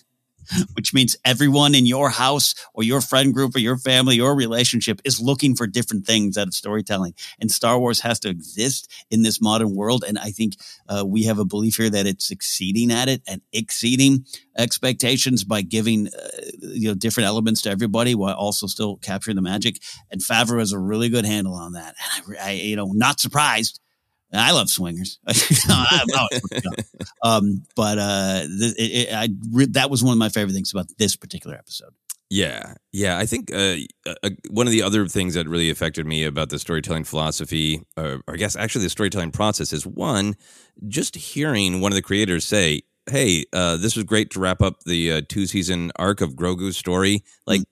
which 0.75 0.93
means 0.93 1.16
everyone 1.25 1.75
in 1.75 1.87
your 1.87 2.11
house 2.11 2.55
or 2.75 2.83
your 2.83 3.01
friend 3.01 3.33
group 3.35 3.55
or 3.55 3.59
your 3.59 3.77
family, 3.77 4.21
or 4.21 4.35
relationship 4.35 5.01
is 5.05 5.21
looking 5.21 5.55
for 5.55 5.66
different 5.66 6.07
things 6.07 6.37
out 6.37 6.49
of 6.49 6.55
storytelling. 6.55 7.14
And 7.40 7.51
Star 7.51 7.79
Wars 7.79 8.01
has 8.01 8.19
to 8.21 8.29
exist 8.29 8.90
in 9.11 9.23
this 9.23 9.40
modern 9.40 9.75
world. 9.75 10.05
And 10.07 10.19
I 10.19 10.31
think 10.31 10.57
uh, 10.88 11.05
we 11.07 11.25
have 11.25 11.38
a 11.38 11.45
belief 11.45 11.77
here 11.77 11.90
that 11.90 12.07
it's 12.07 12.27
succeeding 12.27 12.90
at 12.90 13.09
it 13.09 13.23
and 13.27 13.40
exceeding 13.53 14.25
expectations 14.57 15.45
by 15.45 15.62
giving 15.62 16.09
uh, 16.09 16.29
you 16.61 16.88
know 16.88 16.95
different 16.95 17.29
elements 17.29 17.62
to 17.62 17.71
everybody 17.71 18.14
while 18.14 18.35
also 18.35 18.66
still 18.66 18.97
capturing 18.97 19.37
the 19.37 19.43
magic. 19.43 19.81
And 20.11 20.21
Favreau 20.21 20.59
has 20.59 20.73
a 20.73 20.79
really 20.79 21.09
good 21.09 21.25
handle 21.25 21.55
on 21.55 21.73
that. 21.73 21.95
And 22.27 22.37
I, 22.38 22.49
I 22.49 22.51
you 22.53 22.77
know, 22.77 22.93
not 22.93 23.21
surprised 23.21 23.81
I 24.35 24.53
love 24.53 24.71
swingers. 24.71 25.19
um, 27.23 27.62
but 27.75 27.99
uh, 27.99 28.43
it, 28.45 29.09
it, 29.09 29.14
I 29.14 29.29
re- 29.51 29.66
that 29.66 29.90
was 29.90 30.05
one 30.05 30.12
of 30.12 30.19
my 30.19 30.29
favorite 30.29 30.55
things 30.55 30.73
about 30.73 30.87
this 30.99 31.16
particular 31.16 31.57
episode. 31.57 31.90
Yeah, 32.31 32.75
yeah. 32.93 33.19
I 33.19 33.27
think 33.27 33.53
uh, 33.53 33.77
uh, 34.07 34.31
one 34.51 34.69
of 34.69 34.73
the 34.73 34.83
other 34.83 35.09
things 35.09 35.35
that 35.35 35.49
really 35.49 35.69
affected 35.69 36.07
me 36.07 36.25
about 36.25 36.51
the 36.51 36.61
storytelling 36.61 37.03
philosophy, 37.03 37.83
or, 37.97 38.23
or 38.29 38.35
I 38.35 38.37
guess 38.37 38.55
actually 38.55 38.85
the 38.85 38.90
storytelling 38.90 39.33
process, 39.33 39.73
is 39.73 39.85
one, 39.85 40.37
just 40.87 41.16
hearing 41.16 41.81
one 41.81 41.90
of 41.90 41.97
the 41.97 42.03
creators 42.03 42.47
say, 42.47 42.83
"Hey, 43.11 43.47
uh, 43.53 43.79
this 43.79 43.97
was 43.97 44.05
great 44.05 44.31
to 44.31 44.40
wrap 44.40 44.62
up 44.62 44.85
the 44.87 45.12
uh, 45.12 45.23
two 45.29 45.49
season 45.49 45.90
arc 45.97 46.21
of 46.21 46.35
Grogu's 46.35 46.77
story." 46.77 47.25
Like 47.49 47.62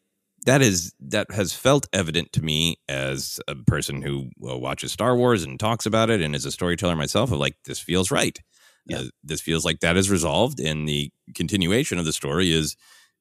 that 0.47 0.63
is 0.63 0.95
that 1.01 1.31
has 1.31 1.53
felt 1.53 1.89
evident 1.93 2.33
to 2.33 2.43
me 2.43 2.77
as 2.89 3.41
a 3.49 3.55
person 3.55 4.03
who 4.03 4.31
uh, 4.49 4.57
watches 4.57 4.93
Star 4.93 5.17
Wars 5.17 5.43
and 5.43 5.59
talks 5.59 5.87
about 5.87 6.11
it, 6.11 6.23
and 6.23 6.35
as 6.35 6.45
a 6.45 6.53
storyteller 6.53 6.97
myself. 6.97 7.33
Of 7.33 7.39
like, 7.39 7.57
this 7.65 7.81
feels 7.81 8.11
right. 8.11 8.39
Yeah. 8.87 9.01
Uh, 9.01 9.05
this 9.23 9.41
feels 9.41 9.65
like 9.65 9.81
that 9.81 9.97
is 9.97 10.11
resolved, 10.11 10.61
and 10.61 10.89
the 10.89 11.11
continuation 11.35 11.99
of 11.99 12.05
the 12.05 12.13
story 12.13 12.53
is 12.53 12.77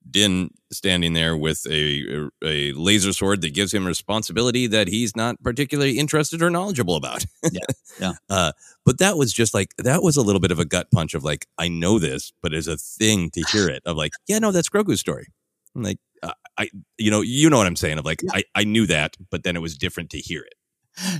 Din 0.10 0.50
standing 0.72 1.14
there 1.14 1.36
with 1.36 1.66
a 1.70 2.30
a 2.44 2.72
laser 2.74 3.14
sword 3.14 3.42
that 3.42 3.54
gives 3.54 3.74
him 3.74 3.86
responsibility 3.86 4.68
that 4.68 4.88
he's 4.88 5.16
not 5.16 5.42
particularly 5.44 5.98
interested 5.98 6.42
or 6.42 6.50
knowledgeable 6.50 6.96
about. 6.96 7.26
yeah, 7.52 7.62
yeah. 8.00 8.14
Uh, 8.30 8.52
but 8.86 9.00
that 9.00 9.18
was 9.18 9.34
just 9.34 9.54
like 9.54 9.76
that 9.78 10.04
was 10.04 10.16
a 10.16 10.22
little 10.22 10.40
bit 10.40 10.52
of 10.52 10.60
a 10.60 10.66
gut 10.66 10.90
punch 10.92 11.14
of 11.14 11.24
like 11.24 11.48
I 11.58 11.68
know 11.68 12.00
this, 12.00 12.32
but 12.42 12.54
as 12.54 12.68
a 12.68 12.78
thing 12.78 13.30
to 13.32 13.44
hear 13.52 13.68
it 13.68 13.82
of 13.86 13.98
like 13.98 14.14
yeah, 14.28 14.40
no, 14.40 14.52
that's 14.52 14.70
Grogu's 14.70 15.00
story. 15.00 15.28
I'm 15.76 15.84
like 15.84 16.00
uh, 16.24 16.34
I, 16.58 16.70
you 16.98 17.12
know, 17.12 17.22
you 17.22 17.50
know 17.50 17.58
what 17.58 17.68
I'm 17.68 17.76
saying. 17.76 17.98
Of 17.98 18.06
like, 18.06 18.22
yeah. 18.22 18.32
I, 18.34 18.44
I 18.56 18.64
knew 18.64 18.86
that, 18.88 19.18
but 19.30 19.44
then 19.44 19.56
it 19.56 19.60
was 19.60 19.78
different 19.78 20.10
to 20.12 20.20
hear 20.20 20.42
it. 20.42 20.54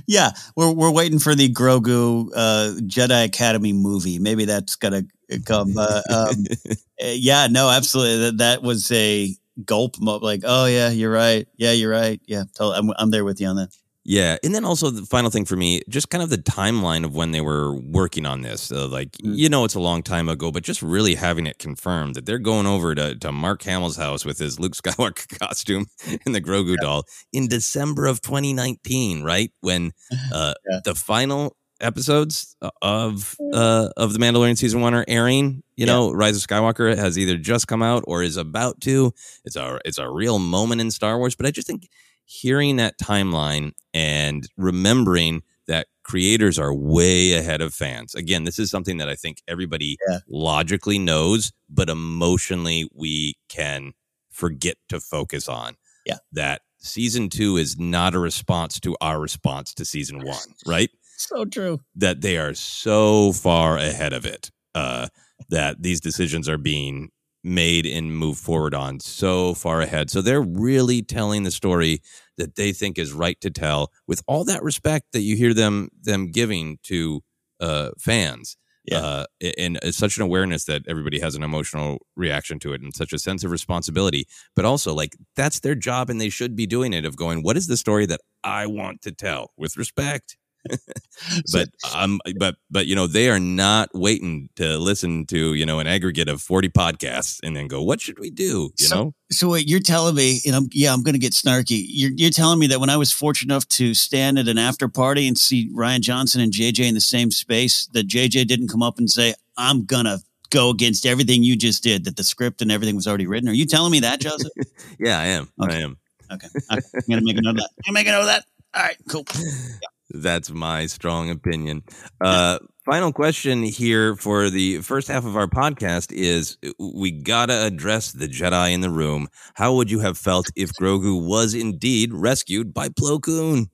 Yeah, 0.06 0.30
we're 0.56 0.72
we're 0.72 0.90
waiting 0.90 1.20
for 1.20 1.36
the 1.36 1.52
Grogu 1.52 2.30
uh, 2.34 2.74
Jedi 2.80 3.24
Academy 3.24 3.72
movie. 3.72 4.18
Maybe 4.18 4.44
that's 4.44 4.74
gonna 4.74 5.04
come. 5.44 5.78
Uh, 5.78 6.02
um, 6.10 6.44
eh, 6.98 7.14
yeah, 7.16 7.46
no, 7.48 7.70
absolutely. 7.70 8.18
That, 8.26 8.38
that 8.38 8.62
was 8.62 8.90
a 8.90 9.34
gulp. 9.64 9.96
Like, 10.00 10.42
oh 10.44 10.66
yeah, 10.66 10.88
you're 10.88 11.12
right. 11.12 11.46
Yeah, 11.56 11.72
you're 11.72 11.92
right. 11.92 12.20
Yeah, 12.26 12.44
I'm 12.58 12.90
I'm 12.98 13.10
there 13.10 13.24
with 13.24 13.40
you 13.40 13.46
on 13.46 13.56
that. 13.56 13.68
Yeah, 14.08 14.38
and 14.42 14.54
then 14.54 14.64
also 14.64 14.88
the 14.88 15.04
final 15.04 15.30
thing 15.30 15.44
for 15.44 15.54
me, 15.54 15.82
just 15.86 16.08
kind 16.08 16.22
of 16.24 16.30
the 16.30 16.38
timeline 16.38 17.04
of 17.04 17.14
when 17.14 17.32
they 17.32 17.42
were 17.42 17.74
working 17.74 18.24
on 18.24 18.40
this. 18.40 18.72
Uh, 18.72 18.88
like 18.88 19.12
mm. 19.18 19.36
you 19.36 19.50
know, 19.50 19.66
it's 19.66 19.74
a 19.74 19.80
long 19.80 20.02
time 20.02 20.30
ago, 20.30 20.50
but 20.50 20.62
just 20.62 20.80
really 20.80 21.14
having 21.14 21.46
it 21.46 21.58
confirmed 21.58 22.14
that 22.14 22.24
they're 22.24 22.38
going 22.38 22.66
over 22.66 22.94
to, 22.94 23.16
to 23.16 23.30
Mark 23.32 23.62
Hamill's 23.64 23.98
house 23.98 24.24
with 24.24 24.38
his 24.38 24.58
Luke 24.58 24.72
Skywalker 24.76 25.38
costume 25.38 25.88
and 26.24 26.34
the 26.34 26.40
Grogu 26.40 26.70
yeah. 26.70 26.76
doll 26.80 27.04
in 27.34 27.48
December 27.48 28.06
of 28.06 28.22
2019, 28.22 29.24
right 29.24 29.52
when 29.60 29.92
uh, 30.32 30.54
yeah. 30.70 30.80
the 30.86 30.94
final 30.94 31.54
episodes 31.78 32.56
of 32.80 33.36
uh, 33.52 33.90
of 33.94 34.14
the 34.14 34.18
Mandalorian 34.18 34.56
season 34.56 34.80
one 34.80 34.94
are 34.94 35.04
airing. 35.06 35.62
You 35.76 35.84
yeah. 35.84 35.92
know, 35.92 36.12
Rise 36.12 36.42
of 36.42 36.48
Skywalker 36.48 36.96
has 36.96 37.18
either 37.18 37.36
just 37.36 37.68
come 37.68 37.82
out 37.82 38.04
or 38.06 38.22
is 38.22 38.38
about 38.38 38.80
to. 38.80 39.12
It's 39.44 39.56
a 39.56 39.78
it's 39.84 39.98
a 39.98 40.08
real 40.08 40.38
moment 40.38 40.80
in 40.80 40.90
Star 40.90 41.18
Wars, 41.18 41.36
but 41.36 41.44
I 41.44 41.50
just 41.50 41.66
think 41.66 41.90
hearing 42.28 42.76
that 42.76 42.98
timeline 42.98 43.72
and 43.94 44.46
remembering 44.58 45.42
that 45.66 45.86
creators 46.04 46.58
are 46.58 46.74
way 46.74 47.32
ahead 47.32 47.62
of 47.62 47.72
fans. 47.72 48.14
Again, 48.14 48.44
this 48.44 48.58
is 48.58 48.70
something 48.70 48.98
that 48.98 49.08
I 49.08 49.14
think 49.14 49.42
everybody 49.48 49.96
yeah. 50.08 50.18
logically 50.28 50.98
knows, 50.98 51.52
but 51.70 51.88
emotionally 51.88 52.88
we 52.94 53.34
can 53.48 53.92
forget 54.30 54.76
to 54.90 55.00
focus 55.00 55.48
on. 55.48 55.76
Yeah. 56.04 56.18
That 56.32 56.60
season 56.78 57.30
two 57.30 57.56
is 57.56 57.78
not 57.78 58.14
a 58.14 58.18
response 58.18 58.78
to 58.80 58.94
our 59.00 59.18
response 59.18 59.72
to 59.74 59.86
season 59.86 60.22
one, 60.22 60.54
right? 60.66 60.90
so 61.16 61.46
true. 61.46 61.80
That 61.96 62.20
they 62.20 62.36
are 62.36 62.54
so 62.54 63.32
far 63.32 63.78
ahead 63.78 64.12
of 64.12 64.26
it. 64.26 64.50
Uh, 64.74 65.08
that 65.48 65.82
these 65.82 66.00
decisions 66.00 66.48
are 66.48 66.58
being 66.58 67.10
made 67.48 67.86
and 67.86 68.16
moved 68.16 68.40
forward 68.40 68.74
on 68.74 69.00
so 69.00 69.54
far 69.54 69.80
ahead. 69.80 70.10
So 70.10 70.22
they're 70.22 70.42
really 70.42 71.02
telling 71.02 71.42
the 71.42 71.50
story 71.50 72.02
that 72.36 72.54
they 72.54 72.72
think 72.72 72.98
is 72.98 73.12
right 73.12 73.40
to 73.40 73.50
tell 73.50 73.90
with 74.06 74.22
all 74.26 74.44
that 74.44 74.62
respect 74.62 75.06
that 75.12 75.20
you 75.20 75.36
hear 75.36 75.54
them 75.54 75.88
them 76.00 76.30
giving 76.30 76.78
to 76.84 77.22
uh, 77.60 77.90
fans. 77.98 78.56
Yeah. 78.84 78.98
Uh, 79.00 79.24
and 79.58 79.78
it's 79.82 79.98
such 79.98 80.16
an 80.16 80.22
awareness 80.22 80.64
that 80.64 80.82
everybody 80.88 81.20
has 81.20 81.34
an 81.34 81.42
emotional 81.42 81.98
reaction 82.16 82.58
to 82.60 82.72
it 82.72 82.80
and 82.80 82.94
such 82.94 83.12
a 83.12 83.18
sense 83.18 83.44
of 83.44 83.50
responsibility. 83.50 84.26
But 84.56 84.64
also, 84.64 84.94
like, 84.94 85.14
that's 85.36 85.60
their 85.60 85.74
job 85.74 86.08
and 86.08 86.18
they 86.18 86.30
should 86.30 86.56
be 86.56 86.66
doing 86.66 86.94
it 86.94 87.04
of 87.04 87.14
going, 87.14 87.42
what 87.42 87.58
is 87.58 87.66
the 87.66 87.76
story 87.76 88.06
that 88.06 88.20
I 88.42 88.66
want 88.66 89.02
to 89.02 89.12
tell 89.12 89.50
with 89.58 89.76
respect 89.76 90.38
but 91.52 91.68
um 91.94 92.20
but 92.36 92.56
but 92.70 92.86
you 92.86 92.94
know 92.94 93.06
they 93.06 93.28
are 93.28 93.40
not 93.40 93.90
waiting 93.94 94.48
to 94.56 94.78
listen 94.78 95.26
to 95.26 95.54
you 95.54 95.66
know 95.66 95.78
an 95.78 95.86
aggregate 95.86 96.28
of 96.28 96.40
40 96.40 96.68
podcasts 96.70 97.40
and 97.42 97.56
then 97.56 97.68
go 97.68 97.82
what 97.82 98.00
should 98.00 98.18
we 98.18 98.30
do? 98.30 98.70
You 98.78 98.86
so, 98.86 98.94
know? 98.94 99.14
so 99.30 99.50
wait 99.50 99.68
you're 99.68 99.80
telling 99.80 100.14
me 100.14 100.40
and 100.46 100.54
i'm 100.54 100.68
yeah 100.72 100.92
i'm 100.92 101.02
gonna 101.02 101.18
get 101.18 101.32
snarky. 101.32 101.84
You're, 101.88 102.12
you're 102.16 102.30
telling 102.30 102.58
me 102.58 102.66
that 102.68 102.80
when 102.80 102.90
i 102.90 102.96
was 102.96 103.12
fortunate 103.12 103.52
enough 103.52 103.68
to 103.68 103.94
stand 103.94 104.38
at 104.38 104.48
an 104.48 104.58
after 104.58 104.88
party 104.88 105.26
and 105.26 105.36
see 105.36 105.70
Rian 105.72 106.00
Johnson 106.00 106.40
and 106.40 106.52
jj 106.52 106.80
in 106.80 106.94
the 106.94 107.00
same 107.00 107.30
space 107.30 107.86
that 107.92 108.08
jj 108.08 108.46
didn't 108.46 108.68
come 108.68 108.82
up 108.82 108.98
and 108.98 109.10
say 109.10 109.34
i'm 109.56 109.84
gonna 109.84 110.18
go 110.50 110.70
against 110.70 111.04
everything 111.04 111.42
you 111.42 111.56
just 111.56 111.82
did 111.82 112.04
that 112.04 112.16
the 112.16 112.24
script 112.24 112.62
and 112.62 112.72
everything 112.72 112.96
was 112.96 113.06
already 113.06 113.26
written? 113.26 113.50
Are 113.50 113.52
you 113.52 113.66
telling 113.66 113.92
me 113.92 114.00
that 114.00 114.20
joseph? 114.20 114.52
Yeah 114.98 115.18
i 115.18 115.26
am. 115.26 115.48
Okay. 115.62 115.76
i 115.76 115.80
am. 115.80 115.98
Okay. 116.30 116.48
I'm 116.70 116.80
gonna 117.08 117.22
make 117.22 117.38
a 117.38 117.40
note 117.40 117.50
of 117.50 117.56
that. 117.56 117.70
I'm 117.86 117.94
gonna 117.94 118.00
make 118.00 118.08
a 118.08 118.12
note 118.12 118.20
of 118.20 118.26
that. 118.26 118.44
All 118.74 118.82
right. 118.82 118.96
Cool. 119.08 119.24
Yeah. 119.82 119.88
That's 120.10 120.50
my 120.50 120.86
strong 120.86 121.30
opinion. 121.30 121.82
Uh, 122.20 122.58
final 122.84 123.12
question 123.12 123.62
here 123.62 124.16
for 124.16 124.48
the 124.48 124.78
first 124.78 125.08
half 125.08 125.26
of 125.26 125.36
our 125.36 125.46
podcast 125.46 126.12
is 126.12 126.56
we 126.78 127.10
gotta 127.10 127.66
address 127.66 128.12
the 128.12 128.26
Jedi 128.26 128.72
in 128.72 128.80
the 128.80 128.90
room. 128.90 129.28
How 129.54 129.74
would 129.74 129.90
you 129.90 130.00
have 130.00 130.16
felt 130.16 130.50
if 130.56 130.70
Grogu 130.80 131.22
was 131.26 131.52
indeed 131.54 132.14
rescued 132.14 132.72
by 132.72 132.88
Plo 132.88 133.20
Koon? 133.20 133.70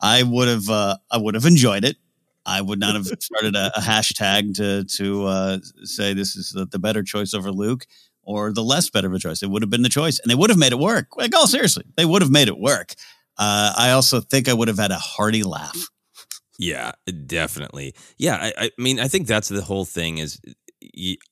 I 0.00 0.22
would 0.22 0.48
have. 0.48 0.68
Uh, 0.68 0.96
I 1.10 1.18
would 1.18 1.34
have 1.34 1.46
enjoyed 1.46 1.84
it. 1.84 1.96
I 2.46 2.60
would 2.60 2.78
not 2.78 2.94
have 2.94 3.06
started 3.06 3.56
a, 3.56 3.72
a 3.76 3.80
hashtag 3.80 4.54
to 4.56 4.84
to 4.84 5.24
uh, 5.26 5.58
say 5.84 6.12
this 6.12 6.36
is 6.36 6.50
the, 6.50 6.66
the, 6.66 6.78
better 6.78 7.02
choice 7.02 7.32
over 7.32 7.50
Luke 7.50 7.86
or 8.22 8.52
the 8.52 8.62
less 8.62 8.90
better 8.90 9.08
of 9.08 9.14
a 9.14 9.18
choice. 9.18 9.42
It 9.42 9.50
would 9.50 9.62
have 9.62 9.70
been 9.70 9.82
the 9.82 9.88
choice, 9.88 10.18
and 10.18 10.30
they 10.30 10.34
would 10.34 10.50
have 10.50 10.58
made 10.58 10.72
it 10.72 10.78
work. 10.78 11.16
Like, 11.16 11.32
oh, 11.34 11.46
seriously, 11.46 11.84
they 11.96 12.04
would 12.04 12.22
have 12.22 12.30
made 12.30 12.48
it 12.48 12.58
work. 12.58 12.94
Uh, 13.38 13.72
I 13.76 13.90
also 13.90 14.20
think 14.20 14.48
I 14.48 14.54
would 14.54 14.68
have 14.68 14.78
had 14.78 14.90
a 14.90 14.98
hearty 14.98 15.42
laugh. 15.42 15.76
Yeah, 16.58 16.92
definitely. 17.26 17.94
Yeah, 18.16 18.36
I, 18.36 18.52
I 18.66 18.70
mean, 18.78 19.00
I 19.00 19.08
think 19.08 19.26
that's 19.26 19.48
the 19.48 19.62
whole 19.62 19.84
thing. 19.84 20.18
Is 20.18 20.40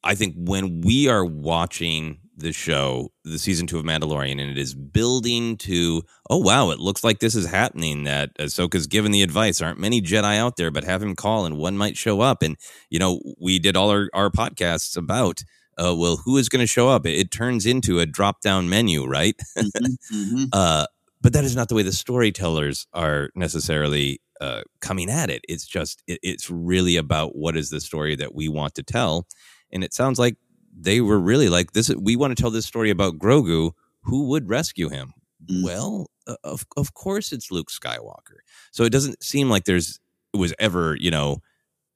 I 0.02 0.14
think 0.14 0.34
when 0.36 0.80
we 0.80 1.08
are 1.08 1.24
watching 1.24 2.18
the 2.36 2.52
show, 2.52 3.12
the 3.24 3.38
season 3.38 3.66
two 3.66 3.78
of 3.78 3.84
Mandalorian, 3.84 4.40
and 4.40 4.50
it 4.50 4.58
is 4.58 4.74
building 4.74 5.56
to, 5.58 6.02
oh 6.28 6.38
wow, 6.38 6.70
it 6.70 6.80
looks 6.80 7.04
like 7.04 7.20
this 7.20 7.34
is 7.34 7.46
happening. 7.46 8.04
That 8.04 8.36
Ahsoka's 8.38 8.86
given 8.86 9.12
the 9.12 9.22
advice. 9.22 9.60
Aren't 9.60 9.78
many 9.78 10.02
Jedi 10.02 10.36
out 10.38 10.56
there, 10.56 10.70
but 10.70 10.84
have 10.84 11.02
him 11.02 11.14
call, 11.14 11.46
and 11.46 11.56
one 11.56 11.76
might 11.76 11.96
show 11.96 12.20
up. 12.20 12.42
And 12.42 12.56
you 12.90 12.98
know, 12.98 13.20
we 13.40 13.58
did 13.58 13.76
all 13.76 13.90
our, 13.90 14.08
our 14.12 14.30
podcasts 14.30 14.96
about 14.96 15.44
uh, 15.78 15.94
well, 15.96 16.16
who 16.24 16.36
is 16.36 16.48
going 16.48 16.60
to 16.60 16.66
show 16.66 16.88
up? 16.88 17.06
It, 17.06 17.18
it, 17.18 17.30
turns 17.30 17.64
into 17.64 17.98
a 17.98 18.06
drop 18.06 18.40
down 18.42 18.68
menu, 18.68 19.06
right? 19.06 19.34
Mm-hmm, 19.56 20.14
mm-hmm. 20.14 20.44
uh, 20.52 20.86
but 21.22 21.32
that 21.32 21.44
is 21.44 21.54
not 21.54 21.68
the 21.68 21.74
way 21.74 21.82
the 21.82 21.92
storytellers 21.92 22.86
are 22.92 23.30
necessarily 23.34 24.20
uh, 24.40 24.62
coming 24.80 25.08
at 25.08 25.30
it. 25.30 25.44
It's 25.48 25.66
just 25.66 26.02
it, 26.06 26.18
it's 26.22 26.50
really 26.50 26.96
about 26.96 27.36
what 27.36 27.56
is 27.56 27.70
the 27.70 27.80
story 27.80 28.16
that 28.16 28.34
we 28.34 28.48
want 28.48 28.74
to 28.74 28.82
tell, 28.82 29.26
and 29.72 29.84
it 29.84 29.94
sounds 29.94 30.18
like 30.18 30.36
they 30.76 31.00
were 31.00 31.20
really 31.20 31.48
like 31.48 31.72
this. 31.72 31.90
We 31.90 32.16
want 32.16 32.36
to 32.36 32.42
tell 32.42 32.50
this 32.50 32.66
story 32.66 32.90
about 32.90 33.18
Grogu. 33.18 33.70
Who 34.04 34.28
would 34.30 34.48
rescue 34.48 34.88
him? 34.88 35.12
Mm. 35.48 35.64
Well, 35.64 36.10
uh, 36.26 36.34
of 36.42 36.66
of 36.76 36.94
course 36.94 37.32
it's 37.32 37.52
Luke 37.52 37.70
Skywalker. 37.70 38.40
So 38.72 38.82
it 38.82 38.90
doesn't 38.90 39.22
seem 39.22 39.48
like 39.48 39.64
there's 39.64 40.00
it 40.34 40.38
was 40.38 40.52
ever 40.58 40.96
you 40.98 41.12
know 41.12 41.38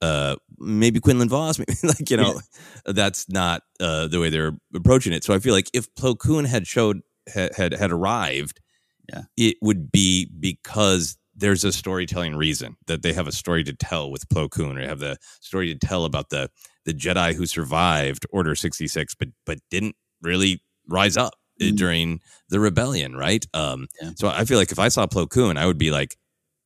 uh 0.01 0.37
maybe 0.57 1.01
Quinlan 1.01 1.27
Vos, 1.27 1.59
maybe 1.59 1.73
like 1.83 2.09
you 2.09 2.15
know 2.15 2.39
yeah. 2.85 2.93
that's 2.93 3.27
not 3.27 3.63
uh 3.81 4.07
the 4.07 4.21
way 4.21 4.29
they're 4.29 4.57
approaching 4.73 5.11
it. 5.11 5.25
So 5.25 5.33
I 5.33 5.39
feel 5.39 5.53
like 5.53 5.69
if 5.73 5.93
Plo 5.95 6.17
Koon 6.17 6.45
had 6.45 6.65
showed 6.65 7.01
had 7.27 7.53
had, 7.55 7.73
had 7.73 7.91
arrived 7.91 8.61
yeah. 9.09 9.23
it 9.35 9.57
would 9.61 9.91
be 9.91 10.29
because 10.39 11.17
there's 11.35 11.63
a 11.63 11.71
storytelling 11.71 12.35
reason 12.35 12.75
that 12.87 13.03
they 13.03 13.13
have 13.13 13.27
a 13.27 13.31
story 13.31 13.63
to 13.63 13.73
tell 13.73 14.09
with 14.09 14.27
Plo 14.29 14.49
Koon, 14.49 14.77
or 14.77 14.87
have 14.87 14.99
the 14.99 15.17
story 15.39 15.73
to 15.73 15.87
tell 15.87 16.05
about 16.05 16.29
the 16.29 16.49
the 16.85 16.93
Jedi 16.93 17.33
who 17.33 17.45
survived 17.45 18.25
Order 18.31 18.55
sixty 18.55 18.87
six, 18.87 19.13
but 19.13 19.29
but 19.45 19.59
didn't 19.69 19.95
really 20.21 20.61
rise 20.87 21.17
up 21.17 21.33
mm-hmm. 21.61 21.75
during 21.75 22.21
the 22.49 22.59
rebellion, 22.59 23.15
right? 23.15 23.45
Um, 23.53 23.87
yeah. 24.01 24.11
So 24.15 24.29
I 24.29 24.45
feel 24.45 24.57
like 24.57 24.71
if 24.71 24.79
I 24.79 24.89
saw 24.89 25.05
Plo 25.05 25.29
Koon, 25.29 25.57
I 25.57 25.65
would 25.67 25.77
be 25.77 25.91
like, 25.91 26.17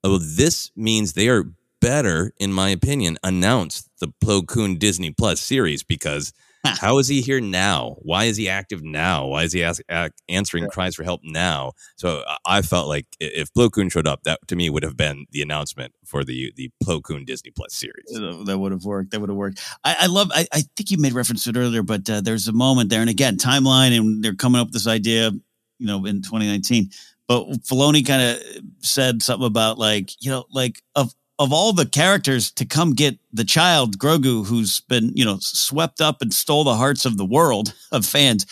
oh, 0.04 0.18
this 0.18 0.72
means 0.76 1.14
they 1.14 1.28
are 1.28 1.46
better, 1.82 2.32
in 2.38 2.54
my 2.54 2.70
opinion, 2.70 3.18
announce 3.24 3.90
the 4.00 4.08
Plo 4.24 4.48
Koon 4.48 4.78
Disney 4.78 5.12
Plus 5.12 5.42
series 5.42 5.84
because 5.84 6.32
how 6.64 7.00
is 7.00 7.08
he 7.08 7.22
here 7.22 7.42
now? 7.42 7.98
Why 8.02 8.26
is 8.26 8.38
he 8.38 8.48
active 8.50 8.84
now? 8.84 9.28
Why 9.28 9.44
is 9.44 9.54
he 9.54 9.64
ask, 9.64 9.82
answering 10.30 10.64
yeah. 10.64 10.70
cries 10.70 10.96
for 10.96 11.04
help 11.04 11.22
now? 11.24 11.74
So 11.96 12.24
I 12.46 12.62
felt 12.62 12.88
like 12.88 13.08
if 13.20 13.54
Plo 13.54 13.72
Koon 13.72 13.90
showed 13.90 14.08
up, 14.08 14.24
that 14.24 14.40
to 14.48 14.56
me 14.56 14.70
would 14.70 14.84
have 14.84 14.98
been 14.98 15.26
the 15.32 15.42
announcement 15.42 15.94
for 16.06 16.24
the 16.24 16.54
the 16.56 16.70
Plo 16.84 17.02
Koon 17.02 17.26
Disney 17.26 17.52
Plus 17.52 17.74
series. 17.74 18.46
That 18.46 18.58
would 18.58 18.72
have 18.72 18.86
worked. 18.86 19.12
That 19.12 19.22
would 19.22 19.30
have 19.30 19.38
worked. 19.38 19.62
I, 19.84 19.96
I 20.02 20.06
love. 20.08 20.32
I, 20.34 20.48
I, 20.54 20.64
think 20.76 20.92
you 20.92 20.98
made 20.98 21.14
reference 21.14 21.44
to 21.46 21.52
it 21.52 21.58
earlier, 21.58 21.84
but 21.84 22.10
uh, 22.10 22.22
there's 22.22 22.48
a 22.48 22.54
moment 22.54 22.90
there, 22.90 23.02
and 23.02 23.10
again, 23.10 23.38
timeline, 23.38 23.98
and 23.98 24.24
they're 24.24 24.36
coming 24.36 24.62
up 24.62 24.68
with 24.68 24.74
this 24.74 24.88
idea, 24.88 25.32
you 25.80 25.88
know, 25.88 26.06
in 26.06 26.22
2019. 26.22 26.90
But 27.28 27.48
Filoni 27.64 28.06
kind 28.06 28.22
of 28.22 28.44
said 28.82 29.22
something 29.22 29.48
about 29.48 29.78
like, 29.78 30.12
you 30.20 30.30
know, 30.30 30.46
like 30.52 30.82
of 30.96 31.14
of 31.42 31.52
all 31.52 31.74
the 31.74 31.88
characters 31.88 32.52
to 32.52 32.66
come 32.66 32.94
get 32.94 33.18
the 33.34 33.44
child 33.44 33.98
Grogu, 33.98 34.46
who's 34.46 34.82
been 34.82 35.12
you 35.16 35.26
know 35.26 35.38
swept 35.40 36.00
up 36.00 36.22
and 36.22 36.32
stole 36.32 36.64
the 36.64 36.76
hearts 36.76 37.04
of 37.04 37.18
the 37.18 37.26
world 37.26 37.74
of 37.92 38.06
fans, 38.06 38.46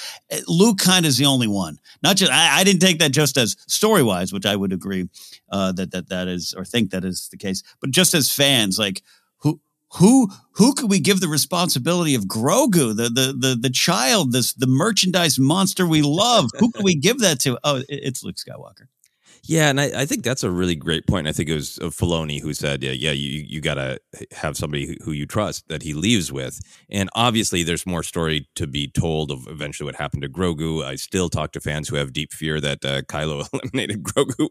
Luke 0.47 0.79
kind 0.79 1.05
of 1.05 1.09
is 1.09 1.17
the 1.17 1.25
only 1.25 1.47
one. 1.47 1.77
Not 2.01 2.15
just 2.15 2.31
I, 2.31 2.61
I 2.61 2.63
didn't 2.63 2.81
take 2.81 2.97
that 2.97 3.11
just 3.11 3.37
as 3.37 3.55
story 3.67 4.01
wise, 4.01 4.33
which 4.33 4.47
I 4.47 4.55
would 4.55 4.73
agree 4.73 5.07
uh, 5.51 5.71
that 5.73 5.91
that 5.91 6.09
that 6.09 6.27
is 6.27 6.55
or 6.57 6.65
think 6.65 6.89
that 6.89 7.05
is 7.05 7.29
the 7.29 7.37
case, 7.37 7.61
but 7.79 7.91
just 7.91 8.15
as 8.15 8.33
fans, 8.33 8.79
like 8.79 9.03
who 9.37 9.61
who 9.97 10.29
who 10.53 10.73
could 10.73 10.89
we 10.89 10.99
give 10.99 11.19
the 11.19 11.27
responsibility 11.27 12.15
of 12.15 12.23
Grogu, 12.23 12.95
the 12.97 13.03
the 13.03 13.35
the 13.37 13.55
the 13.55 13.69
child, 13.69 14.31
this 14.31 14.53
the 14.53 14.67
merchandise 14.67 15.37
monster 15.37 15.85
we 15.85 16.01
love? 16.01 16.49
who 16.57 16.71
could 16.71 16.83
we 16.83 16.95
give 16.95 17.19
that 17.19 17.39
to? 17.41 17.59
Oh, 17.63 17.83
it's 17.87 18.23
Luke 18.23 18.37
Skywalker. 18.37 18.87
Yeah, 19.43 19.69
and 19.69 19.79
I, 19.79 20.01
I, 20.01 20.05
think 20.05 20.23
that's 20.23 20.43
a 20.43 20.51
really 20.51 20.75
great 20.75 21.07
point. 21.07 21.27
I 21.27 21.31
think 21.31 21.49
it 21.49 21.55
was 21.55 21.79
uh, 21.79 21.85
Filoni 21.85 22.41
who 22.41 22.53
said, 22.53 22.83
"Yeah, 22.83 22.91
yeah, 22.91 23.11
you 23.11 23.43
you 23.47 23.61
got 23.61 23.75
to 23.75 23.99
have 24.31 24.57
somebody 24.57 24.87
who, 24.87 24.95
who, 25.03 25.11
you 25.11 25.25
trust 25.25 25.67
that 25.69 25.83
he 25.83 25.93
leaves 25.93 26.31
with." 26.31 26.59
And 26.89 27.09
obviously, 27.15 27.63
there's 27.63 27.85
more 27.85 28.03
story 28.03 28.47
to 28.55 28.67
be 28.67 28.87
told 28.87 29.31
of 29.31 29.47
eventually 29.47 29.85
what 29.85 29.95
happened 29.95 30.21
to 30.23 30.29
Grogu. 30.29 30.83
I 30.83 30.95
still 30.95 31.29
talk 31.29 31.51
to 31.53 31.61
fans 31.61 31.89
who 31.89 31.95
have 31.95 32.13
deep 32.13 32.31
fear 32.31 32.61
that 32.61 32.85
uh, 32.85 33.01
Kylo 33.03 33.47
eliminated 33.53 34.03
Grogu. 34.03 34.49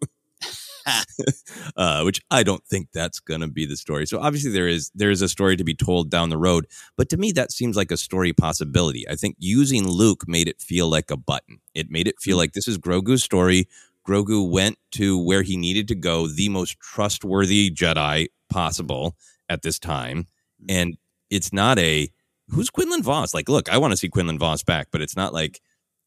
uh, 1.76 2.03
which 2.03 2.20
I 2.30 2.43
don't 2.43 2.64
think 2.66 2.89
that's 2.93 3.20
going 3.20 3.41
to 3.41 3.49
be 3.49 3.66
the 3.66 3.76
story. 3.76 4.07
So 4.07 4.20
obviously 4.20 4.51
there 4.51 4.68
is 4.68 4.91
there 4.95 5.11
is 5.11 5.22
a 5.22 5.28
story 5.28 5.57
to 5.57 5.64
be 5.64 5.74
told 5.74 6.11
down 6.11 6.30
the 6.30 6.39
road, 6.39 6.66
but 6.97 7.09
to 7.11 7.16
me 7.16 7.32
that 7.32 7.53
seems 7.53 7.76
like 7.76 7.91
a 7.91 7.97
story 7.97 8.32
possibility. 8.32 9.09
I 9.09 9.16
think 9.16 9.36
using 9.39 9.86
Luke 9.89 10.24
made 10.26 10.49
it 10.49 10.61
feel 10.61 10.89
like 10.89 11.11
a 11.11 11.16
button. 11.16 11.61
It 11.74 11.91
made 11.91 12.09
it 12.09 12.20
feel 12.20 12.36
hmm. 12.36 12.41
like 12.41 12.53
this 12.53 12.68
is 12.68 12.78
Grogu's 12.78 13.22
story. 13.22 13.68
Grogu 14.09 14.49
went 14.49 14.79
to 14.93 15.23
where 15.23 15.43
he 15.43 15.57
needed 15.57 15.89
to 15.89 15.95
go, 15.95 16.27
the 16.27 16.49
most 16.49 16.81
trustworthy 16.81 17.71
Jedi 17.71 18.29
possible 18.49 19.17
at 19.49 19.63
this 19.63 19.79
time. 19.79 20.25
Mm-hmm. 20.63 20.67
And 20.71 20.99
it's 21.31 21.53
not 21.53 21.79
a 21.79 22.11
who's 22.49 22.71
Quinlan 22.71 23.03
Vos? 23.03 23.35
Like, 23.35 23.49
look, 23.49 23.71
I 23.71 23.77
want 23.77 23.93
to 23.93 23.97
see 23.97 24.09
Quinlan 24.09 24.39
Vos 24.39 24.63
back, 24.63 24.89
but 24.91 25.03
it's 25.03 25.17
not 25.17 25.35
like 25.35 25.61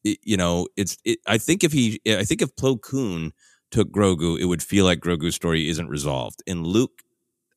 you 0.03 0.35
know, 0.35 0.67
it's 0.75 0.97
it, 1.05 1.19
I 1.27 1.37
think 1.37 1.63
if 1.63 1.71
he 1.71 2.01
I 2.07 2.23
think 2.23 2.41
if 2.41 2.55
Plo 2.55 2.81
Koon 2.81 3.33
took 3.69 3.91
Grogu, 3.91 4.39
it 4.39 4.45
would 4.45 4.63
feel 4.63 4.85
like 4.85 4.99
Grogu's 4.99 5.35
story 5.35 5.69
isn't 5.69 5.87
resolved. 5.87 6.41
And 6.47 6.65
Luke 6.65 7.03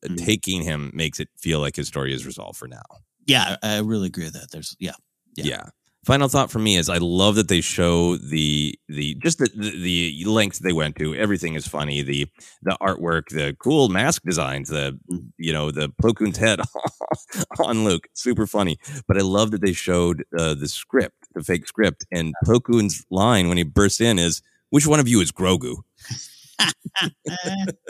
mm-hmm. 0.05 0.16
taking 0.16 0.62
him 0.62 0.90
makes 0.92 1.20
it 1.20 1.28
feel 1.38 1.61
like 1.61 1.76
his 1.76 1.88
story 1.88 2.12
is 2.12 2.26
resolved 2.26 2.59
for 2.59 2.68
now. 2.68 2.82
Yeah, 3.26 3.57
I 3.62 3.78
really 3.78 4.09
agree 4.09 4.24
with 4.24 4.34
that. 4.34 4.51
There's 4.53 4.76
yeah. 4.78 4.92
Yeah. 5.36 5.45
yeah 5.47 5.62
final 6.05 6.28
thought 6.28 6.50
for 6.50 6.59
me 6.59 6.76
is 6.76 6.88
I 6.88 6.98
love 6.98 7.34
that 7.36 7.48
they 7.48 7.61
show 7.61 8.16
the 8.16 8.78
the 8.88 9.14
just 9.16 9.38
the, 9.38 9.48
the, 9.55 9.70
the 9.80 10.24
lengths 10.26 10.59
they 10.61 10.72
went 10.72 10.96
to. 10.96 11.14
Everything 11.14 11.55
is 11.55 11.66
funny. 11.66 12.02
The 12.02 12.26
the 12.62 12.76
artwork, 12.80 13.28
the 13.30 13.57
cool 13.59 13.88
mask 13.88 14.22
designs, 14.24 14.68
the 14.68 14.98
you 15.38 15.52
know 15.52 15.70
the 15.70 15.88
Plo 16.02 16.14
Koon's 16.14 16.38
head 16.38 16.61
on 17.64 17.84
Luke, 17.84 18.07
super 18.14 18.46
funny. 18.46 18.78
But 19.09 19.18
I 19.18 19.22
love 19.22 19.50
that 19.52 19.62
they 19.62 19.72
showed 19.72 20.24
uh, 20.38 20.55
the 20.55 20.68
script, 20.68 21.28
the 21.34 21.42
fake 21.42 21.66
script, 21.66 22.07
and 22.12 22.34
Plo 22.46 22.62
Koon's 22.62 23.05
line 23.11 23.48
when 23.48 23.59
he 23.59 23.64
bursts 23.64 24.00
in 24.00 24.18
is, 24.18 24.42
"Which 24.70 24.86
one 24.86 25.00
of 25.00 25.09
you 25.09 25.20
is 25.20 25.32
Grogu?" 25.32 25.76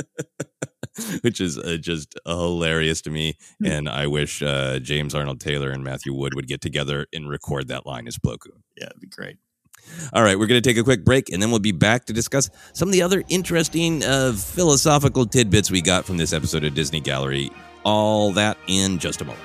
which 1.23 1.41
is 1.41 1.59
uh, 1.59 1.77
just 1.81 2.19
hilarious 2.27 3.01
to 3.03 3.11
me. 3.11 3.37
Hmm. 3.61 3.67
And 3.67 3.89
I 3.89 4.07
wish 4.07 4.43
uh, 4.43 4.79
James 4.79 5.15
Arnold 5.15 5.41
Taylor 5.41 5.71
and 5.71 5.85
Matthew 5.85 6.15
Wood 6.15 6.35
would 6.35 6.49
get 6.49 6.61
together 6.61 7.07
and 7.13 7.29
record 7.29 7.69
that 7.69 7.87
line 7.87 8.07
as 8.07 8.19
Plo 8.19 8.39
Koon. 8.39 8.63
Yeah, 8.77 8.87
it'd 8.87 9.01
be 9.01 9.09
great. 9.09 9.37
All 10.13 10.23
right, 10.23 10.39
we're 10.39 10.47
going 10.47 10.63
to 10.63 10.67
take 10.67 10.79
a 10.79 10.85
quick 10.85 11.05
break 11.05 11.31
and 11.31 11.43
then 11.43 11.51
we'll 11.51 11.61
be 11.61 11.73
back 11.73 12.07
to 12.07 12.13
discuss 12.13 12.49
some 12.73 12.89
of 12.89 12.93
the 12.93 13.03
other 13.03 13.23
interesting 13.29 14.03
uh, 14.03 14.33
philosophical 14.33 15.27
tidbits 15.27 15.71
we 15.71 15.83
got 15.83 16.05
from 16.07 16.17
this 16.17 16.33
episode 16.33 16.65
of 16.65 16.75
Disney 16.75 17.01
Gallery. 17.01 17.51
All 17.85 18.33
that 18.33 18.57
in 18.67 18.99
just 18.99 19.21
a 19.21 19.25
moment. 19.27 19.45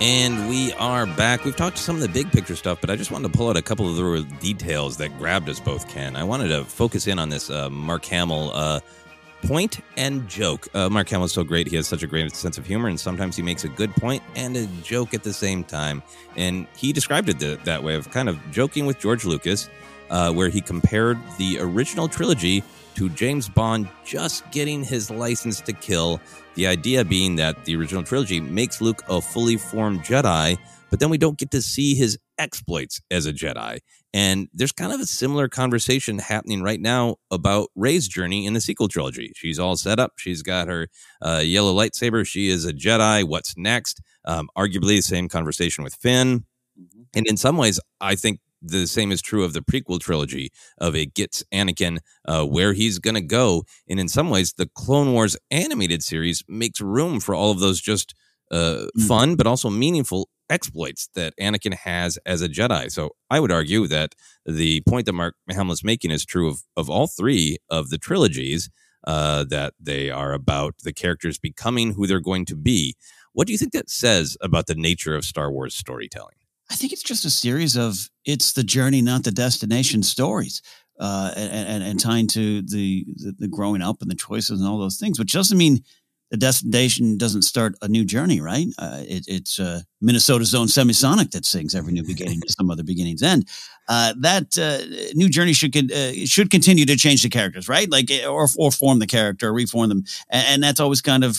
And 0.00 0.48
we 0.48 0.72
are 0.74 1.04
back. 1.04 1.44
We've 1.44 1.54
talked 1.54 1.76
some 1.76 1.94
of 1.94 2.00
the 2.00 2.08
big 2.08 2.32
picture 2.32 2.56
stuff, 2.56 2.80
but 2.80 2.88
I 2.88 2.96
just 2.96 3.10
wanted 3.10 3.30
to 3.30 3.36
pull 3.36 3.50
out 3.50 3.58
a 3.58 3.62
couple 3.62 3.86
of 3.86 3.96
the 3.96 4.22
details 4.40 4.96
that 4.96 5.10
grabbed 5.18 5.46
us 5.50 5.60
both, 5.60 5.90
Ken. 5.90 6.16
I 6.16 6.24
wanted 6.24 6.48
to 6.48 6.64
focus 6.64 7.06
in 7.06 7.18
on 7.18 7.28
this 7.28 7.50
uh, 7.50 7.68
Mark 7.68 8.06
Hamill 8.06 8.50
uh, 8.54 8.80
point 9.42 9.80
and 9.98 10.26
joke. 10.26 10.68
Uh, 10.72 10.88
Mark 10.88 11.10
Hamill 11.10 11.26
is 11.26 11.32
so 11.32 11.44
great. 11.44 11.66
He 11.66 11.76
has 11.76 11.86
such 11.86 12.02
a 12.02 12.06
great 12.06 12.34
sense 12.34 12.56
of 12.56 12.64
humor, 12.64 12.88
and 12.88 12.98
sometimes 12.98 13.36
he 13.36 13.42
makes 13.42 13.64
a 13.64 13.68
good 13.68 13.92
point 13.92 14.22
and 14.36 14.56
a 14.56 14.64
joke 14.82 15.12
at 15.12 15.22
the 15.22 15.34
same 15.34 15.64
time. 15.64 16.02
And 16.34 16.66
he 16.78 16.94
described 16.94 17.28
it 17.28 17.38
th- 17.38 17.60
that 17.64 17.82
way 17.82 17.94
of 17.94 18.10
kind 18.10 18.30
of 18.30 18.38
joking 18.50 18.86
with 18.86 18.98
George 18.98 19.26
Lucas, 19.26 19.68
uh, 20.08 20.32
where 20.32 20.48
he 20.48 20.62
compared 20.62 21.18
the 21.36 21.58
original 21.60 22.08
trilogy 22.08 22.64
to 23.00 23.08
James 23.08 23.48
Bond 23.48 23.88
just 24.04 24.44
getting 24.50 24.84
his 24.84 25.10
license 25.10 25.62
to 25.62 25.72
kill 25.72 26.20
the 26.54 26.66
idea 26.66 27.02
being 27.02 27.34
that 27.36 27.64
the 27.64 27.74
original 27.74 28.02
trilogy 28.02 28.42
makes 28.42 28.82
Luke 28.82 29.02
a 29.08 29.22
fully 29.22 29.56
formed 29.56 30.00
Jedi, 30.00 30.58
but 30.90 31.00
then 31.00 31.08
we 31.08 31.16
don't 31.16 31.38
get 31.38 31.50
to 31.52 31.62
see 31.62 31.94
his 31.94 32.18
exploits 32.36 33.00
as 33.10 33.24
a 33.24 33.32
Jedi. 33.32 33.78
And 34.12 34.50
there's 34.52 34.72
kind 34.72 34.92
of 34.92 35.00
a 35.00 35.06
similar 35.06 35.48
conversation 35.48 36.18
happening 36.18 36.62
right 36.62 36.78
now 36.78 37.16
about 37.30 37.70
Rey's 37.74 38.06
journey 38.06 38.44
in 38.44 38.52
the 38.52 38.60
sequel 38.60 38.86
trilogy. 38.86 39.32
She's 39.34 39.58
all 39.58 39.78
set 39.78 39.98
up. 39.98 40.12
She's 40.18 40.42
got 40.42 40.68
her 40.68 40.88
uh, 41.22 41.40
yellow 41.42 41.74
lightsaber. 41.74 42.26
She 42.26 42.50
is 42.50 42.66
a 42.66 42.72
Jedi. 42.74 43.24
What's 43.24 43.56
next? 43.56 44.02
Um, 44.26 44.50
arguably, 44.58 44.96
the 44.96 45.00
same 45.00 45.30
conversation 45.30 45.84
with 45.84 45.94
Finn. 45.94 46.44
Mm-hmm. 46.78 47.02
And 47.14 47.26
in 47.26 47.38
some 47.38 47.56
ways, 47.56 47.80
I 47.98 48.14
think 48.14 48.40
the 48.62 48.86
same 48.86 49.12
is 49.12 49.22
true 49.22 49.44
of 49.44 49.52
the 49.52 49.62
prequel 49.62 50.00
trilogy 50.00 50.50
of 50.78 50.94
it 50.94 51.14
gets 51.14 51.42
Anakin 51.52 51.98
uh, 52.26 52.44
where 52.44 52.72
he's 52.72 52.98
going 52.98 53.14
to 53.14 53.20
go. 53.20 53.64
And 53.88 53.98
in 53.98 54.08
some 54.08 54.30
ways, 54.30 54.52
the 54.52 54.70
Clone 54.74 55.12
Wars 55.12 55.36
animated 55.50 56.02
series 56.02 56.42
makes 56.48 56.80
room 56.80 57.20
for 57.20 57.34
all 57.34 57.50
of 57.50 57.60
those 57.60 57.80
just 57.80 58.14
uh, 58.50 58.86
mm. 58.96 59.02
fun, 59.06 59.36
but 59.36 59.46
also 59.46 59.70
meaningful 59.70 60.28
exploits 60.48 61.08
that 61.14 61.32
Anakin 61.40 61.74
has 61.74 62.18
as 62.26 62.42
a 62.42 62.48
Jedi. 62.48 62.90
So 62.90 63.10
I 63.30 63.40
would 63.40 63.52
argue 63.52 63.86
that 63.86 64.14
the 64.44 64.82
point 64.88 65.06
that 65.06 65.12
Mark 65.12 65.36
Hamill's 65.48 65.84
making 65.84 66.10
is 66.10 66.26
true 66.26 66.48
of, 66.48 66.62
of 66.76 66.90
all 66.90 67.06
three 67.06 67.58
of 67.70 67.90
the 67.90 67.98
trilogies, 67.98 68.68
uh, 69.06 69.44
that 69.44 69.74
they 69.80 70.10
are 70.10 70.32
about 70.32 70.74
the 70.82 70.92
characters 70.92 71.38
becoming 71.38 71.94
who 71.94 72.06
they're 72.06 72.20
going 72.20 72.44
to 72.46 72.56
be. 72.56 72.94
What 73.32 73.46
do 73.46 73.52
you 73.52 73.58
think 73.58 73.72
that 73.72 73.88
says 73.88 74.36
about 74.42 74.66
the 74.66 74.74
nature 74.74 75.14
of 75.14 75.24
Star 75.24 75.50
Wars 75.50 75.74
storytelling? 75.74 76.39
I 76.70 76.74
think 76.74 76.92
it's 76.92 77.02
just 77.02 77.24
a 77.24 77.30
series 77.30 77.76
of 77.76 78.08
it's 78.24 78.52
the 78.52 78.62
journey, 78.62 79.02
not 79.02 79.24
the 79.24 79.32
destination 79.32 80.02
stories, 80.02 80.62
uh, 81.00 81.32
and, 81.36 81.68
and, 81.68 81.82
and 81.82 82.00
tying 82.00 82.28
to 82.28 82.62
the, 82.62 83.04
the, 83.16 83.34
the 83.40 83.48
growing 83.48 83.82
up 83.82 84.00
and 84.00 84.10
the 84.10 84.14
choices 84.14 84.60
and 84.60 84.68
all 84.68 84.78
those 84.78 84.98
things, 84.98 85.18
which 85.18 85.32
doesn't 85.32 85.58
mean 85.58 85.82
the 86.30 86.36
destination 86.36 87.18
doesn't 87.18 87.42
start 87.42 87.74
a 87.82 87.88
new 87.88 88.04
journey, 88.04 88.40
right? 88.40 88.68
Uh, 88.78 89.00
it, 89.00 89.24
it's 89.26 89.58
uh, 89.58 89.80
Minnesota's 90.00 90.54
own 90.54 90.68
semisonic 90.68 91.32
that 91.32 91.44
sings 91.44 91.74
every 91.74 91.92
new 91.92 92.04
beginning 92.04 92.40
to 92.42 92.52
some 92.52 92.70
other 92.70 92.84
beginning's 92.84 93.22
end. 93.22 93.48
Uh, 93.88 94.14
that 94.20 94.56
uh, 94.56 95.10
new 95.16 95.28
journey 95.28 95.52
should 95.52 95.74
uh, 95.92 96.12
should 96.26 96.48
continue 96.48 96.86
to 96.86 96.96
change 96.96 97.24
the 97.24 97.28
characters, 97.28 97.68
right? 97.68 97.90
Like 97.90 98.12
eh, 98.12 98.24
or 98.24 98.46
or 98.56 98.70
form 98.70 99.00
the 99.00 99.08
character, 99.08 99.48
or 99.48 99.52
reform 99.52 99.88
them, 99.88 100.04
and, 100.28 100.46
and 100.46 100.62
that's 100.62 100.78
always 100.78 101.00
kind 101.00 101.24
of 101.24 101.36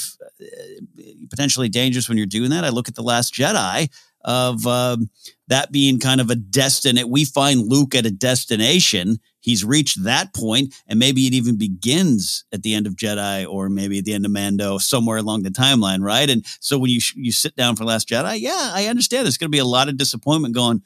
potentially 1.29 1.69
dangerous 1.69 2.09
when 2.09 2.17
you're 2.17 2.27
doing 2.27 2.49
that. 2.49 2.65
I 2.65 2.69
look 2.69 2.89
at 2.89 2.95
the 2.95 3.01
Last 3.03 3.33
Jedi 3.33 3.87
of 4.23 4.65
um, 4.67 5.09
that 5.47 5.71
being 5.71 5.99
kind 5.99 6.21
of 6.21 6.29
a 6.29 6.35
destination. 6.35 7.09
We 7.09 7.25
find 7.25 7.67
Luke 7.67 7.95
at 7.95 8.05
a 8.05 8.11
destination. 8.11 9.19
He's 9.41 9.65
reached 9.65 10.03
that 10.03 10.33
point, 10.33 10.73
and 10.87 10.99
maybe 10.99 11.25
it 11.27 11.33
even 11.33 11.57
begins 11.57 12.45
at 12.53 12.63
the 12.63 12.73
end 12.73 12.87
of 12.87 12.95
Jedi, 12.95 13.47
or 13.47 13.69
maybe 13.69 13.97
at 13.97 14.05
the 14.05 14.13
end 14.13 14.25
of 14.25 14.31
Mando, 14.31 14.77
somewhere 14.77 15.17
along 15.17 15.43
the 15.43 15.49
timeline, 15.49 16.01
right? 16.01 16.29
And 16.29 16.45
so 16.59 16.77
when 16.77 16.91
you 16.91 16.99
you 17.15 17.31
sit 17.31 17.55
down 17.55 17.75
for 17.75 17.83
Last 17.83 18.07
Jedi, 18.07 18.39
yeah, 18.39 18.71
I 18.73 18.87
understand. 18.87 19.25
There's 19.25 19.37
going 19.37 19.49
to 19.49 19.55
be 19.55 19.59
a 19.59 19.65
lot 19.65 19.89
of 19.89 19.97
disappointment 19.97 20.55
going. 20.55 20.81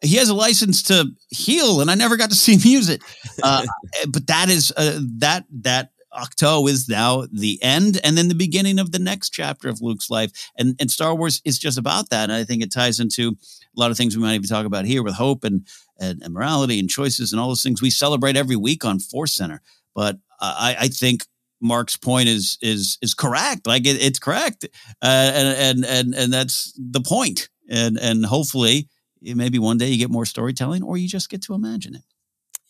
He 0.00 0.16
has 0.16 0.28
a 0.28 0.34
license 0.34 0.82
to 0.84 1.06
heal, 1.30 1.80
and 1.80 1.90
I 1.90 1.94
never 1.94 2.16
got 2.16 2.30
to 2.30 2.36
see 2.36 2.54
him 2.54 2.60
use 2.64 2.88
it. 2.88 3.02
Uh, 3.42 3.64
but 4.08 4.26
that 4.26 4.50
is 4.50 4.72
uh, 4.76 4.98
that 5.18 5.46
that 5.62 5.90
Ahch-To 6.14 6.68
is 6.68 6.88
now 6.88 7.26
the 7.32 7.58
end 7.62 8.00
and 8.04 8.16
then 8.16 8.28
the 8.28 8.34
beginning 8.34 8.78
of 8.78 8.92
the 8.92 8.98
next 8.98 9.30
chapter 9.30 9.68
of 9.68 9.80
Luke's 9.80 10.10
life. 10.10 10.30
And, 10.58 10.76
and 10.80 10.90
Star 10.90 11.14
Wars 11.14 11.42
is 11.44 11.58
just 11.58 11.78
about 11.78 12.10
that. 12.10 12.24
And 12.24 12.32
I 12.32 12.44
think 12.44 12.62
it 12.62 12.72
ties 12.72 13.00
into 13.00 13.36
a 13.76 13.80
lot 13.80 13.90
of 13.90 13.96
things 13.96 14.16
we 14.16 14.22
might 14.22 14.34
even 14.34 14.48
talk 14.48 14.66
about 14.66 14.84
here 14.84 15.02
with 15.02 15.14
hope 15.14 15.44
and, 15.44 15.66
and, 15.98 16.22
and 16.22 16.32
morality 16.32 16.78
and 16.78 16.88
choices 16.88 17.32
and 17.32 17.40
all 17.40 17.48
those 17.48 17.62
things 17.62 17.82
we 17.82 17.90
celebrate 17.90 18.36
every 18.36 18.56
week 18.56 18.84
on 18.84 18.98
Force 18.98 19.32
Center. 19.32 19.60
But 19.94 20.18
I, 20.40 20.76
I 20.80 20.88
think 20.88 21.24
Mark's 21.60 21.96
point 21.96 22.28
is 22.28 22.58
is 22.60 22.98
is 23.00 23.14
correct. 23.14 23.66
Like 23.66 23.86
it, 23.86 24.02
it's 24.02 24.18
correct, 24.18 24.64
uh, 25.02 25.32
and 25.34 25.48
and 25.56 25.84
and 25.86 26.14
and 26.14 26.32
that's 26.32 26.72
the 26.76 27.00
point. 27.00 27.48
And 27.70 27.98
and 27.98 28.26
hopefully, 28.26 28.88
maybe 29.22 29.58
one 29.58 29.78
day 29.78 29.88
you 29.88 29.98
get 29.98 30.10
more 30.10 30.26
storytelling, 30.26 30.82
or 30.82 30.98
you 30.98 31.08
just 31.08 31.30
get 31.30 31.42
to 31.44 31.54
imagine 31.54 31.94
it. 31.94 32.02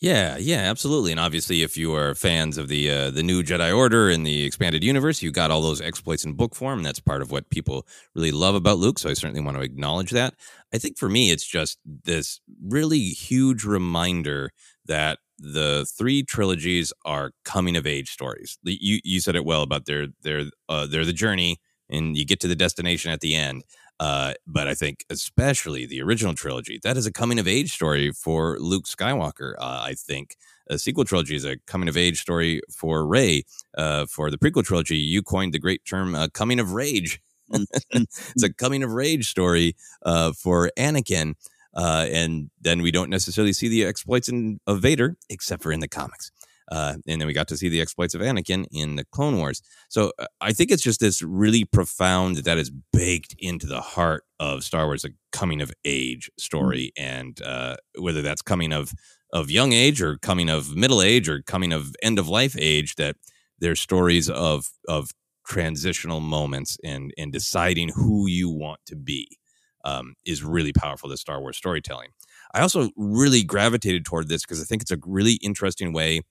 Yeah, 0.01 0.37
yeah, 0.39 0.59
absolutely. 0.59 1.13
And 1.13 1.21
obviously, 1.21 1.63
if 1.63 1.77
you 1.79 1.95
are 1.95 2.15
fans 2.15 2.59
of 2.59 2.69
the 2.69 2.91
uh, 2.91 3.11
the 3.11 3.23
new 3.23 3.43
Jedi 3.43 3.75
Order 3.75 4.11
and 4.11 4.27
the 4.27 4.45
expanded 4.45 4.85
universe, 4.85 5.23
you 5.23 5.31
got 5.31 5.51
all 5.51 5.63
those 5.63 5.81
exploits 5.81 6.25
in 6.25 6.35
book 6.35 6.55
form. 6.55 6.81
And 6.81 6.87
that's 6.87 7.01
part 7.01 7.23
of 7.23 7.31
what 7.31 7.49
people 7.49 7.87
really 8.15 8.33
love 8.33 8.55
about 8.55 8.79
Luke. 8.79 8.99
So 8.99 9.09
I 9.09 9.15
certainly 9.15 9.41
want 9.41 9.57
to 9.57 9.63
acknowledge 9.63 10.11
that. 10.11 10.35
I 10.75 10.79
think 10.79 10.99
for 10.99 11.09
me, 11.09 11.31
it's 11.31 11.47
just 11.47 11.79
this 12.05 12.41
really 12.63 12.99
huge 13.11 13.65
reminder 13.65 14.51
that 14.87 15.21
the 15.39 15.87
three 15.97 16.23
trilogies 16.23 16.93
are 17.07 17.31
coming 17.45 17.77
of 17.77 17.87
age 17.87 18.11
stories. 18.11 18.59
You 18.63 19.01
you 19.05 19.21
said 19.21 19.37
it 19.37 19.45
well 19.47 19.63
about 19.63 19.87
their 19.87 20.09
their 20.23 20.45
uh, 20.69 20.87
they're 20.87 21.07
the 21.07 21.13
journey, 21.15 21.59
and 21.89 22.15
you 22.17 22.27
get 22.27 22.41
to 22.41 22.49
the 22.49 22.57
destination 22.57 23.11
at 23.11 23.21
the 23.21 23.35
end. 23.35 23.63
Uh, 24.01 24.35
but 24.47 24.67
I 24.67 24.75
think 24.75 25.05
especially 25.09 25.87
the 25.87 26.03
original 26.03 26.35
trilogy 26.35 26.81
that 26.83 26.97
is 26.97 27.07
a 27.07 27.13
coming 27.13 27.39
of 27.39 27.47
age 27.47 27.73
story 27.73 28.11
for 28.11 28.59
Luke 28.59 28.87
Skywalker. 28.87 29.55
Uh, 29.59 29.83
I 29.85 29.95
think 29.95 30.37
a 30.69 30.79
sequel 30.79 31.05
trilogy 31.05 31.37
is 31.37 31.45
a 31.45 31.59
coming 31.67 31.89
of 31.89 31.97
age 31.97 32.21
story 32.21 32.61
for 32.71 33.07
Rey. 33.07 33.45
Uh, 33.77 34.07
for 34.07 34.31
the 34.31 34.39
prequel 34.39 34.65
trilogy, 34.65 34.97
you 34.97 35.23
coined 35.23 35.55
the 35.55 35.59
great 35.59 35.85
term 35.85 36.15
uh, 36.15 36.29
"coming 36.29 36.59
of 36.59 36.73
rage." 36.73 37.21
Mm-hmm. 37.53 37.65
it's 38.03 38.43
a 38.43 38.53
coming 38.53 38.83
of 38.83 38.91
rage 38.91 39.29
story 39.29 39.77
uh, 40.03 40.33
for 40.33 40.71
Anakin. 40.79 41.35
Uh, 41.77 42.07
and 42.13 42.51
then 42.61 42.83
we 42.83 42.93
don't 42.93 43.11
necessarily 43.11 43.53
see 43.53 43.69
the 43.69 43.85
exploits 43.85 44.29
in, 44.29 44.61
of 44.67 44.81
Vader, 44.81 45.17
except 45.29 45.63
for 45.63 45.73
in 45.73 45.81
the 45.81 45.89
comics. 45.89 46.31
Uh, 46.71 46.95
and 47.07 47.21
then 47.21 47.27
we 47.27 47.33
got 47.33 47.49
to 47.49 47.57
see 47.57 47.69
the 47.69 47.81
exploits 47.81 48.15
of 48.15 48.21
Anakin 48.21 48.67
in 48.73 48.97
the 48.97 49.05
Clone 49.05 49.39
Wars. 49.39 49.63
So 49.89 50.13
uh, 50.19 50.27
I 50.41 50.53
think 50.53 50.71
it's 50.71 50.83
just 50.83 51.01
this 51.01 51.23
really 51.23 51.65
profound 51.65 52.37
that 52.39 52.59
is 52.59 52.71
baked 52.93 53.35
into 53.39 53.67
the 53.67 53.81
heart 53.81 54.25
of 54.41 54.65
Star 54.65 54.87
Wars, 54.87 55.05
a 55.05 55.11
coming 55.33 55.61
of 55.61 55.73
age 55.85 56.31
story, 56.39 56.93
mm-hmm. 56.99 57.19
and 57.19 57.43
uh, 57.43 57.77
whether 57.99 58.23
that's 58.23 58.43
coming 58.43 58.73
of 58.73 58.93
of 59.33 59.51
young 59.51 59.73
age 59.73 60.01
or 60.01 60.17
coming 60.19 60.49
of 60.49 60.77
middle 60.77 61.03
age 61.03 61.29
or 61.29 61.43
coming 61.43 61.73
of 61.73 61.95
end 62.03 62.19
of 62.19 62.29
life 62.29 62.55
age, 62.59 62.95
that 62.97 63.17
there's 63.59 63.81
stories 63.81 64.31
of 64.31 64.71
of 64.89 65.11
transitional 65.47 66.21
moments 66.21 66.79
and 66.83 67.13
and 67.19 67.33
deciding 67.33 67.91
who 67.91 68.27
you 68.27 68.49
want 68.49 68.81
to 68.87 68.97
be 68.97 69.39
um, 69.85 70.15
is 70.25 70.43
really 70.43 70.73
powerful 70.73 71.11
to 71.11 71.17
Star 71.17 71.41
Wars 71.41 71.57
storytelling. 71.57 72.11
I 72.55 72.61
also 72.61 72.91
really 72.97 73.43
gravitated 73.43 74.05
toward 74.05 74.29
this 74.29 74.43
because 74.43 74.61
I 74.61 74.65
think 74.65 74.83
it's 74.83 74.93
a 74.93 74.99
really 75.05 75.35
interesting 75.43 75.93
way 75.93 76.23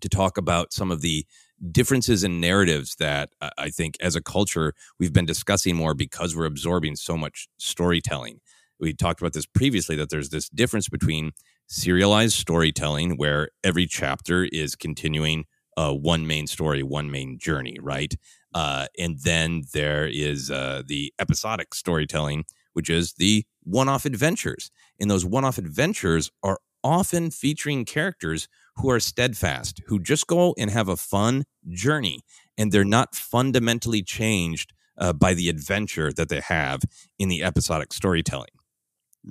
to 0.00 0.08
talk 0.08 0.36
about 0.36 0.72
some 0.72 0.90
of 0.90 1.00
the 1.00 1.26
differences 1.70 2.24
in 2.24 2.40
narratives 2.40 2.96
that 2.96 3.30
I 3.58 3.70
think 3.70 3.96
as 4.00 4.16
a 4.16 4.22
culture 4.22 4.74
we've 4.98 5.12
been 5.12 5.26
discussing 5.26 5.76
more 5.76 5.94
because 5.94 6.36
we're 6.36 6.46
absorbing 6.46 6.96
so 6.96 7.16
much 7.16 7.48
storytelling. 7.58 8.40
We 8.80 8.92
talked 8.92 9.20
about 9.20 9.32
this 9.32 9.46
previously 9.46 9.96
that 9.96 10.10
there's 10.10 10.30
this 10.30 10.48
difference 10.48 10.88
between 10.88 11.32
serialized 11.68 12.36
storytelling 12.36 13.16
where 13.16 13.48
every 13.62 13.86
chapter 13.86 14.44
is 14.44 14.74
continuing 14.74 15.44
uh, 15.76 15.92
one 15.92 16.26
main 16.26 16.46
story, 16.46 16.82
one 16.82 17.10
main 17.10 17.38
journey, 17.38 17.78
right? 17.80 18.14
Uh, 18.52 18.86
and 18.98 19.18
then 19.20 19.62
there 19.72 20.06
is 20.06 20.50
uh, 20.50 20.82
the 20.86 21.12
episodic 21.18 21.74
storytelling 21.74 22.44
which 22.74 22.90
is 22.90 23.14
the 23.14 23.46
one 23.62 23.88
off 23.88 24.04
adventures. 24.04 24.70
And 25.00 25.10
those 25.10 25.24
one 25.24 25.44
off 25.44 25.58
adventures 25.58 26.30
are 26.42 26.58
often 26.82 27.30
featuring 27.30 27.86
characters 27.86 28.46
who 28.76 28.90
are 28.90 29.00
steadfast, 29.00 29.80
who 29.86 29.98
just 29.98 30.26
go 30.26 30.54
and 30.58 30.70
have 30.70 30.88
a 30.88 30.96
fun 30.96 31.44
journey, 31.68 32.20
and 32.58 32.72
they're 32.72 32.84
not 32.84 33.14
fundamentally 33.14 34.02
changed 34.02 34.72
uh, 34.98 35.12
by 35.12 35.34
the 35.34 35.48
adventure 35.48 36.12
that 36.12 36.28
they 36.28 36.40
have 36.40 36.82
in 37.18 37.28
the 37.28 37.42
episodic 37.42 37.92
storytelling. 37.92 38.50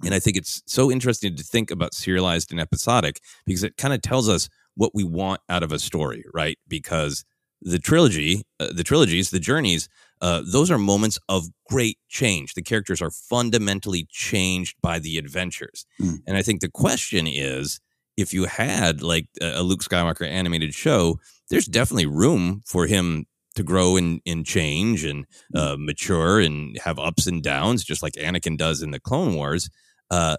And 0.03 0.13
I 0.13 0.19
think 0.19 0.37
it's 0.37 0.63
so 0.65 0.91
interesting 0.91 1.35
to 1.35 1.43
think 1.43 1.69
about 1.69 1.93
serialized 1.93 2.51
and 2.51 2.59
episodic 2.59 3.21
because 3.45 3.63
it 3.63 3.77
kind 3.77 3.93
of 3.93 4.01
tells 4.01 4.27
us 4.27 4.49
what 4.75 4.91
we 4.95 5.03
want 5.03 5.41
out 5.49 5.61
of 5.61 5.71
a 5.71 5.77
story, 5.77 6.23
right? 6.33 6.57
Because 6.67 7.23
the 7.61 7.77
trilogy, 7.77 8.41
uh, 8.59 8.69
the 8.73 8.83
trilogies, 8.83 9.29
the 9.29 9.39
journeys 9.39 9.87
uh, 10.23 10.41
those 10.45 10.71
are 10.71 10.77
moments 10.77 11.19
of 11.27 11.49
great 11.69 11.97
change. 12.07 12.53
The 12.53 12.61
characters 12.61 13.01
are 13.01 13.11
fundamentally 13.11 14.07
changed 14.09 14.77
by 14.81 14.99
the 14.99 15.17
adventures. 15.17 15.85
Mm. 16.01 16.19
And 16.25 16.37
I 16.37 16.41
think 16.41 16.61
the 16.61 16.71
question 16.71 17.27
is 17.27 17.81
if 18.17 18.33
you 18.33 18.45
had 18.45 19.01
like 19.01 19.27
a 19.41 19.63
Luke 19.63 19.81
Skywalker 19.81 20.27
animated 20.27 20.73
show, 20.73 21.19
there's 21.49 21.65
definitely 21.65 22.05
room 22.05 22.61
for 22.65 22.87
him 22.87 23.25
to 23.55 23.63
grow 23.63 23.97
and, 23.97 24.21
and 24.25 24.45
change 24.45 25.03
and 25.03 25.25
hmm. 25.51 25.57
uh, 25.57 25.75
mature 25.77 26.39
and 26.39 26.77
have 26.79 26.99
ups 26.99 27.27
and 27.27 27.43
downs, 27.43 27.83
just 27.83 28.03
like 28.03 28.13
Anakin 28.13 28.57
does 28.57 28.81
in 28.81 28.91
the 28.91 28.99
Clone 28.99 29.35
Wars. 29.35 29.69
Uh, 30.09 30.37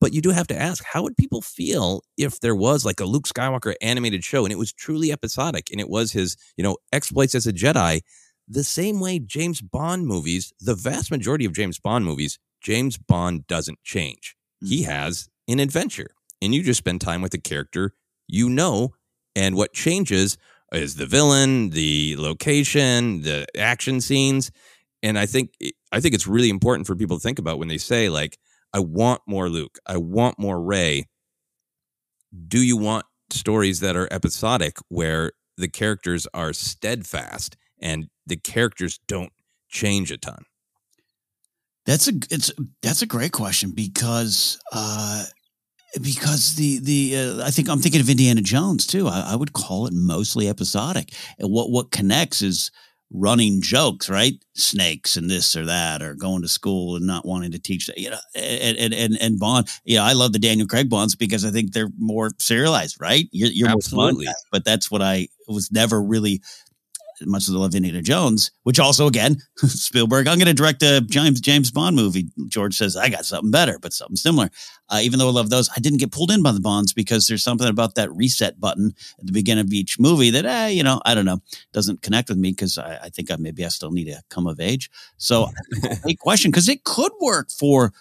but 0.00 0.12
you 0.12 0.20
do 0.20 0.30
have 0.30 0.46
to 0.48 0.60
ask, 0.60 0.84
how 0.84 1.02
would 1.02 1.16
people 1.16 1.40
feel 1.40 2.02
if 2.18 2.40
there 2.40 2.54
was 2.54 2.84
like 2.84 3.00
a 3.00 3.06
Luke 3.06 3.26
Skywalker 3.26 3.74
animated 3.80 4.22
show 4.22 4.44
and 4.44 4.52
it 4.52 4.58
was 4.58 4.72
truly 4.72 5.10
episodic 5.10 5.70
and 5.70 5.80
it 5.80 5.88
was 5.88 6.12
his, 6.12 6.36
you 6.56 6.64
know, 6.64 6.76
exploits 6.92 7.34
as 7.34 7.46
a 7.46 7.52
Jedi? 7.52 8.00
the 8.48 8.64
same 8.64 9.00
way 9.00 9.18
James 9.18 9.60
Bond 9.60 10.06
movies, 10.06 10.52
the 10.60 10.74
vast 10.74 11.10
majority 11.10 11.44
of 11.44 11.52
James 11.52 11.78
Bond 11.78 12.04
movies, 12.04 12.38
James 12.62 12.96
Bond 12.96 13.46
doesn't 13.46 13.82
change. 13.82 14.36
He 14.60 14.82
mm-hmm. 14.82 14.90
has 14.90 15.28
an 15.48 15.60
adventure, 15.60 16.10
and 16.44 16.54
you 16.54 16.62
just 16.62 16.78
spend 16.78 17.00
time 17.00 17.22
with 17.22 17.32
the 17.32 17.38
character 17.38 17.94
you 18.28 18.48
know. 18.48 18.94
And 19.36 19.56
what 19.56 19.72
changes 19.72 20.38
is 20.72 20.96
the 20.96 21.06
villain, 21.06 21.70
the 21.70 22.16
location, 22.18 23.22
the 23.22 23.46
action 23.58 24.00
scenes. 24.00 24.50
And 25.02 25.18
I 25.18 25.26
think 25.26 25.50
I 25.92 26.00
think 26.00 26.14
it's 26.14 26.26
really 26.26 26.50
important 26.50 26.86
for 26.86 26.94
people 26.94 27.18
to 27.18 27.22
think 27.22 27.38
about 27.38 27.58
when 27.58 27.68
they 27.68 27.78
say 27.78 28.08
like, 28.08 28.38
"I 28.72 28.78
want 28.78 29.22
more 29.26 29.48
Luke. 29.48 29.78
I 29.86 29.96
want 29.96 30.38
more 30.38 30.62
Rey." 30.62 31.06
Do 32.48 32.60
you 32.60 32.76
want 32.76 33.06
stories 33.30 33.80
that 33.80 33.96
are 33.96 34.08
episodic 34.12 34.78
where 34.88 35.32
the 35.56 35.68
characters 35.68 36.26
are 36.32 36.52
steadfast 36.52 37.56
and 37.78 38.08
the 38.26 38.36
characters 38.36 38.98
don't 39.06 39.32
change 39.68 40.10
a 40.10 40.16
ton? 40.16 40.44
That's 41.86 42.08
a 42.08 42.12
it's 42.30 42.50
that's 42.82 43.02
a 43.02 43.06
great 43.06 43.32
question 43.32 43.72
because 43.72 44.58
uh, 44.72 45.24
because 46.00 46.56
the 46.56 46.78
the 46.78 47.16
uh, 47.16 47.46
I 47.46 47.50
think 47.50 47.68
I'm 47.68 47.80
thinking 47.80 48.00
of 48.00 48.08
Indiana 48.08 48.40
Jones 48.40 48.86
too. 48.86 49.08
I, 49.08 49.32
I, 49.32 49.36
would 49.36 49.52
call 49.52 49.86
it 49.86 49.92
mostly 49.94 50.48
episodic. 50.48 51.12
And 51.38 51.50
what 51.50 51.70
what 51.70 51.90
connects 51.90 52.42
is 52.42 52.70
running 53.12 53.60
jokes, 53.62 54.10
right? 54.10 54.34
Snakes 54.54 55.16
and 55.16 55.30
this 55.30 55.54
or 55.54 55.64
that, 55.66 56.02
or 56.02 56.14
going 56.14 56.42
to 56.42 56.48
school 56.48 56.96
and 56.96 57.06
not 57.06 57.24
wanting 57.24 57.52
to 57.52 57.58
teach 57.58 57.86
that. 57.86 57.98
You 57.98 58.10
know, 58.10 58.18
and 58.34 58.92
and 58.92 59.16
and 59.20 59.38
Bond. 59.38 59.68
Yeah, 59.84 60.02
I 60.02 60.12
love 60.12 60.32
the 60.32 60.38
Daniel 60.38 60.66
Craig 60.66 60.90
Bonds 60.90 61.14
because 61.14 61.44
I 61.44 61.50
think 61.50 61.72
they're 61.72 61.90
more 61.98 62.30
serialized, 62.38 63.00
right? 63.00 63.26
You're, 63.30 63.50
you're 63.50 63.68
Absolutely. 63.68 64.24
more 64.24 64.32
fun, 64.32 64.34
but 64.50 64.64
that's 64.64 64.90
what 64.90 65.02
I 65.02 65.28
was 65.46 65.70
never 65.70 66.02
really 66.02 66.42
much 67.22 67.48
as 67.48 67.54
I 67.54 67.58
love 67.58 67.74
Indiana 67.74 68.02
Jones, 68.02 68.50
which 68.62 68.78
also 68.78 69.06
again 69.06 69.38
Spielberg. 69.56 70.26
I'm 70.26 70.38
going 70.38 70.46
to 70.46 70.54
direct 70.54 70.82
a 70.82 71.00
James 71.00 71.40
James 71.40 71.70
Bond 71.70 71.96
movie. 71.96 72.26
George 72.48 72.76
says 72.76 72.96
I 72.96 73.08
got 73.08 73.24
something 73.24 73.50
better, 73.50 73.78
but 73.78 73.92
something 73.92 74.16
similar. 74.16 74.50
Uh, 74.88 75.00
even 75.02 75.18
though 75.18 75.28
I 75.28 75.32
love 75.32 75.50
those, 75.50 75.70
I 75.76 75.80
didn't 75.80 76.00
get 76.00 76.12
pulled 76.12 76.30
in 76.30 76.42
by 76.42 76.52
the 76.52 76.60
Bonds 76.60 76.92
because 76.92 77.26
there's 77.26 77.42
something 77.42 77.68
about 77.68 77.94
that 77.94 78.12
reset 78.12 78.60
button 78.60 78.92
at 79.18 79.26
the 79.26 79.32
beginning 79.32 79.64
of 79.64 79.72
each 79.72 79.98
movie 79.98 80.30
that, 80.30 80.44
eh, 80.44 80.68
you 80.68 80.82
know, 80.82 81.00
I 81.04 81.14
don't 81.14 81.24
know, 81.24 81.40
doesn't 81.72 82.02
connect 82.02 82.28
with 82.28 82.38
me 82.38 82.50
because 82.50 82.76
I, 82.76 82.98
I, 83.04 83.08
think 83.08 83.30
I 83.30 83.36
maybe 83.36 83.64
I 83.64 83.68
still 83.68 83.90
need 83.90 84.06
to 84.06 84.22
come 84.28 84.46
of 84.46 84.60
age. 84.60 84.90
So, 85.16 85.48
great 86.02 86.18
question 86.18 86.50
because 86.50 86.68
it 86.68 86.84
could 86.84 87.12
work 87.20 87.50
for 87.50 87.92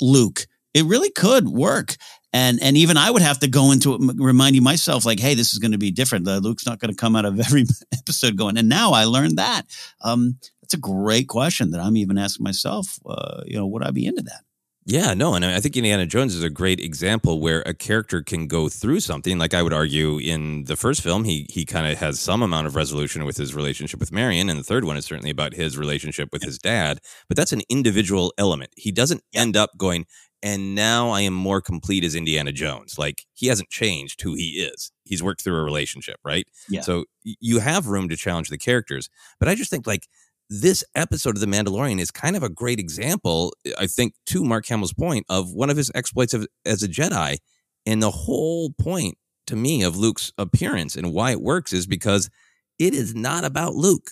Luke. 0.00 0.46
It 0.72 0.84
really 0.84 1.10
could 1.10 1.48
work 1.48 1.96
and 2.32 2.62
and 2.62 2.76
even 2.76 2.96
I 2.96 3.10
would 3.10 3.22
have 3.22 3.40
to 3.40 3.48
go 3.48 3.72
into 3.72 3.94
it, 3.94 4.00
reminding 4.16 4.62
myself 4.62 5.04
like, 5.04 5.20
hey, 5.20 5.34
this 5.34 5.52
is 5.52 5.58
going 5.58 5.72
to 5.72 5.78
be 5.78 5.90
different. 5.90 6.28
Uh, 6.28 6.38
Luke's 6.38 6.66
not 6.66 6.78
going 6.78 6.92
to 6.92 6.96
come 6.96 7.16
out 7.16 7.24
of 7.24 7.40
every 7.46 7.64
episode 7.92 8.36
going. 8.36 8.56
And 8.56 8.68
now 8.68 8.92
I 8.92 9.04
learned 9.04 9.38
that. 9.38 9.62
Um, 10.02 10.38
that's 10.62 10.74
a 10.74 10.78
great 10.78 11.28
question 11.28 11.72
that 11.72 11.80
I'm 11.80 11.96
even 11.96 12.18
asking 12.18 12.44
myself. 12.44 12.98
Uh, 13.04 13.42
you 13.46 13.56
know, 13.56 13.66
would 13.66 13.82
I 13.82 13.90
be 13.90 14.06
into 14.06 14.22
that? 14.22 14.42
Yeah, 14.86 15.12
no, 15.12 15.34
and 15.34 15.44
I 15.44 15.60
think 15.60 15.76
Indiana 15.76 16.06
Jones 16.06 16.34
is 16.34 16.42
a 16.42 16.48
great 16.48 16.80
example 16.80 17.38
where 17.38 17.62
a 17.66 17.74
character 17.74 18.22
can 18.22 18.46
go 18.46 18.70
through 18.70 19.00
something. 19.00 19.38
Like 19.38 19.52
I 19.52 19.62
would 19.62 19.74
argue 19.74 20.18
in 20.18 20.64
the 20.64 20.74
first 20.74 21.02
film, 21.02 21.24
he 21.24 21.46
he 21.50 21.66
kind 21.66 21.86
of 21.86 21.98
has 21.98 22.18
some 22.18 22.42
amount 22.42 22.66
of 22.66 22.74
resolution 22.74 23.24
with 23.26 23.36
his 23.36 23.54
relationship 23.54 24.00
with 24.00 24.10
Marion, 24.10 24.48
and 24.48 24.58
the 24.58 24.64
third 24.64 24.84
one 24.84 24.96
is 24.96 25.04
certainly 25.04 25.30
about 25.30 25.52
his 25.52 25.76
relationship 25.76 26.30
with 26.32 26.42
his 26.42 26.58
dad. 26.58 27.00
But 27.28 27.36
that's 27.36 27.52
an 27.52 27.62
individual 27.68 28.32
element. 28.38 28.72
He 28.74 28.90
doesn't 28.90 29.22
end 29.34 29.54
up 29.54 29.76
going, 29.76 30.06
and 30.42 30.74
now 30.74 31.10
I 31.10 31.22
am 31.22 31.34
more 31.34 31.60
complete 31.60 32.04
as 32.04 32.14
Indiana 32.14 32.52
Jones. 32.52 32.98
Like 32.98 33.26
he 33.34 33.48
hasn't 33.48 33.68
changed 33.68 34.22
who 34.22 34.34
he 34.34 34.60
is. 34.60 34.92
He's 35.04 35.22
worked 35.22 35.42
through 35.42 35.56
a 35.56 35.62
relationship, 35.62 36.16
right? 36.24 36.46
Yeah. 36.68 36.80
So 36.80 37.04
you 37.22 37.58
have 37.58 37.88
room 37.88 38.08
to 38.08 38.16
challenge 38.16 38.48
the 38.48 38.58
characters, 38.58 39.08
but 39.38 39.48
I 39.48 39.54
just 39.54 39.70
think 39.70 39.86
like 39.86 40.06
this 40.48 40.82
episode 40.94 41.36
of 41.36 41.40
The 41.40 41.46
Mandalorian 41.46 42.00
is 42.00 42.10
kind 42.10 42.36
of 42.36 42.42
a 42.42 42.48
great 42.48 42.80
example, 42.80 43.54
I 43.78 43.86
think, 43.86 44.14
to 44.26 44.44
Mark 44.44 44.66
Hamill's 44.66 44.92
point 44.92 45.24
of 45.28 45.52
one 45.52 45.70
of 45.70 45.76
his 45.76 45.92
exploits 45.94 46.34
of, 46.34 46.46
as 46.64 46.82
a 46.82 46.88
Jedi. 46.88 47.38
And 47.86 48.02
the 48.02 48.10
whole 48.10 48.70
point 48.78 49.16
to 49.46 49.56
me 49.56 49.82
of 49.82 49.96
Luke's 49.96 50.32
appearance 50.38 50.96
and 50.96 51.12
why 51.12 51.30
it 51.30 51.40
works 51.40 51.72
is 51.72 51.86
because 51.86 52.30
it 52.78 52.94
is 52.94 53.14
not 53.14 53.44
about 53.44 53.74
Luke. 53.74 54.10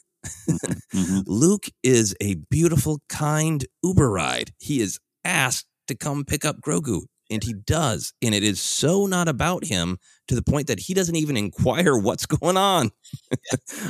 mm-hmm. 0.49 1.21
Luke 1.27 1.67
is 1.83 2.15
a 2.21 2.37
beautiful, 2.51 3.01
kind 3.09 3.67
Uber 3.83 4.11
ride. 4.11 4.53
He 4.59 4.81
is 4.81 5.01
asked 5.25 5.67
to 5.89 5.97
come 5.97 6.25
pick 6.25 6.45
up 6.45 6.61
Grogu 6.61 7.03
and 7.31 7.43
he 7.43 7.53
does 7.53 8.13
and 8.23 8.35
it 8.35 8.43
is 8.43 8.61
so 8.61 9.07
not 9.07 9.29
about 9.29 9.65
him 9.65 9.99
to 10.29 10.35
the 10.35 10.43
point 10.43 10.67
that 10.67 10.81
he 10.81 10.95
doesn't 10.95 11.17
even 11.17 11.37
inquire 11.37 11.97
what's 11.97 12.27
going 12.27 12.57
on 12.57 12.91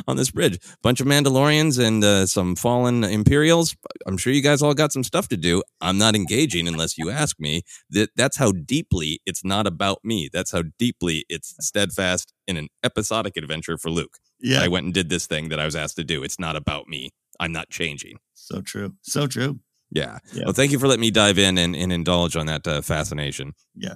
on 0.06 0.16
this 0.16 0.30
bridge. 0.30 0.58
Bunch 0.82 1.00
of 1.00 1.06
mandalorians 1.06 1.84
and 1.84 2.02
uh, 2.02 2.26
some 2.26 2.56
fallen 2.56 3.04
imperials 3.04 3.76
i'm 4.06 4.16
sure 4.16 4.32
you 4.32 4.42
guys 4.42 4.62
all 4.62 4.74
got 4.74 4.92
some 4.92 5.04
stuff 5.04 5.28
to 5.28 5.36
do. 5.36 5.62
I'm 5.80 5.98
not 5.98 6.14
engaging 6.14 6.68
unless 6.68 6.98
you 6.98 7.10
ask 7.10 7.38
me. 7.38 7.62
That 7.90 8.10
that's 8.16 8.36
how 8.36 8.52
deeply 8.52 9.20
it's 9.26 9.44
not 9.44 9.66
about 9.66 9.98
me. 10.04 10.28
That's 10.32 10.50
how 10.50 10.62
deeply 10.78 11.24
it's 11.28 11.54
steadfast 11.60 12.32
in 12.46 12.56
an 12.56 12.68
episodic 12.82 13.36
adventure 13.36 13.78
for 13.78 13.90
luke. 13.90 14.18
Yeah. 14.40 14.62
I 14.62 14.68
went 14.68 14.84
and 14.84 14.94
did 14.94 15.08
this 15.08 15.26
thing 15.26 15.48
that 15.48 15.60
i 15.60 15.64
was 15.64 15.76
asked 15.76 15.96
to 15.96 16.04
do. 16.04 16.22
It's 16.22 16.38
not 16.38 16.56
about 16.56 16.88
me. 16.88 17.10
I'm 17.40 17.52
not 17.52 17.70
changing. 17.70 18.18
So 18.34 18.60
true. 18.60 18.94
So 19.02 19.26
true 19.26 19.60
yeah. 19.90 20.18
yeah. 20.32 20.44
Well, 20.44 20.52
thank 20.52 20.72
you 20.72 20.78
for 20.78 20.86
letting 20.86 21.00
me 21.00 21.10
dive 21.10 21.38
in 21.38 21.58
and, 21.58 21.74
and 21.74 21.92
indulge 21.92 22.36
on 22.36 22.46
that 22.46 22.66
uh, 22.66 22.82
fascination. 22.82 23.54
Yeah. 23.74 23.94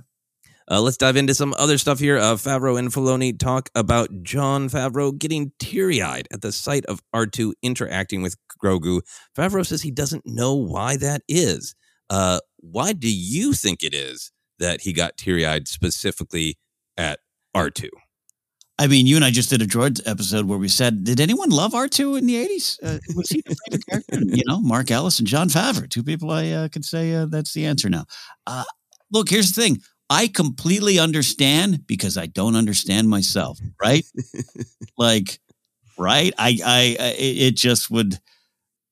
Uh, 0.70 0.80
let's 0.80 0.96
dive 0.96 1.16
into 1.16 1.34
some 1.34 1.54
other 1.58 1.76
stuff 1.76 1.98
here. 1.98 2.18
Uh, 2.18 2.34
Favreau 2.34 2.78
and 2.78 2.92
Filoni 2.92 3.36
talk 3.36 3.68
about 3.74 4.08
Jon 4.22 4.68
Favreau 4.68 5.16
getting 5.16 5.52
teary 5.58 6.00
eyed 6.00 6.28
at 6.32 6.40
the 6.40 6.52
sight 6.52 6.86
of 6.86 7.02
R2 7.14 7.52
interacting 7.62 8.22
with 8.22 8.36
Grogu. 8.62 9.00
Favreau 9.36 9.66
says 9.66 9.82
he 9.82 9.90
doesn't 9.90 10.24
know 10.24 10.54
why 10.54 10.96
that 10.96 11.22
is. 11.28 11.74
Uh, 12.08 12.38
why 12.58 12.92
do 12.92 13.12
you 13.12 13.52
think 13.52 13.82
it 13.82 13.92
is 13.92 14.32
that 14.58 14.82
he 14.82 14.92
got 14.92 15.16
teary 15.16 15.44
eyed 15.44 15.66
specifically 15.66 16.56
at 16.96 17.18
R2? 17.56 17.88
I 18.78 18.86
mean, 18.86 19.06
you 19.06 19.16
and 19.16 19.24
I 19.24 19.30
just 19.30 19.50
did 19.50 19.62
a 19.62 19.66
droid 19.66 20.00
episode 20.06 20.46
where 20.46 20.58
we 20.58 20.68
said, 20.68 21.04
did 21.04 21.20
anyone 21.20 21.50
love 21.50 21.72
R2 21.72 22.18
in 22.18 22.26
the 22.26 22.34
80s? 22.34 22.78
Uh, 22.82 22.98
was 23.14 23.28
he 23.28 23.42
a 23.46 23.54
favorite 23.54 23.86
character? 23.86 24.18
You 24.36 24.42
know, 24.46 24.60
Mark 24.60 24.90
Ellis 24.90 25.18
and 25.18 25.28
Jon 25.28 25.48
Favreau, 25.48 25.88
two 25.88 26.02
people 26.02 26.30
I 26.30 26.50
uh, 26.50 26.68
could 26.68 26.84
say 26.84 27.12
uh, 27.12 27.26
that's 27.26 27.52
the 27.52 27.66
answer 27.66 27.90
now. 27.90 28.06
Uh, 28.46 28.64
look, 29.10 29.28
here's 29.28 29.52
the 29.52 29.60
thing. 29.60 29.78
I 30.08 30.26
completely 30.28 30.98
understand 30.98 31.86
because 31.86 32.16
I 32.16 32.26
don't 32.26 32.56
understand 32.56 33.08
myself, 33.08 33.58
right? 33.82 34.04
like, 34.98 35.38
right? 35.98 36.32
I, 36.38 36.58
I, 36.64 36.96
I, 36.98 37.14
it 37.18 37.56
just 37.56 37.90
would, 37.90 38.18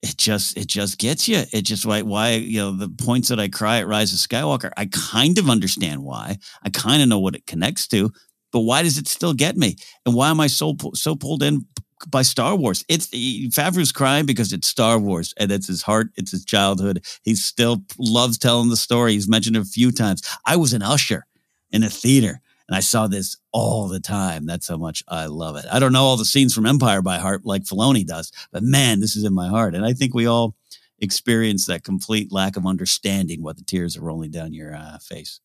it 0.02 0.16
just, 0.16 0.56
it 0.56 0.66
just 0.66 0.98
gets 0.98 1.28
you. 1.28 1.42
It 1.52 1.62
just 1.62 1.84
why, 1.84 2.02
why, 2.02 2.34
you 2.34 2.60
know, 2.60 2.72
the 2.72 2.88
points 2.88 3.28
that 3.28 3.40
I 3.40 3.48
cry 3.48 3.78
at 3.78 3.88
Rise 3.88 4.12
of 4.12 4.18
Skywalker, 4.18 4.70
I 4.76 4.86
kind 4.86 5.38
of 5.38 5.48
understand 5.50 6.02
why. 6.02 6.36
I 6.62 6.70
kind 6.70 7.02
of 7.02 7.08
know 7.08 7.18
what 7.18 7.34
it 7.34 7.46
connects 7.46 7.86
to, 7.88 8.12
but 8.52 8.60
why 8.60 8.82
does 8.82 8.98
it 8.98 9.08
still 9.08 9.34
get 9.34 9.56
me? 9.56 9.76
And 10.04 10.14
why 10.14 10.30
am 10.30 10.40
I 10.40 10.46
so 10.46 10.76
so 10.94 11.14
pulled 11.14 11.42
in 11.42 11.66
by 12.08 12.22
Star 12.22 12.54
Wars? 12.56 12.84
It's 12.88 13.08
Favreau's 13.08 13.92
crying 13.92 14.26
because 14.26 14.52
it's 14.52 14.68
Star 14.68 14.98
Wars 14.98 15.34
and 15.36 15.50
it's 15.50 15.66
his 15.66 15.82
heart, 15.82 16.08
it's 16.16 16.30
his 16.30 16.44
childhood. 16.44 17.04
He 17.22 17.34
still 17.34 17.82
loves 17.98 18.38
telling 18.38 18.70
the 18.70 18.76
story. 18.76 19.12
He's 19.12 19.28
mentioned 19.28 19.56
it 19.56 19.62
a 19.62 19.64
few 19.64 19.92
times. 19.92 20.22
I 20.46 20.56
was 20.56 20.72
an 20.72 20.82
usher 20.82 21.26
in 21.70 21.82
a 21.82 21.90
theater 21.90 22.40
and 22.70 22.76
I 22.76 22.80
saw 22.80 23.08
this 23.08 23.36
all 23.52 23.88
the 23.88 23.98
time. 23.98 24.46
That's 24.46 24.68
how 24.68 24.76
much 24.76 25.02
I 25.08 25.26
love 25.26 25.56
it. 25.56 25.64
I 25.72 25.80
don't 25.80 25.92
know 25.92 26.04
all 26.04 26.16
the 26.16 26.24
scenes 26.24 26.54
from 26.54 26.66
Empire 26.66 27.02
by 27.02 27.18
heart 27.18 27.44
like 27.44 27.64
Filoni 27.64 28.06
does, 28.06 28.30
but 28.52 28.62
man, 28.62 29.00
this 29.00 29.16
is 29.16 29.24
in 29.24 29.34
my 29.34 29.48
heart. 29.48 29.74
And 29.74 29.84
I 29.84 29.92
think 29.92 30.14
we 30.14 30.26
all 30.26 30.54
experience 31.00 31.66
that 31.66 31.82
complete 31.82 32.30
lack 32.30 32.56
of 32.56 32.66
understanding 32.66 33.42
what 33.42 33.56
the 33.56 33.64
tears 33.64 33.96
are 33.96 34.02
rolling 34.02 34.30
down 34.30 34.52
your 34.52 34.74
uh, 34.74 34.98
face. 34.98 35.40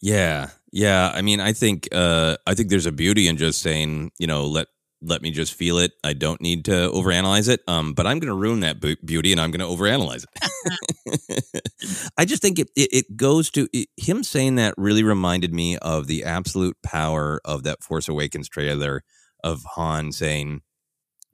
Yeah, 0.00 0.50
yeah. 0.72 1.10
I 1.12 1.22
mean, 1.22 1.40
I 1.40 1.52
think 1.52 1.88
uh, 1.92 2.36
I 2.46 2.54
think 2.54 2.70
there's 2.70 2.86
a 2.86 2.92
beauty 2.92 3.28
in 3.28 3.36
just 3.36 3.60
saying, 3.60 4.12
you 4.18 4.26
know, 4.26 4.46
let 4.46 4.68
let 5.00 5.22
me 5.22 5.30
just 5.30 5.54
feel 5.54 5.78
it. 5.78 5.92
I 6.02 6.12
don't 6.12 6.40
need 6.40 6.64
to 6.66 6.72
overanalyze 6.72 7.48
it. 7.48 7.60
Um, 7.68 7.94
but 7.94 8.06
I'm 8.06 8.18
going 8.18 8.32
to 8.32 8.34
ruin 8.34 8.60
that 8.60 8.80
beauty, 8.80 9.32
and 9.32 9.40
I'm 9.40 9.50
going 9.50 9.60
to 9.60 9.66
overanalyze 9.66 10.24
it. 10.24 12.12
I 12.18 12.24
just 12.24 12.42
think 12.42 12.58
it 12.58 12.70
it, 12.76 12.88
it 12.92 13.16
goes 13.16 13.50
to 13.50 13.68
it, 13.72 13.88
him 13.96 14.22
saying 14.22 14.56
that 14.56 14.74
really 14.76 15.02
reminded 15.02 15.52
me 15.52 15.78
of 15.78 16.06
the 16.06 16.24
absolute 16.24 16.76
power 16.82 17.40
of 17.44 17.62
that 17.64 17.82
Force 17.82 18.08
Awakens 18.08 18.48
trailer 18.48 19.02
of 19.44 19.64
Han 19.74 20.12
saying, 20.12 20.62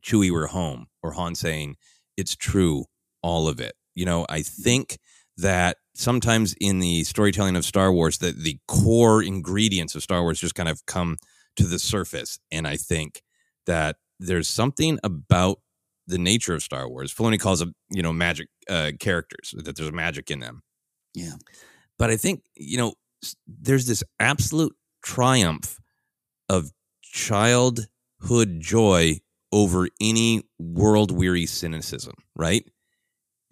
"Chewie, 0.03 0.31
we're 0.31 0.49
home," 0.49 0.87
or 1.03 1.13
Han 1.13 1.35
saying, 1.35 1.77
"It's 2.17 2.37
true, 2.37 2.85
all 3.23 3.49
of 3.49 3.61
it." 3.61 3.75
You 3.95 4.05
know, 4.05 4.27
I 4.29 4.41
mm-hmm. 4.41 4.63
think 4.63 4.99
that 5.37 5.79
sometimes 5.95 6.55
in 6.61 6.81
the 6.81 7.05
storytelling 7.05 7.57
of 7.57 7.65
Star 7.65 7.93
Wars, 7.93 8.19
that 8.19 8.39
the 8.39 8.59
core 8.67 9.23
ingredients 9.23 9.95
of 9.95 10.03
Star 10.03 10.23
Wars 10.23 10.41
just 10.41 10.55
kind 10.55 10.69
of 10.69 10.85
come 10.87 11.17
to 11.57 11.65
the 11.67 11.79
surface. 11.79 12.39
And 12.51 12.67
I 12.67 12.77
think 12.77 13.23
that 13.67 13.97
there's 14.19 14.49
something 14.49 14.99
about 15.03 15.59
the 16.07 16.19
nature 16.19 16.55
of 16.55 16.63
Star 16.63 16.89
Wars. 16.89 17.15
Filoni 17.15 17.39
calls 17.39 17.61
them, 17.61 17.75
you 17.91 18.03
know, 18.03 18.13
magic 18.13 18.49
uh, 18.69 18.93
characters, 19.01 19.55
that 19.57 19.77
there's 19.77 19.93
magic 19.93 20.31
in 20.31 20.41
them. 20.41 20.63
Yeah. 21.15 21.35
But 21.99 22.11
I 22.11 22.17
think, 22.17 22.43
you 22.57 22.77
know, 22.77 22.95
there's 23.47 23.87
this 23.87 24.03
absolute 24.21 24.75
triumph 25.03 25.81
of 26.49 26.73
childhood 27.03 28.59
joy 28.59 29.21
over 29.53 29.89
any 30.01 30.43
world 30.59 31.11
weary 31.11 31.47
cynicism, 31.47 32.15
right? 32.35 32.69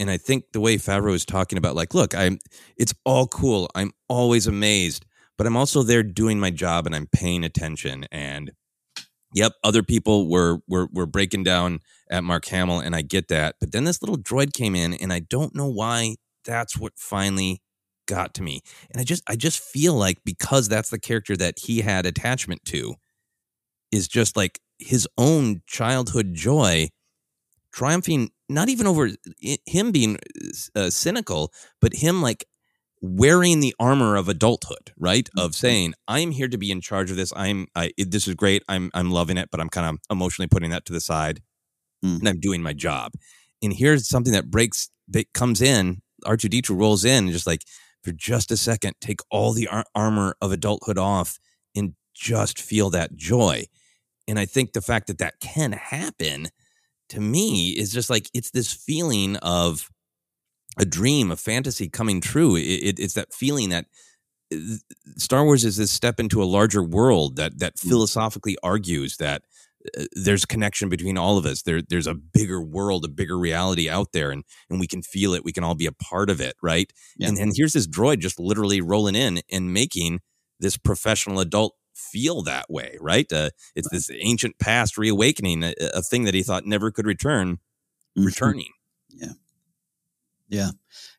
And 0.03 0.11
I 0.11 0.17
think 0.17 0.47
the 0.53 0.59
way 0.59 0.79
Favreau 0.79 1.15
is 1.15 1.25
talking 1.25 1.59
about, 1.59 1.77
like, 1.77 1.95
look, 1.95 2.13
I'm, 2.13 2.41
it's 2.77 2.93
all 3.05 3.29
cool. 3.29 3.71
I'm 3.77 3.93
always 4.09 4.49
amazed, 4.49 5.07
but 5.39 5.47
I'm 5.47 5.57
also 5.57 5.85
there 5.85 6.03
doing 6.03 6.41
my 6.41 6.51
job 6.51 6.87
and 6.87 6.97
I'm 6.97 7.07
paying 7.07 7.45
attention. 7.45 8.07
And 8.11 8.51
yep, 9.33 9.53
other 9.63 9.85
people 9.85 10.29
were 10.29 10.59
were 10.67 10.89
were 10.93 11.07
breaking 11.07 11.45
down 11.45 11.79
at 12.11 12.25
Mark 12.25 12.47
Hamill, 12.47 12.81
and 12.81 12.97
I 12.97 13.03
get 13.03 13.29
that. 13.29 13.55
But 13.61 13.71
then 13.71 13.85
this 13.85 14.03
little 14.03 14.19
droid 14.19 14.53
came 14.53 14.75
in, 14.75 14.93
and 14.95 15.13
I 15.13 15.21
don't 15.21 15.55
know 15.55 15.69
why. 15.69 16.17
That's 16.45 16.77
what 16.77 16.95
finally 16.97 17.63
got 18.09 18.35
to 18.35 18.43
me, 18.43 18.63
and 18.91 19.01
I 19.01 19.05
just 19.05 19.23
I 19.29 19.37
just 19.37 19.61
feel 19.61 19.95
like 19.95 20.19
because 20.25 20.69
that's 20.69 20.91
the 20.91 20.99
character 20.99 21.37
that 21.37 21.61
he 21.61 21.83
had 21.83 22.07
attachment 22.07 22.65
to, 22.65 22.97
is 23.93 24.09
just 24.09 24.37
like 24.37 24.59
his 24.81 25.07
own 25.17 25.63
childhood 25.69 26.35
joy 26.35 26.89
triumphing 27.73 28.31
not 28.53 28.69
even 28.69 28.87
over 28.87 29.11
him 29.67 29.93
being 29.93 30.19
uh, 30.75 30.91
cynical, 30.91 31.53
but 31.81 31.95
him 31.95 32.23
like 32.23 32.47
wearing 33.01 33.61
the 33.61 33.75
armor 33.81 34.17
of 34.17 34.29
adulthood, 34.29 34.93
right? 34.97 35.29
Mm-hmm. 35.37 35.45
Of 35.45 35.55
saying, 35.55 35.95
"I 36.07 36.21
am 36.21 36.31
here 36.31 36.49
to 36.49 36.59
be 36.59 36.71
in 36.71 36.81
charge 36.81 37.11
of 37.11 37.17
this. 37.17 37.33
I'm, 37.35 37.67
I, 37.75 37.93
this 37.99 38.29
is 38.29 38.35
great. 38.35 38.63
I'm, 38.69 38.91
I'm 38.95 39.11
loving 39.11 39.39
it, 39.39 39.49
but 39.51 39.61
I'm 39.61 39.69
kind 39.69 39.87
of 39.87 39.99
emotionally 40.11 40.49
putting 40.49 40.71
that 40.71 40.85
to 40.87 40.93
the 40.93 41.01
side, 41.01 41.41
mm. 42.05 42.19
and 42.19 42.29
I'm 42.29 42.41
doing 42.41 42.63
my 42.63 42.73
job." 42.73 43.13
And 43.63 43.73
here's 43.73 44.09
something 44.09 44.33
that 44.33 44.51
breaks, 44.51 44.91
that 45.09 45.33
comes 45.33 45.61
in. 45.63 46.03
R 46.25 46.37
two 46.37 46.49
D 46.49 46.63
two 46.63 46.75
rolls 46.75 47.05
in, 47.05 47.25
and 47.25 47.33
just 47.33 47.47
like 47.47 47.65
for 48.05 48.13
just 48.13 48.53
a 48.53 48.57
second, 48.57 48.95
take 49.01 49.21
all 49.31 49.53
the 49.53 49.67
ar- 49.69 49.85
armor 49.95 50.37
of 50.41 50.53
adulthood 50.53 50.99
off, 50.99 51.39
and 51.75 51.95
just 52.15 52.61
feel 52.61 52.91
that 52.91 53.17
joy. 53.17 53.65
And 54.29 54.39
I 54.39 54.45
think 54.45 54.73
the 54.73 54.81
fact 54.81 55.09
that 55.09 55.19
that 55.19 55.41
can 55.41 55.73
happen 55.73 56.49
to 57.13 57.21
me 57.21 57.71
is 57.71 57.93
just 57.93 58.11
like 58.11 58.29
it's 58.35 58.51
this 58.51 58.73
feeling 58.73 59.37
of 59.37 59.91
a 60.79 60.85
dream, 60.85 61.31
a 61.31 61.37
fantasy 61.37 61.89
coming 61.89 62.21
true. 62.21 62.57
It, 62.57 62.61
it, 62.61 62.99
it's 62.99 63.15
that 63.15 63.35
feeling 63.35 63.69
that 63.69 63.87
uh, 64.53 64.57
Star 65.19 65.45
Wars 65.45 65.65
is 65.65 65.77
this 65.77 65.93
step 65.93 66.19
into 66.19 66.43
a 66.43 66.45
larger 66.45 66.83
world 66.83 67.37
that 67.37 67.59
that 67.59 67.77
mm. 67.77 67.89
philosophically 67.89 68.57
argues 68.63 69.19
that 69.19 69.43
uh, 69.99 70.05
there's 70.13 70.45
a 70.45 70.47
connection 70.47 70.89
between 70.89 71.19
all 71.19 71.37
of 71.37 71.45
us. 71.45 71.63
There, 71.63 71.83
there's 71.83 72.07
a 72.07 72.15
bigger 72.15 72.63
world, 72.63 73.05
a 73.05 73.09
bigger 73.09 73.39
reality 73.39 73.91
out 73.91 74.13
there, 74.13 74.31
and 74.31 74.45
and 74.71 74.81
we 74.81 74.87
can 74.87 75.03
feel 75.03 75.35
it. 75.35 75.45
We 75.45 75.53
can 75.53 75.65
all 75.65 75.75
be 75.75 75.87
a 75.87 75.93
part 75.93 76.31
of 76.31 76.41
it, 76.41 76.55
right? 76.63 76.91
Yeah. 77.19 77.29
And 77.29 77.39
and 77.39 77.53
here's 77.55 77.75
this 77.75 77.87
droid 77.87 78.21
just 78.21 78.41
literally 78.41 78.81
rolling 78.81 79.17
in 79.17 79.43
and 79.51 79.73
making 79.73 80.21
this 80.59 80.79
professional 80.79 81.41
adult 81.41 81.75
feel 82.11 82.43
that 82.43 82.71
way, 82.71 82.97
right? 83.01 83.31
Uh, 83.33 83.51
it's 83.75 83.89
this 83.91 84.11
ancient 84.13 84.59
past 84.59 84.99
reawakening, 84.99 85.63
a, 85.63 85.75
a, 85.95 86.03
thing 86.03 86.25
that 86.25 86.35
he 86.35 86.43
thought 86.43 86.67
never 86.67 86.91
could 86.91 87.07
return, 87.07 87.57
mm-hmm. 88.17 88.25
returning. 88.25 88.73
Yeah. 89.09 89.33
Yeah. 90.49 90.71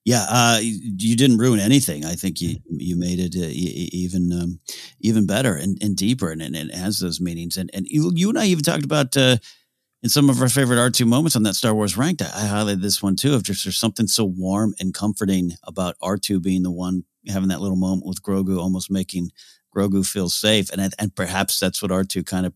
Yeah. 0.06 0.26
Uh, 0.30 0.60
you 0.62 1.16
didn't 1.16 1.38
ruin 1.38 1.60
anything. 1.60 2.06
I 2.06 2.14
think 2.14 2.40
you, 2.42 2.58
you 2.70 2.96
made 2.96 3.20
it 3.20 3.36
uh, 3.36 3.50
even, 3.50 4.32
um, 4.32 4.60
even 5.00 5.26
better 5.26 5.56
and, 5.56 5.82
and 5.82 5.96
deeper 5.96 6.32
and, 6.32 6.42
and, 6.42 6.56
it 6.56 6.76
has 6.76 7.00
those 7.00 7.20
meanings. 7.20 7.58
And, 7.58 7.72
and 7.74 7.88
you, 7.88 8.12
you 8.14 8.30
and 8.30 8.38
I 8.38 8.46
even 8.46 8.64
talked 8.64 8.86
about, 8.86 9.18
uh, 9.18 9.38
in 10.04 10.10
some 10.10 10.30
of 10.30 10.42
our 10.42 10.50
favorite 10.50 10.78
R2 10.78 11.08
moments 11.08 11.36
on 11.36 11.44
that 11.44 11.56
Star 11.56 11.74
Wars 11.74 11.98
ranked, 11.98 12.22
I, 12.22 12.26
I 12.26 12.48
highlighted 12.48 12.82
this 12.82 13.02
one 13.02 13.16
too 13.16 13.34
of 13.34 13.44
just 13.44 13.64
there's 13.64 13.78
something 13.78 14.06
so 14.06 14.26
warm 14.26 14.76
and 14.80 14.94
comforting 14.94 15.54
about 15.64 15.96
R2 16.04 16.42
being 16.42 16.64
the 16.64 16.72
one 16.72 17.06
having 17.28 17.50
that 17.50 17.62
little 17.62 17.78
moment 17.78 18.06
with 18.06 18.22
Grogu 18.22 18.60
almost 18.60 18.92
making 18.92 19.32
Grogu 19.76 20.06
feels 20.06 20.34
safe, 20.34 20.70
and 20.72 20.94
and 21.00 21.16
perhaps 21.16 21.60
that's 21.60 21.82
what 21.82 21.92
R 21.92 22.04
two 22.04 22.24
kind 22.24 22.46
of 22.46 22.54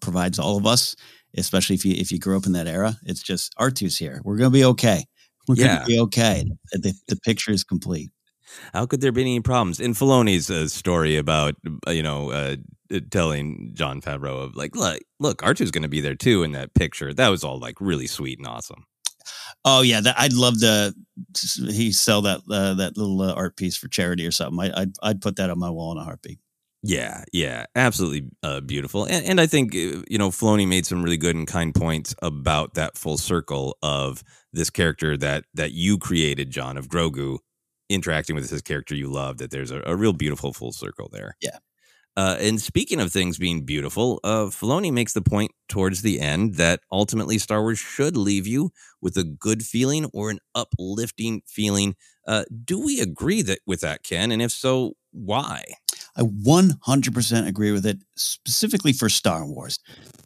provides 0.00 0.38
all 0.38 0.56
of 0.58 0.66
us 0.66 0.94
especially 1.36 1.74
if 1.74 1.84
you 1.84 1.94
if 1.96 2.12
you 2.12 2.18
grew 2.18 2.36
up 2.36 2.46
in 2.46 2.52
that 2.52 2.66
era. 2.68 2.96
It's 3.04 3.22
just 3.22 3.54
R2's 3.58 3.98
here. 3.98 4.20
We're 4.24 4.36
gonna 4.36 4.50
be 4.50 4.64
okay. 4.64 5.04
We're 5.48 5.56
Yeah. 5.56 5.76
gonna 5.78 5.86
be 5.86 5.98
okay. 6.00 6.44
The, 6.72 6.94
the 7.08 7.16
picture 7.16 7.50
is 7.52 7.64
complete. 7.64 8.10
How 8.72 8.86
could 8.86 9.00
there 9.00 9.12
be 9.12 9.22
any 9.22 9.40
problems? 9.40 9.80
In 9.80 9.94
Filoni's 9.94 10.48
uh, 10.50 10.68
story 10.68 11.16
about, 11.16 11.56
uh, 11.88 11.90
you 11.90 12.02
know, 12.02 12.30
uh, 12.30 12.56
uh, 12.92 13.00
telling 13.10 13.72
Jon 13.74 14.00
Favreau 14.00 14.44
of 14.44 14.54
like, 14.54 14.76
look, 14.76 15.00
look, 15.18 15.42
R2's 15.42 15.72
going 15.72 15.82
to 15.82 15.88
be 15.88 16.00
there 16.00 16.14
too 16.14 16.44
in 16.44 16.52
that 16.52 16.74
picture. 16.74 17.12
That 17.12 17.30
was 17.30 17.42
all 17.42 17.58
like 17.58 17.80
really 17.80 18.06
sweet 18.06 18.38
and 18.38 18.46
awesome. 18.46 18.84
Oh 19.64 19.82
yeah, 19.82 20.00
that, 20.00 20.16
I'd 20.18 20.32
love 20.32 20.60
to. 20.60 20.94
He 21.56 21.92
sell 21.92 22.22
that 22.22 22.40
uh, 22.50 22.74
that 22.74 22.96
little 22.96 23.22
uh, 23.22 23.32
art 23.32 23.56
piece 23.56 23.76
for 23.76 23.88
charity 23.88 24.26
or 24.26 24.30
something. 24.30 24.60
I, 24.60 24.82
I'd 24.82 24.92
I'd 25.02 25.20
put 25.20 25.36
that 25.36 25.50
on 25.50 25.58
my 25.58 25.70
wall 25.70 25.92
in 25.92 25.98
a 25.98 26.04
heartbeat. 26.04 26.38
Yeah, 26.86 27.24
yeah, 27.32 27.64
absolutely 27.74 28.28
uh, 28.42 28.60
beautiful. 28.60 29.04
And, 29.04 29.24
and 29.24 29.40
I 29.40 29.46
think, 29.46 29.74
uh, 29.74 30.04
you 30.06 30.18
know, 30.18 30.28
Filoni 30.28 30.68
made 30.68 30.84
some 30.84 31.02
really 31.02 31.16
good 31.16 31.34
and 31.34 31.46
kind 31.46 31.74
points 31.74 32.14
about 32.20 32.74
that 32.74 32.98
full 32.98 33.16
circle 33.16 33.78
of 33.82 34.22
this 34.52 34.68
character 34.68 35.16
that 35.16 35.46
that 35.54 35.72
you 35.72 35.96
created, 35.96 36.50
Jon, 36.50 36.76
of 36.76 36.88
Grogu, 36.88 37.38
interacting 37.88 38.36
with 38.36 38.50
this 38.50 38.60
character 38.60 38.94
you 38.94 39.10
love, 39.10 39.38
that 39.38 39.50
there's 39.50 39.70
a, 39.70 39.82
a 39.86 39.96
real 39.96 40.12
beautiful 40.12 40.52
full 40.52 40.72
circle 40.72 41.08
there. 41.10 41.36
Yeah. 41.40 41.56
Uh, 42.16 42.36
and 42.40 42.60
speaking 42.60 43.00
of 43.00 43.12
things 43.12 43.38
being 43.38 43.64
beautiful, 43.64 44.20
uh, 44.22 44.44
Filoni 44.46 44.92
makes 44.92 45.12
the 45.14 45.22
point 45.22 45.50
towards 45.68 46.02
the 46.02 46.20
end 46.20 46.54
that 46.54 46.80
ultimately 46.92 47.38
Star 47.38 47.60
Wars 47.60 47.78
should 47.78 48.16
leave 48.16 48.46
you 48.46 48.70
with 49.02 49.16
a 49.16 49.24
good 49.24 49.64
feeling 49.64 50.04
or 50.12 50.30
an 50.30 50.38
uplifting 50.54 51.42
feeling. 51.46 51.96
Uh, 52.26 52.44
do 52.64 52.78
we 52.78 53.00
agree 53.00 53.42
that 53.42 53.58
with 53.66 53.80
that, 53.80 54.04
Ken? 54.04 54.30
And 54.30 54.40
if 54.40 54.52
so, 54.52 54.92
why? 55.10 55.64
I 56.16 56.22
100% 56.22 57.46
agree 57.48 57.72
with 57.72 57.84
it, 57.84 57.98
specifically 58.14 58.92
for 58.92 59.08
Star 59.08 59.44
Wars. 59.44 59.80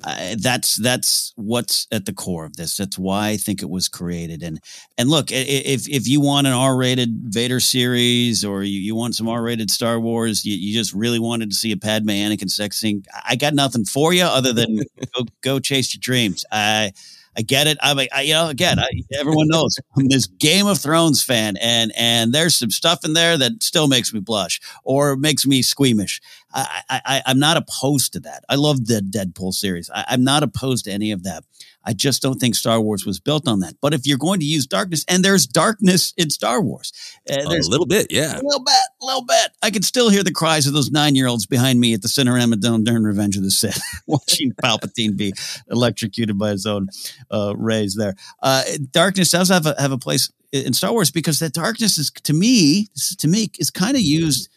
Uh, 0.05 0.36
that's 0.39 0.76
that's 0.76 1.32
what's 1.36 1.86
at 1.91 2.07
the 2.07 2.12
core 2.12 2.45
of 2.45 2.57
this. 2.57 2.76
That's 2.76 2.99
why 2.99 3.30
I 3.30 3.36
think 3.36 3.62
it 3.62 3.70
was 3.70 3.89
created. 3.89 4.43
And 4.43 4.61
and 4.97 5.09
look, 5.09 5.32
if 5.32 5.89
if 5.89 6.07
you 6.07 6.20
want 6.20 6.47
an 6.47 6.53
R-rated 6.53 7.11
Vader 7.24 7.59
series 7.59 8.45
or 8.45 8.62
you, 8.62 8.78
you 8.78 8.95
want 8.95 9.16
some 9.16 9.28
R-rated 9.28 9.70
Star 9.70 9.99
Wars, 9.99 10.45
you, 10.45 10.57
you 10.57 10.72
just 10.72 10.93
really 10.93 11.18
wanted 11.18 11.51
to 11.51 11.57
see 11.57 11.72
a 11.72 11.76
Padme 11.76 12.11
Anakin 12.11 12.51
sex 12.51 12.76
scene, 12.76 13.03
I 13.26 13.34
got 13.34 13.55
nothing 13.55 13.84
for 13.84 14.12
you 14.12 14.24
other 14.24 14.53
than 14.53 14.76
go 15.16 15.24
go 15.41 15.59
chase 15.59 15.95
your 15.95 16.01
dreams. 16.01 16.45
I 16.53 16.93
I 17.39 17.43
get 17.43 17.68
it. 17.68 17.78
I'm 17.80 17.97
like, 17.97 18.09
I, 18.12 18.22
you 18.22 18.32
know, 18.32 18.49
again, 18.49 18.80
I, 18.80 18.89
everyone 19.16 19.47
knows 19.47 19.76
I'm 19.97 20.09
this 20.09 20.26
Game 20.26 20.66
of 20.66 20.76
Thrones 20.76 21.22
fan, 21.22 21.57
and 21.59 21.93
and 21.97 22.32
there's 22.32 22.57
some 22.57 22.72
stuff 22.72 23.05
in 23.05 23.12
there 23.12 23.39
that 23.39 23.62
still 23.62 23.86
makes 23.86 24.12
me 24.12 24.18
blush 24.18 24.61
or 24.82 25.14
makes 25.14 25.47
me 25.47 25.62
squeamish. 25.62 26.20
I, 26.53 26.82
I, 26.91 27.22
I'm 27.26 27.39
not 27.39 27.57
opposed 27.57 28.14
to 28.14 28.20
that. 28.20 28.43
I 28.49 28.57
love 28.57 28.86
the 28.86 29.01
Deadpool 29.01 29.53
series. 29.53 29.89
I, 29.95 30.05
I'm 30.09 30.24
not 30.24 30.43
opposed 30.43 30.86
to 30.86 30.91
any 30.91 31.12
of 31.12 31.22
that. 31.22 31.45
I 31.89 31.95
just 31.95 32.20
don't 32.20 32.39
think 32.39 32.55
Star 32.55 32.82
Wars 32.82 33.07
was 33.07 33.18
built 33.18 33.49
on 33.49 33.61
that. 33.61 33.72
But 33.80 33.95
if 33.95 34.07
you're 34.07 34.18
going 34.18 34.41
to 34.41 34.47
use 34.47 34.66
darkness, 34.66 35.07
and 35.09 35.24
there's 35.24 35.47
darkness 35.47 36.12
in 36.18 36.28
Star 36.28 36.61
Wars, 36.61 36.93
uh, 37.30 37.36
A 37.41 37.49
little 37.49 37.86
bit, 37.86 38.09
yeah. 38.11 38.34
a 38.34 38.43
little 38.43 38.62
bit, 38.62 38.74
a 39.01 39.07
little 39.07 39.24
bit. 39.24 39.53
I 39.62 39.70
can 39.70 39.80
still 39.80 40.11
hear 40.11 40.22
the 40.22 40.30
cries 40.30 40.66
of 40.66 40.74
those 40.74 40.91
nine 40.91 41.14
year 41.14 41.26
olds 41.26 41.47
behind 41.47 41.80
me 41.80 41.95
at 41.95 42.03
the 42.03 42.09
Cinerama 42.09 42.61
Dome 42.61 42.84
during 42.84 43.05
Revenge 43.05 43.39
of 43.39 43.43
the 43.43 43.51
Sith, 43.51 43.80
watching 44.07 44.53
Palpatine 44.53 45.16
be 45.16 45.32
electrocuted 45.70 46.39
by 46.39 46.51
his 46.51 46.66
own 46.66 46.89
uh, 47.30 47.55
rays 47.57 47.95
there. 47.95 48.16
Uh, 48.43 48.64
darkness 48.91 49.30
does 49.30 49.49
have 49.49 49.64
a, 49.64 49.74
have 49.80 49.93
a 49.93 49.99
place 49.99 50.30
in 50.53 50.74
Star 50.74 50.93
Wars 50.93 51.11
because 51.11 51.39
that 51.39 51.55
darkness 51.55 51.97
is, 51.97 52.11
to 52.11 52.34
me, 52.34 52.89
this 52.95 53.12
is 53.12 53.16
to 53.16 53.28
me, 53.28 53.51
is 53.59 53.70
kind 53.70 53.97
of 53.97 54.03
used 54.03 54.51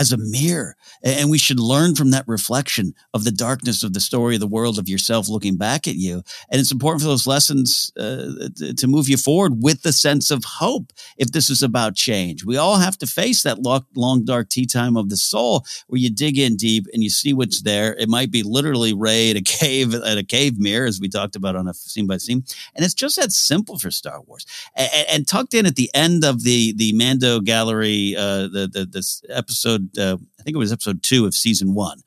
as 0.00 0.12
a 0.12 0.16
mirror. 0.16 0.76
And 1.02 1.30
we 1.30 1.36
should 1.38 1.60
learn 1.60 1.94
from 1.94 2.10
that 2.10 2.26
reflection 2.26 2.94
of 3.12 3.24
the 3.24 3.30
darkness 3.30 3.82
of 3.82 3.92
the 3.92 4.00
story 4.00 4.34
of 4.34 4.40
the 4.40 4.46
world 4.46 4.78
of 4.78 4.88
yourself 4.88 5.28
looking 5.28 5.56
back 5.56 5.86
at 5.86 5.96
you. 5.96 6.22
And 6.50 6.58
it's 6.58 6.72
important 6.72 7.02
for 7.02 7.08
those 7.08 7.26
lessons 7.26 7.92
uh, 7.98 8.48
to- 8.76 8.90
move 8.90 9.08
you 9.08 9.16
forward 9.16 9.62
with 9.62 9.82
the 9.82 9.92
sense 9.92 10.32
of 10.32 10.42
hope 10.42 10.92
if 11.16 11.30
this 11.30 11.48
is 11.48 11.62
about 11.62 11.94
change. 11.94 12.44
We 12.44 12.56
all 12.56 12.78
have 12.78 12.98
to 12.98 13.06
face 13.06 13.44
that 13.44 13.62
long, 13.62 13.84
long 13.94 14.24
dark 14.24 14.48
tea 14.48 14.66
time 14.66 14.96
of 14.96 15.10
the 15.10 15.16
soul 15.16 15.64
where 15.86 16.00
you 16.00 16.10
dig 16.10 16.38
in 16.38 16.56
deep 16.56 16.86
and 16.92 17.04
you 17.04 17.10
see 17.10 17.32
what's 17.32 17.62
there. 17.62 17.94
It 17.94 18.08
might 18.08 18.32
be 18.32 18.42
literally 18.42 18.92
Rey 18.92 19.30
at 19.30 19.36
a 19.36 19.42
cave, 19.60 19.94
at 19.94 20.18
a 20.18 20.24
cave 20.24 20.58
mirror, 20.58 20.86
as 20.86 20.98
we 20.98 21.08
talked 21.08 21.36
about 21.36 21.54
on 21.54 21.68
a 21.68 21.74
scene 21.74 22.06
by 22.06 22.16
scene. 22.16 22.42
And 22.74 22.84
it's 22.84 22.94
just 22.94 23.16
that 23.16 23.30
simple 23.30 23.78
for 23.78 23.90
Star 23.92 24.22
Wars. 24.22 24.44
And, 24.74 24.90
and 25.12 25.28
tucked 25.28 25.54
in 25.54 25.66
at 25.66 25.76
the 25.76 25.90
end 25.94 26.24
of 26.24 26.42
the, 26.42 26.72
the 26.72 26.92
Mando 26.94 27.38
gallery, 27.38 28.16
uh, 28.16 28.48
the, 28.48 28.68
the, 28.72 28.86
this 28.86 29.22
episode, 29.28 29.89
uh, 29.98 30.16
I 30.38 30.42
think 30.42 30.54
it 30.54 30.58
was 30.58 30.72
episode 30.72 31.02
two 31.02 31.26
of 31.26 31.34
season 31.34 31.74
one. 31.74 32.00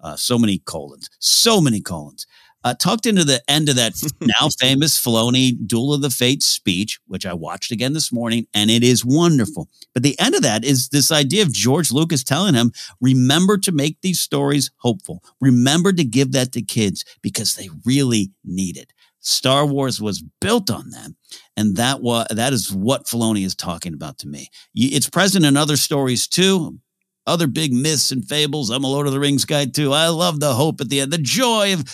Uh, 0.00 0.16
so 0.16 0.38
many 0.38 0.58
colons, 0.58 1.10
so 1.18 1.60
many 1.60 1.80
colons. 1.80 2.26
Uh, 2.62 2.74
tucked 2.74 3.06
into 3.06 3.24
the 3.24 3.42
end 3.48 3.70
of 3.70 3.76
that 3.76 3.94
now 4.20 4.48
famous 4.58 5.02
Filoni 5.02 5.52
Duel 5.66 5.94
of 5.94 6.02
the 6.02 6.10
Fates 6.10 6.44
speech, 6.44 7.00
which 7.06 7.24
I 7.24 7.32
watched 7.32 7.72
again 7.72 7.94
this 7.94 8.12
morning, 8.12 8.46
and 8.52 8.70
it 8.70 8.84
is 8.84 9.04
wonderful. 9.04 9.68
But 9.94 10.02
the 10.02 10.18
end 10.20 10.34
of 10.34 10.42
that 10.42 10.62
is 10.62 10.88
this 10.90 11.10
idea 11.10 11.42
of 11.42 11.52
George 11.52 11.90
Lucas 11.90 12.22
telling 12.22 12.54
him, 12.54 12.72
remember 13.00 13.56
to 13.58 13.72
make 13.72 14.02
these 14.02 14.20
stories 14.20 14.70
hopeful. 14.76 15.22
Remember 15.40 15.92
to 15.92 16.04
give 16.04 16.32
that 16.32 16.52
to 16.52 16.62
kids 16.62 17.04
because 17.22 17.54
they 17.54 17.70
really 17.86 18.30
need 18.44 18.76
it. 18.76 18.92
Star 19.20 19.64
Wars 19.64 20.00
was 20.00 20.22
built 20.40 20.70
on 20.70 20.90
that. 20.90 21.12
And 21.56 21.76
that 21.76 22.02
was 22.02 22.26
that 22.30 22.52
is 22.52 22.72
what 22.72 23.06
Filoni 23.06 23.44
is 23.44 23.54
talking 23.54 23.94
about 23.94 24.18
to 24.18 24.28
me. 24.28 24.48
It's 24.74 25.08
present 25.08 25.44
in 25.44 25.56
other 25.56 25.76
stories 25.76 26.26
too 26.26 26.80
other 27.26 27.46
big 27.46 27.72
myths 27.72 28.10
and 28.10 28.26
fables. 28.26 28.70
I'm 28.70 28.84
a 28.84 28.88
Lord 28.88 29.06
of 29.06 29.12
the 29.12 29.20
Rings 29.20 29.44
guy 29.44 29.66
too. 29.66 29.92
I 29.92 30.08
love 30.08 30.40
the 30.40 30.54
hope 30.54 30.80
at 30.80 30.88
the 30.88 31.00
end, 31.00 31.12
the 31.12 31.18
joy 31.18 31.74
of 31.74 31.84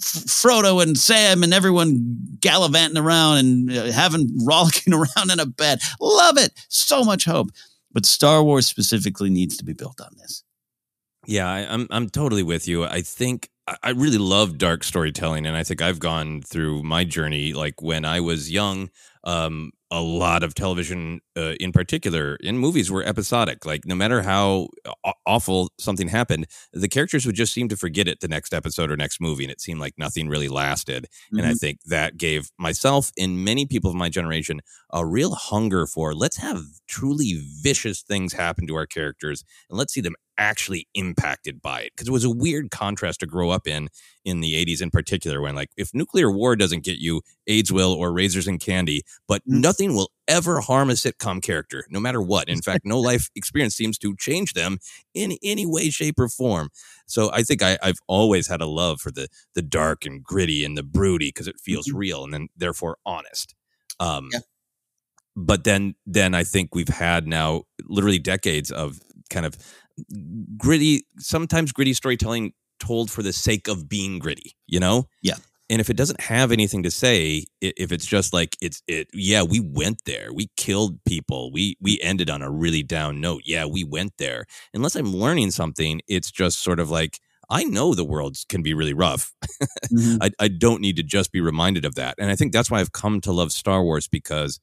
Frodo 0.00 0.82
and 0.82 0.98
Sam 0.98 1.42
and 1.42 1.54
everyone 1.54 2.16
gallivanting 2.40 3.02
around 3.02 3.38
and 3.38 3.72
uh, 3.72 3.92
having 3.92 4.30
rollicking 4.46 4.92
around 4.92 5.30
in 5.30 5.40
a 5.40 5.46
bed. 5.46 5.80
Love 6.00 6.38
it. 6.38 6.52
So 6.68 7.04
much 7.04 7.24
hope. 7.24 7.50
But 7.92 8.06
Star 8.06 8.42
Wars 8.42 8.66
specifically 8.66 9.30
needs 9.30 9.56
to 9.56 9.64
be 9.64 9.72
built 9.72 10.00
on 10.00 10.10
this. 10.18 10.42
Yeah, 11.26 11.48
I, 11.48 11.60
I'm 11.72 11.86
I'm 11.90 12.10
totally 12.10 12.42
with 12.42 12.68
you. 12.68 12.84
I 12.84 13.00
think 13.00 13.48
I 13.82 13.90
really 13.90 14.18
love 14.18 14.58
dark 14.58 14.84
storytelling, 14.84 15.46
and 15.46 15.56
I 15.56 15.62
think 15.62 15.80
I've 15.80 16.00
gone 16.00 16.42
through 16.42 16.82
my 16.82 17.04
journey. 17.04 17.54
Like 17.54 17.80
when 17.80 18.04
I 18.04 18.20
was 18.20 18.50
young, 18.50 18.90
um, 19.22 19.72
a 19.94 20.02
lot 20.02 20.42
of 20.42 20.54
television, 20.54 21.20
uh, 21.36 21.54
in 21.60 21.70
particular, 21.72 22.36
in 22.40 22.58
movies, 22.58 22.90
were 22.90 23.04
episodic. 23.04 23.64
Like 23.64 23.86
no 23.86 23.94
matter 23.94 24.22
how 24.22 24.68
awful 25.26 25.70
something 25.78 26.08
happened, 26.08 26.46
the 26.72 26.88
characters 26.88 27.26
would 27.26 27.36
just 27.36 27.52
seem 27.52 27.68
to 27.68 27.76
forget 27.76 28.08
it 28.08 28.20
the 28.20 28.26
next 28.28 28.52
episode 28.52 28.90
or 28.90 28.96
next 28.96 29.20
movie, 29.20 29.44
and 29.44 29.52
it 29.52 29.60
seemed 29.60 29.80
like 29.80 29.94
nothing 29.96 30.28
really 30.28 30.48
lasted. 30.48 31.06
And 31.36 31.46
I 31.46 31.52
Mhm. 31.52 31.58
think 31.60 31.78
that 31.86 32.16
gave 32.16 32.50
myself 32.58 33.12
and 33.18 33.44
many 33.44 33.66
people 33.66 33.90
of 33.90 33.96
my 33.96 34.08
generation 34.08 34.60
a 34.92 35.06
real 35.06 35.34
hunger 35.36 35.86
for 35.86 36.14
let's 36.14 36.38
have 36.38 36.60
truly 36.88 37.42
vicious 37.62 38.02
things 38.02 38.32
happen 38.32 38.66
to 38.66 38.74
our 38.74 38.86
characters 38.86 39.44
and 39.70 39.78
let's 39.78 39.92
see 39.92 40.00
them 40.00 40.14
actually 40.38 40.88
impacted 40.94 41.62
by 41.62 41.80
it 41.82 41.92
because 41.94 42.08
it 42.08 42.12
was 42.12 42.24
a 42.24 42.30
weird 42.30 42.70
contrast 42.70 43.20
to 43.20 43.26
grow 43.26 43.50
up 43.50 43.66
in 43.66 43.88
in 44.24 44.40
the 44.40 44.54
80s 44.54 44.82
in 44.82 44.90
particular 44.90 45.40
when 45.40 45.54
like 45.54 45.70
if 45.76 45.90
nuclear 45.94 46.30
war 46.30 46.56
doesn't 46.56 46.84
get 46.84 46.98
you 46.98 47.20
aids 47.46 47.72
will 47.72 47.92
or 47.92 48.12
razors 48.12 48.46
and 48.48 48.60
candy 48.60 49.02
but 49.28 49.42
nothing 49.46 49.94
will 49.94 50.10
ever 50.26 50.60
harm 50.60 50.90
a 50.90 50.94
sitcom 50.94 51.42
character 51.42 51.84
no 51.90 52.00
matter 52.00 52.20
what. 52.22 52.48
In 52.48 52.62
fact 52.62 52.84
no 52.84 52.98
life 53.10 53.28
experience 53.36 53.74
seems 53.76 53.98
to 53.98 54.16
change 54.16 54.54
them 54.54 54.78
in 55.14 55.36
any 55.42 55.66
way 55.66 55.90
shape 55.90 56.18
or 56.18 56.28
form. 56.28 56.70
So 57.06 57.30
i 57.32 57.42
think 57.42 57.62
I, 57.62 57.78
i've 57.82 57.98
always 58.08 58.46
had 58.48 58.60
a 58.60 58.66
love 58.66 59.00
for 59.00 59.10
the 59.10 59.28
the 59.54 59.62
dark 59.62 60.04
and 60.06 60.22
gritty 60.24 60.64
and 60.64 60.76
the 60.76 60.82
broody 60.82 61.28
because 61.28 61.48
it 61.48 61.60
feels 61.60 61.92
real 61.92 62.24
and 62.24 62.32
then 62.34 62.48
therefore 62.56 62.98
honest. 63.06 63.54
Um 64.00 64.30
Yeah. 64.32 64.40
but 65.36 65.64
then 65.64 65.94
then 66.06 66.34
i 66.34 66.44
think 66.44 66.74
we've 66.74 66.88
had 66.88 67.26
now 67.26 67.62
literally 67.84 68.18
decades 68.18 68.70
of 68.70 69.00
kind 69.30 69.46
of 69.46 69.56
gritty 70.56 71.06
sometimes 71.18 71.72
gritty 71.72 71.92
storytelling 71.92 72.52
told 72.80 73.10
for 73.10 73.22
the 73.22 73.32
sake 73.32 73.68
of 73.68 73.88
being 73.88 74.18
gritty 74.18 74.52
you 74.66 74.80
know 74.80 75.06
Yeah. 75.22 75.34
and 75.70 75.80
if 75.80 75.88
it 75.88 75.96
doesn't 75.96 76.20
have 76.20 76.50
anything 76.52 76.82
to 76.82 76.90
say 76.90 77.44
if 77.60 77.92
it's 77.92 78.04
just 78.06 78.32
like 78.32 78.56
it's 78.60 78.82
it 78.88 79.08
yeah 79.14 79.42
we 79.42 79.60
went 79.60 79.98
there 80.04 80.32
we 80.32 80.50
killed 80.56 80.98
people 81.04 81.52
we 81.52 81.76
we 81.80 82.00
ended 82.02 82.28
on 82.30 82.42
a 82.42 82.50
really 82.50 82.82
down 82.82 83.20
note 83.20 83.42
yeah 83.44 83.64
we 83.64 83.84
went 83.84 84.12
there 84.18 84.44
unless 84.74 84.96
i'm 84.96 85.14
learning 85.14 85.50
something 85.52 86.00
it's 86.08 86.30
just 86.30 86.62
sort 86.62 86.80
of 86.80 86.90
like 86.90 87.20
i 87.48 87.62
know 87.62 87.94
the 87.94 88.04
world 88.04 88.36
can 88.48 88.62
be 88.62 88.74
really 88.74 88.94
rough 88.94 89.32
Mhm. 89.92 90.18
I, 90.20 90.30
I 90.40 90.48
don't 90.48 90.80
need 90.80 90.96
to 90.96 91.02
just 91.04 91.30
be 91.30 91.40
reminded 91.40 91.84
of 91.84 91.94
that. 91.94 92.14
And 92.18 92.30
I 92.30 92.36
think 92.36 92.52
that's 92.52 92.70
why 92.70 92.80
I've 92.80 92.92
come 92.92 93.20
to 93.20 93.32
love 93.32 93.52
Star 93.52 93.82
Wars 93.84 94.08
because 94.08 94.58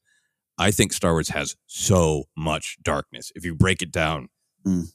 I 0.58 0.70
think 0.72 0.92
Star 0.92 1.12
Wars 1.12 1.28
has 1.30 1.56
so 1.66 2.24
much 2.36 2.76
darkness. 2.82 3.30
If 3.34 3.44
you 3.44 3.54
break 3.54 3.80
it 3.82 3.90
down, 3.92 4.28
Mm. 4.66 4.92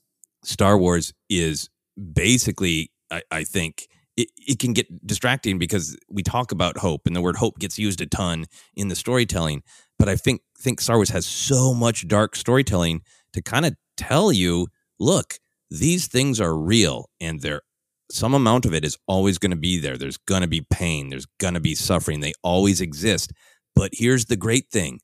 Star 0.48 0.78
Wars 0.78 1.14
is 1.30 1.70
basically, 2.14 2.90
I, 3.12 3.22
I 3.30 3.44
think, 3.44 3.88
it, 4.16 4.30
it 4.38 4.60
can 4.60 4.74
get 4.74 5.06
distracting 5.06 5.60
because 5.60 5.98
we 6.10 6.24
talk 6.24 6.52
about 6.52 6.78
hope 6.78 7.06
and 7.06 7.16
the 7.16 7.22
word 7.22 7.36
hope 7.36 7.60
gets 7.60 7.78
used 7.78 8.02
a 8.02 8.06
ton 8.06 8.46
in 8.76 8.88
the 8.88 8.96
storytelling. 8.96 9.62
But 10.00 10.10
I 10.10 10.16
think 10.16 10.42
think 10.58 10.80
Star 10.82 10.96
Wars 10.96 11.10
has 11.10 11.26
so 11.26 11.74
much 11.74 12.08
dark 12.08 12.36
storytelling 12.36 13.02
to 13.34 13.42
kind 13.42 13.66
of 13.66 13.76
tell 13.98 14.32
you, 14.32 14.68
look, 15.00 15.36
these 15.70 16.08
things 16.08 16.40
are 16.40 16.58
real 16.58 17.10
and 17.20 17.42
they're 17.42 17.62
some 18.10 18.34
amount 18.34 18.66
of 18.66 18.74
it 18.74 18.86
is 18.86 18.98
always 19.06 19.38
going 19.38 19.52
to 19.52 19.58
be 19.58 19.78
there. 19.80 19.98
There's 19.98 20.18
going 20.18 20.42
to 20.42 20.48
be 20.48 20.66
pain. 20.72 21.10
There's 21.10 21.28
going 21.40 21.56
to 21.56 21.60
be 21.60 21.76
suffering. 21.76 22.22
They 22.22 22.34
always 22.42 22.80
exist. 22.80 23.34
But 23.76 23.92
here's 23.94 24.26
the 24.26 24.38
great 24.38 24.70
thing 24.72 25.02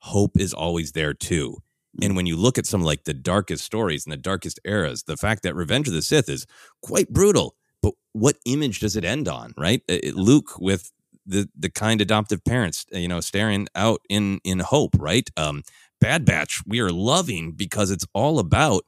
hope 0.00 0.38
is 0.38 0.52
always 0.52 0.92
there 0.92 1.14
too. 1.14 1.56
And 2.00 2.16
when 2.16 2.26
you 2.26 2.36
look 2.36 2.56
at 2.56 2.66
some 2.66 2.82
like 2.82 3.04
the 3.04 3.14
darkest 3.14 3.64
stories 3.64 4.06
and 4.06 4.12
the 4.12 4.16
darkest 4.16 4.58
eras, 4.64 5.02
the 5.02 5.16
fact 5.16 5.42
that 5.42 5.54
Revenge 5.54 5.88
of 5.88 5.94
the 5.94 6.02
Sith 6.02 6.28
is 6.28 6.46
quite 6.82 7.10
brutal, 7.10 7.54
but 7.82 7.94
what 8.12 8.36
image 8.46 8.80
does 8.80 8.96
it 8.96 9.04
end 9.04 9.28
on, 9.28 9.52
right? 9.58 9.82
It, 9.88 10.14
Luke 10.14 10.58
with 10.58 10.90
the 11.26 11.48
the 11.56 11.70
kind 11.70 12.00
adoptive 12.00 12.44
parents, 12.44 12.86
you 12.92 13.08
know, 13.08 13.20
staring 13.20 13.68
out 13.74 14.00
in 14.08 14.40
in 14.44 14.60
hope, 14.60 14.96
right? 14.98 15.28
Um, 15.36 15.62
Bad 16.00 16.24
Batch, 16.24 16.62
we 16.66 16.80
are 16.80 16.90
loving 16.90 17.52
because 17.52 17.90
it's 17.90 18.06
all 18.12 18.38
about, 18.38 18.84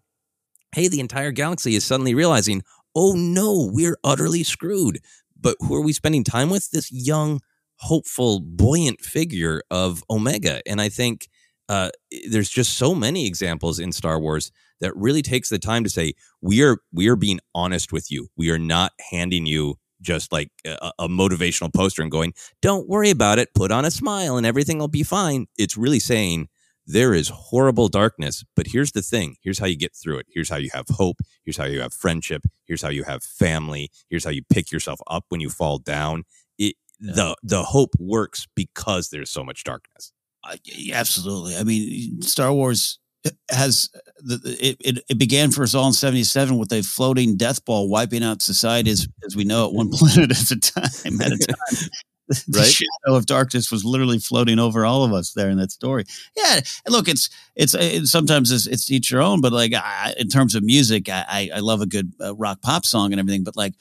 hey, 0.75 0.89
the 0.89 1.01
entire 1.01 1.31
galaxy 1.31 1.77
is 1.77 1.85
suddenly 1.85 2.15
realizing, 2.15 2.63
oh 2.97 3.13
no, 3.13 3.71
we're 3.73 3.99
utterly 4.03 4.43
screwed. 4.43 4.99
But 5.39 5.57
who 5.61 5.75
are 5.75 5.83
we 5.83 5.93
spending 5.93 6.25
time 6.25 6.51
with? 6.51 6.71
This 6.71 6.91
young, 6.91 7.41
hopeful, 7.77 8.41
buoyant 8.41 9.01
figure 9.01 9.63
of 9.71 10.03
Omega, 10.11 10.61
and 10.67 10.81
I 10.81 10.89
think 10.89 11.29
uh, 11.69 11.91
there's 12.29 12.51
just 12.51 12.77
so 12.77 12.95
many 12.95 13.27
examples 13.27 13.79
in 13.79 13.93
Star 13.93 14.19
Wars 14.21 14.53
that 14.81 14.95
really 14.97 15.23
takes 15.23 15.49
the 15.49 15.59
time 15.59 15.85
to 15.85 15.91
say 15.91 16.15
we 16.41 16.63
are 16.63 16.79
we 16.93 17.09
are 17.09 17.17
being 17.17 17.41
honest 17.55 17.93
with 17.93 18.11
you. 18.11 18.29
We 18.37 18.51
are 18.51 18.59
not 18.59 18.93
handing 19.11 19.47
you 19.47 19.77
just 20.01 20.33
like 20.33 20.51
a, 20.67 20.93
a, 20.99 21.09
motivational 21.09 21.73
poster 21.73 22.03
and 22.03 22.11
going, 22.11 22.35
"Don't 22.61 22.89
worry 22.89 23.11
about 23.11 23.39
it. 23.39 23.55
Put 23.55 23.73
on 23.73 23.85
a 23.85 23.91
smile 23.91 24.37
and 24.37 24.47
everything 24.47 24.79
will 24.79 24.89
be 24.89 25.03
fine." 25.03 25.47
It's 25.57 25.77
really 25.77 26.01
saying 26.01 26.49
there 26.87 27.15
is 27.15 27.31
horrible 27.31 27.89
darkness, 27.89 28.45
but 28.55 28.67
here's 28.67 28.93
the 28.93 29.01
thing. 29.01 29.37
Here's 29.43 29.59
how 29.59 29.67
you 29.67 29.77
get 29.77 29.95
through 29.95 30.19
it. 30.19 30.27
Here's 30.29 30.51
how 30.51 30.57
you 30.57 30.69
have 30.75 30.87
hope. 30.91 31.17
Here's 31.45 31.57
how 31.57 31.65
you 31.65 31.81
have 31.81 31.95
friendship. 31.95 32.43
Here's 32.67 32.83
how 32.83 32.91
you 32.91 33.05
have 33.05 33.23
family. 33.23 33.91
Here's 34.11 34.25
how 34.25 34.31
you 34.31 34.43
pick 34.51 34.71
yourself 34.71 35.01
up 35.07 35.25
when 35.31 35.41
you 35.41 35.49
fall 35.49 35.79
down. 35.79 36.25
It 36.59 36.77
yeah. 37.01 37.13
the 37.15 37.37
the 37.43 37.63
hope 37.63 37.95
works 37.99 38.47
because 38.55 39.09
there's 39.09 39.31
so 39.31 39.45
much 39.45 39.65
darkness. 39.65 40.13
Uh, 40.49 40.57
absolutely. 40.93 41.57
I 41.57 41.65
mean, 41.65 42.23
Star 42.23 42.53
Wars 42.53 42.99
has 43.51 43.91
the, 44.19 44.41
it, 44.61 44.77
it, 44.81 45.05
it 45.09 45.19
began 45.19 45.51
for 45.51 45.63
us 45.63 45.75
all 45.75 45.87
in 45.87 45.93
77 45.93 46.59
with 46.59 46.73
a 46.73 46.83
floating 46.83 47.37
death 47.37 47.65
ball 47.65 47.89
wiping 47.89 48.23
out 48.23 48.43
society 48.43 48.91
as, 48.91 49.09
as 49.25 49.35
we 49.35 49.45
know 49.45 49.67
it 49.67 49.75
one 49.75 49.89
planet 49.93 50.31
at 50.31 50.51
a 50.51 50.61
time 50.61 51.21
at 51.21 51.33
a 51.33 51.39
time 51.39 51.89
the 52.49 52.61
right? 52.61 52.67
shadow 52.67 53.17
of 53.17 53.27
darkness 53.27 53.71
was 53.71 53.85
literally 53.85 54.19
floating 54.19 54.59
over 54.59 54.85
all 54.85 55.05
of 55.05 55.13
us 55.13 55.33
there 55.33 55.51
in 55.51 55.59
that 55.59 55.71
story 55.71 56.05
yeah 56.37 56.61
look 56.89 57.09
it's 57.09 57.31
it's, 57.57 57.75
it's 57.75 58.11
sometimes 58.11 58.51
it's, 58.51 58.67
it's 58.67 58.91
each 58.91 59.11
your 59.11 59.23
own 59.23 59.41
but 59.41 59.53
like 59.53 59.73
I, 59.75 60.15
in 60.19 60.29
terms 60.29 60.55
of 60.55 60.63
music 60.63 61.09
I, 61.09 61.51
I 61.55 61.61
love 61.61 61.81
a 61.81 61.87
good 61.87 62.13
uh, 62.21 62.35
rock 62.35 62.63
pop 62.63 62.85
song 62.85 63.13
and 63.13 63.21
everything 63.21 63.45
but 63.45 63.57
like 63.57 63.75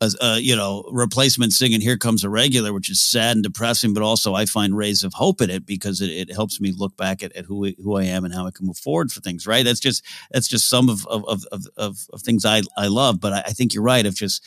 uh, 0.00 0.38
you 0.38 0.54
know, 0.54 0.84
Replacements 0.90 1.56
singing 1.56 1.80
"Here 1.80 1.96
Comes 1.96 2.22
a 2.24 2.28
Regular," 2.28 2.72
which 2.72 2.90
is 2.90 3.00
sad 3.00 3.36
and 3.36 3.42
depressing, 3.42 3.94
but 3.94 4.02
also 4.02 4.34
I 4.34 4.44
find 4.44 4.76
rays 4.76 5.02
of 5.02 5.14
hope 5.14 5.40
in 5.40 5.50
it 5.50 5.64
because 5.64 6.00
it, 6.00 6.10
it 6.10 6.32
helps 6.32 6.60
me 6.60 6.72
look 6.76 6.96
back 6.96 7.22
at, 7.22 7.32
at 7.34 7.46
who 7.46 7.72
who 7.82 7.96
I 7.96 8.04
am 8.04 8.24
and 8.24 8.34
how 8.34 8.46
I 8.46 8.50
can 8.50 8.66
move 8.66 8.76
forward 8.76 9.10
for 9.10 9.20
things. 9.20 9.46
Right? 9.46 9.64
That's 9.64 9.80
just 9.80 10.04
that's 10.30 10.48
just 10.48 10.68
some 10.68 10.88
of 10.88 11.06
of 11.06 11.24
of 11.50 11.66
of, 11.76 11.98
of 12.12 12.22
things 12.22 12.44
I 12.44 12.62
I 12.76 12.88
love. 12.88 13.20
But 13.20 13.32
I, 13.32 13.38
I 13.46 13.50
think 13.52 13.72
you're 13.72 13.82
right. 13.82 14.04
Of 14.04 14.14
just 14.14 14.44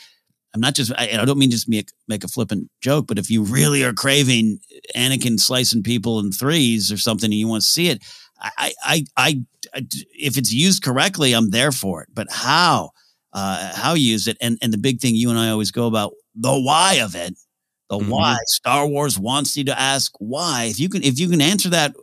I'm 0.54 0.62
not 0.62 0.76
just 0.76 0.92
I, 0.98 1.10
I 1.20 1.26
don't 1.26 1.40
mean 1.40 1.52
just 1.52 1.70
make 1.70 1.92
make 2.08 2.24
a 2.24 2.28
flippant 2.28 2.70
joke, 2.82 3.08
but 3.08 3.18
if 3.20 3.30
you 3.30 3.44
really 3.44 3.84
are 3.84 3.94
craving 3.94 4.60
Anakin 4.96 5.40
slicing 5.40 5.84
people 5.84 6.20
in 6.20 6.32
threes 6.32 6.92
or 6.92 6.98
something, 6.98 7.28
and 7.28 7.34
you 7.34 7.48
want 7.48 7.64
to 7.64 7.68
see 7.68 7.90
it, 7.90 8.04
I 8.40 8.74
I 8.84 9.06
I, 9.16 9.44
I 9.74 9.86
if 10.14 10.38
it's 10.38 10.54
used 10.54 10.84
correctly, 10.84 11.34
I'm 11.34 11.50
there 11.50 11.72
for 11.72 12.04
it. 12.04 12.10
But 12.14 12.28
how? 12.32 12.92
Uh, 13.40 13.72
how 13.76 13.94
you 13.94 14.12
use 14.12 14.28
it. 14.28 14.38
And, 14.42 14.58
and 14.62 14.74
the 14.74 14.78
big 14.78 15.00
thing 15.00 15.16
you 15.16 15.30
and 15.30 15.40
I 15.40 15.50
always 15.50 15.72
go 15.72 15.88
about 15.88 16.14
the 16.36 16.60
why 16.60 16.96
of 16.96 17.16
it, 17.16 17.38
the 17.90 17.98
mm-hmm. 17.98 18.10
why. 18.10 18.38
Star 18.48 18.88
Wars 18.88 19.18
wants 19.18 19.56
you 19.58 19.64
to 19.66 19.80
ask 19.80 20.14
why. 20.20 20.66
If 20.66 20.80
you 20.80 20.90
can, 20.90 21.04
if 21.04 21.20
you 21.20 21.30
can 21.30 21.42
answer 21.42 21.70
that 21.70 21.96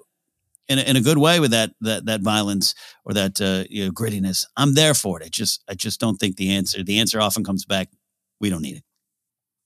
in 0.68 0.78
a, 0.78 0.82
in 0.82 0.97
a 0.97 1.01
good 1.01 1.18
way 1.18 1.39
with 1.39 1.53
that 1.53 1.70
that 1.82 2.07
that 2.07 2.22
violence 2.22 2.74
or 3.05 3.14
that 3.14 3.41
uh, 3.41 3.64
you 3.70 3.84
know, 3.84 3.93
grittiness, 3.93 4.47
I'm 4.57 4.74
there 4.74 4.95
for 4.95 5.20
it. 5.20 5.24
I 5.24 5.28
just 5.28 5.62
I 5.68 5.74
just 5.74 6.01
don't 6.01 6.16
think 6.16 6.37
the 6.37 6.53
answer. 6.53 6.82
The 6.82 6.99
answer 6.99 7.20
often 7.20 7.45
comes 7.45 7.64
back. 7.64 7.89
We 8.41 8.51
don't 8.51 8.62
need 8.62 8.76
it. 8.76 8.84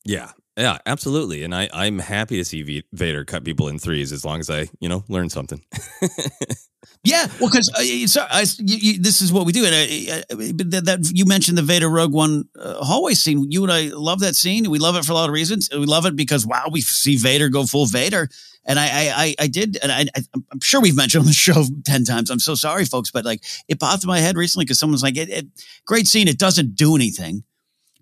Yeah, 0.05 0.33
yeah, 0.57 0.79
absolutely. 0.87 1.43
And 1.43 1.55
I, 1.55 1.69
I'm 1.73 1.99
happy 1.99 2.37
to 2.37 2.45
see 2.45 2.63
v- 2.63 2.85
Vader 2.93 3.25
cut 3.25 3.45
people 3.45 3.69
in 3.69 3.79
threes 3.79 4.13
as 4.13 4.25
long 4.25 4.41
as 4.41 4.51
I, 4.51 4.69
you 4.81 4.89
know, 4.89 5.05
learn 5.09 5.29
something. 5.29 5.63
yeah, 7.03 7.27
well, 7.41 7.49
because 7.51 7.71
uh, 7.71 8.27
I, 8.31 8.45
you, 8.59 8.77
you, 8.77 8.99
this 9.01 9.23
is 9.23 9.33
what 9.33 9.47
we 9.47 9.53
do. 9.53 9.65
And 9.65 9.75
uh, 9.75 10.15
uh, 10.15 10.37
that, 10.71 10.83
that, 10.85 11.13
you 11.15 11.25
mentioned 11.25 11.57
the 11.57 11.63
Vader 11.63 11.89
Rogue 11.89 12.13
One 12.13 12.45
uh, 12.59 12.85
hallway 12.85 13.15
scene. 13.15 13.51
You 13.51 13.63
and 13.63 13.73
I 13.73 13.91
love 13.95 14.21
that 14.21 14.37
scene. 14.37 14.71
We 14.71 14.79
love 14.79 14.97
it 14.97 15.05
for 15.05 15.13
a 15.13 15.15
lot 15.15 15.29
of 15.29 15.33
reasons. 15.33 15.71
We 15.73 15.87
love 15.87 16.05
it 16.07 16.15
because 16.15 16.47
wow, 16.47 16.67
we 16.71 16.83
see 16.83 17.17
Vader 17.17 17.49
go 17.49 17.65
full 17.65 17.87
Vader. 17.87 18.29
And 18.67 18.79
I, 18.79 19.11
I, 19.17 19.35
I 19.39 19.47
did, 19.47 19.79
and 19.83 19.91
I, 19.91 20.05
I'm 20.53 20.61
sure 20.61 20.83
we've 20.83 20.95
mentioned 20.95 21.23
on 21.23 21.27
the 21.27 21.33
show 21.49 21.65
ten 21.85 22.05
times. 22.05 22.29
I'm 22.29 22.39
so 22.39 22.55
sorry, 22.55 22.85
folks, 22.85 23.11
but 23.11 23.25
like 23.25 23.43
it 23.69 23.81
popped 23.81 24.05
in 24.05 24.09
my 24.09 24.19
head 24.19 24.37
recently 24.37 24.67
because 24.67 24.79
someone's 24.79 25.03
like, 25.03 25.17
it, 25.17 25.31
it, 25.31 25.47
"Great 25.87 26.07
scene. 26.07 26.29
It 26.29 26.39
doesn't 26.39 26.75
do 26.75 26.95
anything." 26.95 27.45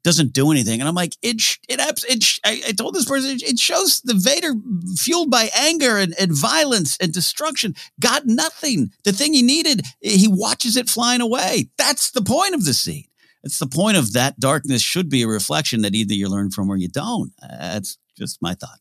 Doesn't 0.02 0.32
do 0.32 0.50
anything. 0.50 0.80
And 0.80 0.88
I'm 0.88 0.94
like, 0.94 1.14
it, 1.22 1.42
it, 1.68 1.80
it, 1.80 2.40
I, 2.44 2.62
I 2.68 2.72
told 2.72 2.94
this 2.94 3.04
person, 3.04 3.38
it 3.40 3.58
shows 3.58 4.00
the 4.00 4.14
Vader 4.14 4.54
fueled 4.96 5.30
by 5.30 5.50
anger 5.56 5.96
and, 5.96 6.14
and 6.18 6.32
violence 6.32 6.96
and 7.00 7.12
destruction 7.12 7.74
got 8.00 8.26
nothing. 8.26 8.90
The 9.04 9.12
thing 9.12 9.34
he 9.34 9.42
needed, 9.42 9.82
he 10.00 10.28
watches 10.28 10.76
it 10.76 10.88
flying 10.88 11.20
away. 11.20 11.70
That's 11.76 12.10
the 12.10 12.22
point 12.22 12.54
of 12.54 12.64
the 12.64 12.74
scene. 12.74 13.04
It's 13.44 13.58
the 13.58 13.66
point 13.66 13.96
of 13.96 14.12
that 14.14 14.40
darkness 14.40 14.82
should 14.82 15.08
be 15.08 15.22
a 15.22 15.28
reflection 15.28 15.82
that 15.82 15.94
either 15.94 16.14
you 16.14 16.28
learn 16.28 16.50
from 16.50 16.70
or 16.70 16.76
you 16.76 16.88
don't. 16.88 17.32
Uh, 17.42 17.56
that's 17.74 17.98
just 18.16 18.42
my 18.42 18.54
thought. 18.54 18.80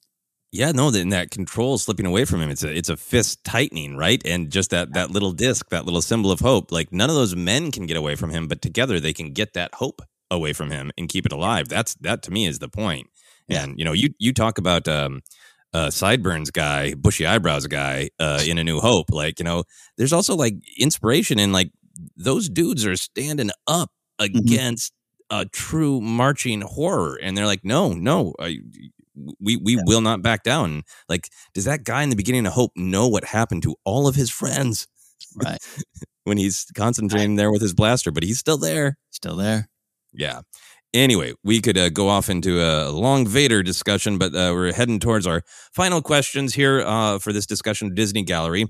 Yeah, 0.51 0.71
no, 0.71 0.91
then 0.91 1.09
that 1.09 1.29
control 1.29 1.77
slipping 1.77 2.05
away 2.05 2.25
from 2.25 2.41
him. 2.41 2.49
It's 2.49 2.63
a 2.63 2.75
it's 2.75 2.89
a 2.89 2.97
fist 2.97 3.43
tightening, 3.43 3.97
right? 3.97 4.21
And 4.25 4.49
just 4.49 4.71
that 4.71 4.93
that 4.93 5.11
little 5.11 5.33
disc, 5.33 5.69
that 5.69 5.85
little 5.85 6.01
symbol 6.01 6.31
of 6.31 6.39
hope. 6.39 6.71
Like 6.71 6.91
none 6.91 7.09
of 7.09 7.15
those 7.15 7.35
men 7.35 7.71
can 7.71 7.85
get 7.85 7.97
away 7.97 8.15
from 8.15 8.29
him, 8.29 8.47
but 8.47 8.61
together 8.61 8.99
they 8.99 9.13
can 9.13 9.33
get 9.33 9.53
that 9.53 9.75
hope 9.75 10.01
away 10.29 10.53
from 10.53 10.71
him 10.71 10.91
and 10.97 11.09
keep 11.09 11.25
it 11.25 11.31
alive. 11.31 11.67
That's 11.67 11.95
that 11.95 12.23
to 12.23 12.31
me 12.31 12.45
is 12.45 12.59
the 12.59 12.69
point. 12.69 13.07
Yeah. 13.47 13.63
And 13.63 13.77
you 13.77 13.85
know, 13.85 13.93
you 13.93 14.09
you 14.19 14.33
talk 14.33 14.57
about 14.57 14.87
um 14.87 15.21
uh 15.73 15.89
sideburns 15.89 16.51
guy, 16.51 16.93
bushy 16.93 17.25
eyebrows 17.25 17.67
guy 17.67 18.09
uh 18.19 18.41
in 18.45 18.57
A 18.57 18.63
New 18.63 18.79
Hope. 18.79 19.11
Like, 19.11 19.39
you 19.39 19.45
know, 19.45 19.63
there's 19.97 20.13
also 20.13 20.35
like 20.35 20.55
inspiration 20.79 21.39
in 21.39 21.51
like 21.51 21.71
those 22.15 22.49
dudes 22.49 22.85
are 22.85 22.95
standing 22.95 23.51
up 23.67 23.91
mm-hmm. 24.19 24.37
against 24.37 24.93
mm-hmm. 25.31 25.41
a 25.41 25.45
true 25.49 26.01
marching 26.01 26.61
horror 26.61 27.17
and 27.21 27.37
they're 27.37 27.45
like, 27.45 27.63
"No, 27.63 27.93
no, 27.93 28.33
I, 28.39 28.59
we 29.39 29.57
we 29.57 29.75
yeah. 29.75 29.81
will 29.85 30.01
not 30.01 30.21
back 30.21 30.43
down." 30.43 30.83
Like, 31.09 31.29
does 31.53 31.65
that 31.65 31.83
guy 31.83 32.03
in 32.03 32.09
the 32.09 32.15
beginning 32.15 32.45
of 32.45 32.53
Hope 32.53 32.71
know 32.75 33.07
what 33.07 33.23
happened 33.23 33.63
to 33.63 33.75
all 33.83 34.07
of 34.07 34.15
his 34.15 34.29
friends? 34.29 34.87
Right. 35.35 35.59
when 36.27 36.37
he's 36.37 36.65
concentrating 36.75 37.31
right. 37.31 37.37
there 37.37 37.51
with 37.51 37.61
his 37.61 37.73
blaster, 37.73 38.11
but 38.11 38.21
he's 38.21 38.37
still 38.37 38.57
there. 38.57 38.97
Still 39.11 39.37
there. 39.37 39.69
Yeah. 40.17 40.41
Anyway, 40.93 41.33
we 41.43 41.61
could 41.61 41.77
uh, 41.77 41.89
go 41.89 42.09
off 42.09 42.29
into 42.29 42.59
a 42.59 42.89
long 42.89 43.27
Vader 43.27 43.61
discussion, 43.61 44.17
but 44.17 44.33
uh, 44.33 44.51
we're 44.53 44.73
heading 44.73 44.99
towards 44.99 45.27
our 45.27 45.43
final 45.73 46.01
questions 46.01 46.55
here 46.55 46.81
uh, 46.81 47.19
for 47.19 47.31
this 47.31 47.45
discussion 47.45 47.93
Disney 47.93 48.23
Gallery. 48.23 48.65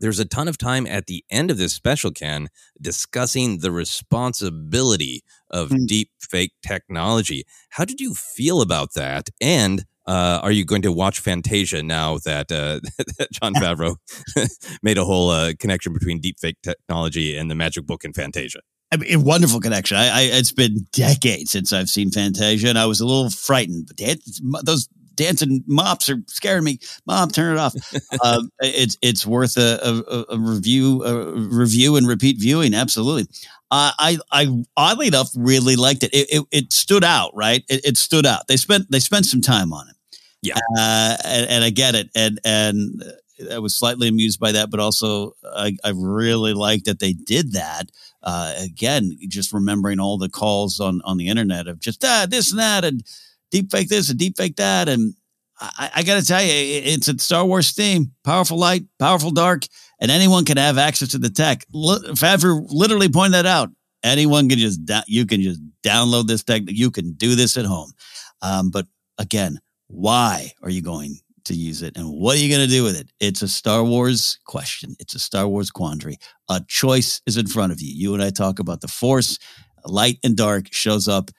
There's 0.00 0.20
a 0.20 0.24
ton 0.24 0.46
of 0.46 0.56
time 0.56 0.86
at 0.86 1.06
the 1.06 1.24
end 1.30 1.50
of 1.50 1.58
this 1.58 1.72
special, 1.72 2.12
Ken 2.12 2.48
discussing 2.80 3.58
the 3.58 3.72
responsibility 3.72 5.22
of 5.50 5.70
mm. 5.70 5.86
deep 5.86 6.10
fake 6.20 6.52
technology. 6.62 7.44
How 7.70 7.84
did 7.84 8.00
you 8.00 8.14
feel 8.14 8.60
about 8.60 8.94
that? 8.94 9.28
And 9.40 9.84
uh, 10.06 10.38
are 10.42 10.52
you 10.52 10.64
going 10.64 10.82
to 10.82 10.92
watch 10.92 11.18
Fantasia 11.18 11.82
now 11.82 12.18
that, 12.18 12.52
uh, 12.52 12.80
that 13.18 13.28
Jon 13.32 13.54
Favreau 13.56 13.96
made 14.82 14.98
a 14.98 15.04
whole 15.04 15.30
uh, 15.30 15.54
connection 15.58 15.92
between 15.92 16.20
deep 16.20 16.38
fake 16.38 16.58
technology 16.62 17.36
and 17.36 17.50
the 17.50 17.56
magic 17.56 17.84
book 17.84 18.04
and 18.04 18.14
Fantasia? 18.14 18.60
I 18.90 18.96
mean, 18.96 19.22
wonderful 19.22 19.60
connection. 19.60 19.96
I, 19.96 20.08
I, 20.08 20.20
it's 20.32 20.52
been 20.52 20.86
decades 20.92 21.50
since 21.50 21.72
I've 21.72 21.90
seen 21.90 22.10
Fantasia, 22.10 22.68
and 22.68 22.78
I 22.78 22.86
was 22.86 23.00
a 23.00 23.06
little 23.06 23.30
frightened. 23.30 23.86
But 23.86 23.96
dance, 23.96 24.40
those 24.62 24.88
dancing 25.14 25.62
mops 25.66 26.08
are 26.08 26.22
scaring 26.26 26.64
me. 26.64 26.78
Mom, 27.06 27.28
turn 27.28 27.56
it 27.56 27.58
off. 27.58 27.74
uh, 28.24 28.42
it's 28.60 28.96
it's 29.02 29.26
worth 29.26 29.58
a, 29.58 29.78
a, 30.30 30.34
a, 30.34 30.38
review, 30.38 31.04
a 31.04 31.32
review 31.34 31.96
and 31.96 32.08
repeat 32.08 32.38
viewing. 32.38 32.72
Absolutely. 32.72 33.24
Uh, 33.70 33.92
I 33.98 34.18
I 34.32 34.64
oddly 34.76 35.08
enough 35.08 35.28
really 35.36 35.76
liked 35.76 36.02
it. 36.02 36.14
It, 36.14 36.28
it, 36.30 36.46
it 36.50 36.72
stood 36.72 37.04
out, 37.04 37.32
right? 37.34 37.62
It, 37.68 37.84
it, 37.84 37.96
stood 37.98 38.24
out. 38.24 38.48
They 38.48 38.56
spent 38.56 38.90
they 38.90 39.00
spent 39.00 39.26
some 39.26 39.42
time 39.42 39.74
on 39.74 39.88
it. 39.88 39.96
Yeah, 40.40 40.54
uh, 40.78 41.16
and, 41.24 41.50
and 41.50 41.64
I 41.64 41.70
get 41.70 41.94
it, 41.94 42.08
and 42.14 42.40
and 42.44 43.02
I 43.52 43.58
was 43.58 43.76
slightly 43.76 44.08
amused 44.08 44.40
by 44.40 44.52
that, 44.52 44.70
but 44.70 44.80
also 44.80 45.34
I, 45.44 45.76
I 45.84 45.92
really 45.94 46.54
liked 46.54 46.86
that 46.86 47.00
they 47.00 47.12
did 47.12 47.52
that. 47.52 47.90
Uh, 48.22 48.54
again, 48.58 49.16
just 49.28 49.52
remembering 49.52 50.00
all 50.00 50.18
the 50.18 50.28
calls 50.28 50.80
on 50.80 51.00
on 51.04 51.16
the 51.16 51.28
internet 51.28 51.68
of 51.68 51.78
just 51.78 52.04
ah, 52.04 52.26
this 52.28 52.50
and 52.50 52.58
that 52.58 52.84
and 52.84 53.02
deep 53.50 53.70
fake 53.70 53.88
this 53.88 54.10
and 54.10 54.18
deep 54.18 54.36
fake 54.36 54.56
that, 54.56 54.88
and 54.88 55.14
I, 55.60 55.90
I 55.96 56.02
got 56.02 56.20
to 56.20 56.26
tell 56.26 56.42
you, 56.42 56.50
it's 56.52 57.08
a 57.08 57.18
Star 57.18 57.44
Wars 57.44 57.72
theme: 57.72 58.12
powerful 58.24 58.58
light, 58.58 58.84
powerful 58.98 59.30
dark, 59.30 59.62
and 60.00 60.10
anyone 60.10 60.44
can 60.44 60.56
have 60.56 60.78
access 60.78 61.08
to 61.08 61.18
the 61.18 61.30
tech. 61.30 61.64
Favreau 61.72 62.66
literally 62.68 63.08
pointed 63.08 63.34
that 63.34 63.46
out. 63.46 63.70
Anyone 64.02 64.48
can 64.48 64.58
just 64.58 64.84
da- 64.84 65.02
you 65.06 65.26
can 65.26 65.42
just 65.42 65.60
download 65.82 66.26
this 66.26 66.42
tech. 66.42 66.62
You 66.66 66.90
can 66.90 67.12
do 67.12 67.34
this 67.34 67.56
at 67.56 67.64
home. 67.64 67.92
Um, 68.42 68.70
but 68.70 68.86
again, 69.18 69.60
why 69.88 70.52
are 70.62 70.70
you 70.70 70.82
going 70.82 71.18
to 71.48 71.54
use 71.54 71.82
it, 71.82 71.96
and 71.96 72.10
what 72.10 72.36
are 72.36 72.40
you 72.40 72.54
going 72.54 72.66
to 72.66 72.74
do 72.74 72.84
with 72.84 72.98
it? 72.98 73.10
It's 73.20 73.42
a 73.42 73.48
Star 73.48 73.84
Wars 73.84 74.38
question. 74.46 74.94
It's 74.98 75.14
a 75.14 75.18
Star 75.18 75.46
Wars 75.46 75.70
quandary. 75.70 76.16
A 76.48 76.62
choice 76.66 77.20
is 77.26 77.36
in 77.36 77.46
front 77.46 77.72
of 77.72 77.80
you. 77.80 77.92
You 77.92 78.14
and 78.14 78.22
I 78.22 78.30
talk 78.30 78.58
about 78.58 78.80
the 78.80 78.88
Force. 78.88 79.38
Light 79.84 80.18
and 80.24 80.36
dark 80.36 80.72
shows 80.72 81.08
up 81.08 81.30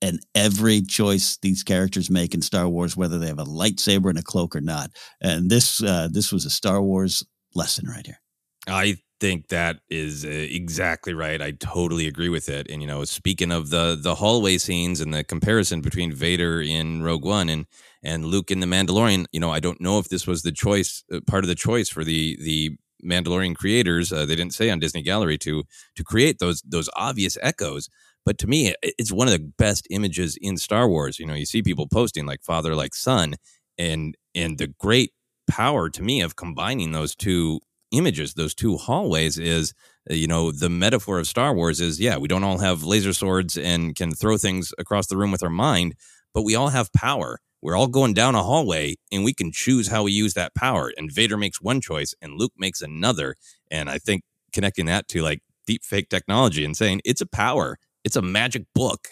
and 0.00 0.20
every 0.34 0.82
choice 0.82 1.38
these 1.42 1.62
characters 1.62 2.10
make 2.10 2.34
in 2.34 2.42
Star 2.42 2.68
Wars, 2.68 2.96
whether 2.96 3.18
they 3.18 3.26
have 3.26 3.38
a 3.38 3.44
lightsaber 3.44 4.08
and 4.08 4.18
a 4.18 4.22
cloak 4.22 4.54
or 4.54 4.60
not. 4.60 4.90
And 5.20 5.50
this 5.50 5.82
uh, 5.82 6.08
this 6.10 6.32
was 6.32 6.44
a 6.44 6.50
Star 6.50 6.80
Wars 6.82 7.24
lesson 7.54 7.88
right 7.88 8.06
here. 8.06 8.20
I 8.66 8.96
think 9.20 9.48
that 9.48 9.80
is 9.90 10.24
uh, 10.24 10.28
exactly 10.28 11.14
right. 11.14 11.42
I 11.42 11.52
totally 11.52 12.06
agree 12.06 12.28
with 12.28 12.48
it. 12.48 12.70
And 12.70 12.80
you 12.82 12.88
know, 12.88 13.04
speaking 13.04 13.50
of 13.50 13.70
the 13.70 13.98
the 14.00 14.16
hallway 14.16 14.58
scenes 14.58 15.00
and 15.00 15.12
the 15.12 15.24
comparison 15.24 15.80
between 15.80 16.12
Vader 16.12 16.60
in 16.60 17.02
Rogue 17.02 17.24
One 17.24 17.48
and 17.48 17.66
and 18.02 18.24
Luke 18.24 18.50
in 18.50 18.60
the 18.60 18.66
Mandalorian, 18.66 19.26
you 19.32 19.40
know, 19.40 19.50
I 19.50 19.60
don't 19.60 19.80
know 19.80 19.98
if 19.98 20.08
this 20.08 20.26
was 20.26 20.42
the 20.42 20.52
choice, 20.52 21.02
uh, 21.12 21.20
part 21.26 21.44
of 21.44 21.48
the 21.48 21.54
choice 21.54 21.88
for 21.88 22.04
the 22.04 22.36
the 22.40 22.76
Mandalorian 23.04 23.54
creators. 23.56 24.12
Uh, 24.12 24.26
they 24.26 24.36
didn't 24.36 24.54
say 24.54 24.70
on 24.70 24.78
Disney 24.80 25.02
Gallery 25.02 25.38
to 25.38 25.64
to 25.96 26.04
create 26.04 26.38
those 26.38 26.62
those 26.62 26.88
obvious 26.96 27.36
echoes. 27.42 27.88
But 28.24 28.38
to 28.38 28.46
me, 28.46 28.74
it's 28.82 29.12
one 29.12 29.28
of 29.28 29.32
the 29.32 29.52
best 29.58 29.86
images 29.90 30.36
in 30.40 30.58
Star 30.58 30.88
Wars. 30.88 31.18
You 31.18 31.26
know, 31.26 31.34
you 31.34 31.46
see 31.46 31.62
people 31.62 31.88
posting 31.88 32.26
like 32.26 32.42
father, 32.42 32.74
like 32.74 32.94
son, 32.94 33.36
and 33.78 34.16
and 34.34 34.58
the 34.58 34.68
great 34.78 35.12
power 35.48 35.88
to 35.90 36.02
me 36.02 36.20
of 36.20 36.36
combining 36.36 36.92
those 36.92 37.14
two 37.14 37.60
images, 37.92 38.34
those 38.34 38.54
two 38.54 38.76
hallways 38.76 39.38
is, 39.38 39.72
uh, 40.10 40.14
you 40.14 40.26
know, 40.26 40.52
the 40.52 40.68
metaphor 40.68 41.18
of 41.18 41.26
Star 41.26 41.54
Wars 41.54 41.80
is, 41.80 42.00
yeah, 42.00 42.16
we 42.18 42.28
don't 42.28 42.44
all 42.44 42.58
have 42.58 42.84
laser 42.84 43.12
swords 43.12 43.56
and 43.56 43.96
can 43.96 44.12
throw 44.12 44.36
things 44.36 44.72
across 44.78 45.06
the 45.06 45.16
room 45.16 45.32
with 45.32 45.42
our 45.42 45.50
mind, 45.50 45.94
but 46.34 46.42
we 46.42 46.54
all 46.54 46.68
have 46.68 46.92
power. 46.92 47.38
We're 47.60 47.76
all 47.76 47.88
going 47.88 48.14
down 48.14 48.34
a 48.34 48.42
hallway 48.42 48.96
and 49.10 49.24
we 49.24 49.34
can 49.34 49.50
choose 49.52 49.88
how 49.88 50.04
we 50.04 50.12
use 50.12 50.34
that 50.34 50.54
power. 50.54 50.92
And 50.96 51.12
Vader 51.12 51.36
makes 51.36 51.60
one 51.60 51.80
choice 51.80 52.14
and 52.22 52.34
Luke 52.34 52.52
makes 52.56 52.82
another. 52.82 53.34
And 53.70 53.90
I 53.90 53.98
think 53.98 54.22
connecting 54.52 54.86
that 54.86 55.08
to 55.08 55.22
like 55.22 55.40
deep 55.66 55.84
fake 55.84 56.08
technology 56.08 56.64
and 56.64 56.76
saying 56.76 57.00
it's 57.04 57.20
a 57.20 57.26
power 57.26 57.78
it's 58.04 58.16
a 58.16 58.22
magic 58.22 58.64
book. 58.74 59.08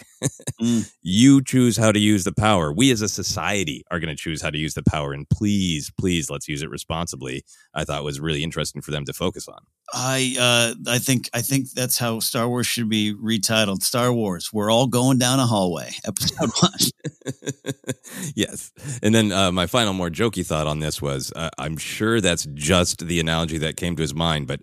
mm. 0.60 0.90
You 1.02 1.42
choose 1.42 1.76
how 1.76 1.92
to 1.92 1.98
use 1.98 2.24
the 2.24 2.32
power. 2.32 2.72
We 2.72 2.90
as 2.90 3.00
a 3.00 3.08
society 3.08 3.84
are 3.90 4.00
going 4.00 4.14
to 4.14 4.20
choose 4.20 4.42
how 4.42 4.50
to 4.50 4.58
use 4.58 4.74
the 4.74 4.82
power. 4.82 5.12
And 5.12 5.28
please, 5.28 5.92
please, 5.98 6.30
let's 6.30 6.48
use 6.48 6.62
it 6.62 6.70
responsibly. 6.70 7.44
I 7.74 7.84
thought 7.84 8.02
was 8.02 8.18
really 8.18 8.42
interesting 8.42 8.82
for 8.82 8.90
them 8.90 9.04
to 9.04 9.12
focus 9.12 9.46
on. 9.46 9.58
I 9.94 10.34
uh, 10.38 10.90
I 10.90 10.98
think 10.98 11.30
I 11.32 11.42
think 11.42 11.70
that's 11.70 11.96
how 11.96 12.18
Star 12.18 12.48
Wars 12.48 12.66
should 12.66 12.88
be 12.88 13.14
retitled. 13.14 13.82
Star 13.82 14.12
Wars. 14.12 14.50
We're 14.52 14.70
all 14.70 14.88
going 14.88 15.18
down 15.18 15.38
a 15.38 15.46
hallway. 15.46 15.92
Episode 16.04 16.50
one. 16.60 17.34
yes, 18.34 18.72
and 19.02 19.14
then 19.14 19.30
uh, 19.30 19.52
my 19.52 19.66
final, 19.66 19.92
more 19.92 20.10
jokey 20.10 20.44
thought 20.44 20.66
on 20.66 20.80
this 20.80 21.00
was: 21.00 21.32
uh, 21.36 21.50
I'm 21.56 21.76
sure 21.76 22.20
that's 22.20 22.46
just 22.54 23.06
the 23.06 23.20
analogy 23.20 23.58
that 23.58 23.76
came 23.76 23.94
to 23.94 24.02
his 24.02 24.14
mind, 24.14 24.48
but 24.48 24.62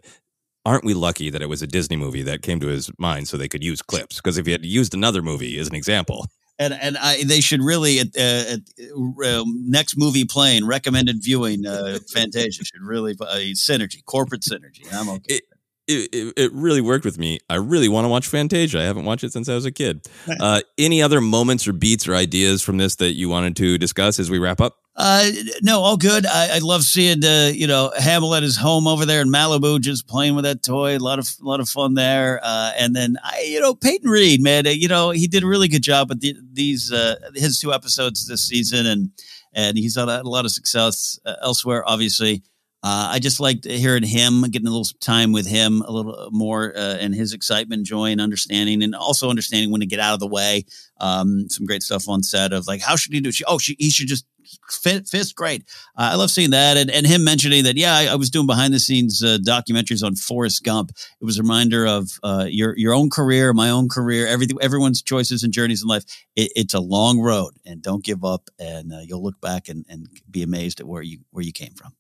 aren't 0.66 0.86
we 0.86 0.94
lucky 0.94 1.30
that 1.30 1.42
it 1.42 1.50
was 1.50 1.62
a 1.62 1.68
Disney 1.68 1.98
movie 1.98 2.24
that 2.24 2.42
came 2.42 2.60
to 2.60 2.68
his 2.68 2.90
mind 2.98 3.28
so 3.28 3.38
they 3.38 3.48
could 3.48 3.64
use 3.64 3.82
clips? 3.82 4.18
Because 4.18 4.38
if 4.38 4.46
he 4.46 4.52
had 4.52 4.66
used 4.66 4.94
another 4.94 5.22
movie 5.22 5.58
as 5.60 5.68
an 5.68 5.76
example, 5.76 6.26
and 6.60 6.74
and 6.74 6.98
I, 6.98 7.24
they 7.24 7.42
should 7.42 7.62
really 7.62 8.00
at, 8.00 8.08
uh, 8.16 8.54
at 8.54 8.60
uh, 9.26 9.44
next 9.48 9.98
movie 9.98 10.26
playing 10.26 10.66
recommended 10.66 11.18
viewing 11.22 11.66
uh, 11.66 12.00
Fantasia 12.10 12.64
should 12.64 12.82
really 12.82 13.16
uh, 13.20 13.36
synergy 13.56 14.04
corporate 14.06 14.42
synergy. 14.42 14.92
I'm 14.94 15.10
okay. 15.10 15.42
It, 15.86 16.14
it, 16.14 16.34
it, 16.38 16.54
really 16.54 16.80
worked 16.80 17.04
with 17.04 17.18
me. 17.18 17.40
I 17.50 17.56
really 17.56 17.90
want 17.90 18.06
to 18.06 18.10
watch 18.10 18.26
Fantasia. 18.26 18.80
I 18.80 18.84
haven't 18.84 19.04
watched 19.04 19.26
it 19.26 19.34
since 19.34 19.50
I 19.50 19.56
was 19.56 19.66
a 19.66 19.72
kid. 19.72 20.08
Uh, 20.40 20.62
any 20.78 21.02
other 21.02 21.20
moments 21.20 21.68
or 21.68 21.74
beats 21.74 22.08
or 22.08 22.16
ideas 22.16 22.62
from 22.62 22.78
this 22.78 22.96
that 22.96 23.16
you 23.16 23.28
wanted 23.28 23.58
to 23.58 23.78
discuss 23.78 24.18
as 24.18 24.32
we 24.32 24.40
wrap 24.40 24.62
up? 24.62 24.78
Uh, 24.96 25.32
no, 25.64 25.82
all 25.82 25.98
good. 25.98 26.26
I, 26.26 26.58
I 26.58 26.60
love 26.60 26.84
seeing 26.84 27.26
uh, 27.26 27.52
you 27.54 27.66
know 27.66 27.92
Hamill 27.98 28.36
at 28.36 28.44
his 28.44 28.58
home 28.58 28.88
over 28.88 29.06
there 29.06 29.22
in 29.22 29.30
Malibu, 29.30 29.82
just 29.82 30.08
playing 30.08 30.36
with 30.36 30.44
that 30.44 30.62
toy. 30.62 30.98
A 30.98 31.00
lot 31.00 31.18
of 31.18 31.28
a 31.42 31.46
lot 31.46 31.60
of 31.60 31.68
fun 31.68 31.96
there. 31.96 32.40
Uh, 32.44 32.74
and 32.78 32.96
then 32.96 33.18
I, 33.24 33.44
you 33.48 33.60
know, 33.60 33.74
Peyton 33.74 34.10
Reed, 34.10 34.42
man, 34.42 34.68
uh, 34.68 34.70
you 34.70 34.88
know, 34.88 35.10
he 35.10 35.28
did 35.28 35.44
a 35.44 35.48
really 35.48 35.68
good 35.68 35.82
job 35.82 36.10
with 36.10 36.22
the, 36.22 36.36
these 36.52 36.92
uh, 36.92 37.16
his 37.34 37.60
two 37.60 37.74
episodes 37.74 38.28
this 38.28 38.48
season, 38.48 38.86
and 38.86 39.10
and 39.54 39.78
he's 39.78 39.96
had 39.96 40.10
a 40.10 40.22
lot 40.24 40.46
of 40.46 40.52
success 40.52 41.20
uh, 41.26 41.36
elsewhere, 41.42 41.84
obviously. 41.88 42.44
I 42.86 43.20
just 43.20 43.40
liked 43.40 43.64
hearing 43.64 44.04
him, 44.04 44.42
getting 44.42 44.68
a 44.68 44.70
little 44.70 44.86
time 45.00 45.32
with 45.32 45.48
him, 45.48 45.82
a 45.84 45.92
little 45.92 46.28
more, 46.32 46.74
and 46.76 47.16
his 47.16 47.32
excitement, 47.32 47.86
joy, 47.86 48.12
and 48.12 48.20
understanding, 48.20 48.84
and 48.84 48.94
also 48.94 49.30
understanding 49.30 49.72
when 49.72 49.80
to 49.80 49.88
get 49.88 50.02
out 50.02 50.14
of 50.14 50.20
the 50.20 50.28
way. 50.28 50.66
Um, 51.00 51.48
some 51.50 51.66
great 51.66 51.82
stuff 51.82 52.10
on 52.10 52.24
set 52.24 52.52
of 52.52 52.68
like, 52.68 52.82
how 52.82 52.98
should 52.98 53.14
he 53.14 53.22
do? 53.22 53.32
She, 53.32 53.46
oh, 53.46 53.58
she, 53.58 53.78
he 53.80 53.90
should 53.90 54.10
just 54.10 54.26
fit, 54.70 55.08
fist 55.08 55.36
great. 55.36 55.64
Uh, 55.98 56.12
I 56.14 56.16
love 56.16 56.32
seeing 56.32 56.52
that, 56.52 56.78
and, 56.78 56.90
and 56.90 57.06
him 57.06 57.24
mentioning 57.24 57.64
that. 57.66 57.78
Yeah, 57.78 57.96
I, 57.96 58.06
I 58.08 58.16
was 58.16 58.30
doing 58.30 58.48
behind 58.48 58.74
the 58.74 58.80
scenes 58.80 59.24
uh, 59.24 59.38
documentaries 59.42 60.04
on 60.04 60.16
Forrest 60.16 60.64
Gump. 60.64 60.92
It 61.22 61.26
was 61.26 61.38
a 61.38 61.42
reminder 61.42 61.86
of 61.86 62.20
uh, 62.24 62.46
your 62.50 62.78
your 62.78 62.94
own 62.94 63.10
career, 63.10 63.54
my 63.54 63.70
own 63.70 63.90
career, 63.90 64.28
everything, 64.28 64.58
everyone's 64.62 65.02
choices 65.02 65.44
and 65.44 65.54
journeys 65.54 65.82
in 65.82 65.88
life. 65.88 66.04
It, 66.36 66.52
it's 66.56 66.74
a 66.74 66.80
long 66.80 67.20
road, 67.20 67.54
and 67.66 67.82
don't 67.82 68.04
give 68.04 68.24
up. 68.24 68.50
And 68.60 68.94
uh, 68.94 69.00
you'll 69.00 69.24
look 69.24 69.40
back 69.42 69.70
and, 69.70 69.86
and 69.90 70.08
be 70.30 70.44
amazed 70.44 70.80
at 70.80 70.88
where 70.88 71.02
you 71.02 71.20
where 71.32 71.44
you 71.44 71.54
came 71.54 71.74
from. 71.74 71.94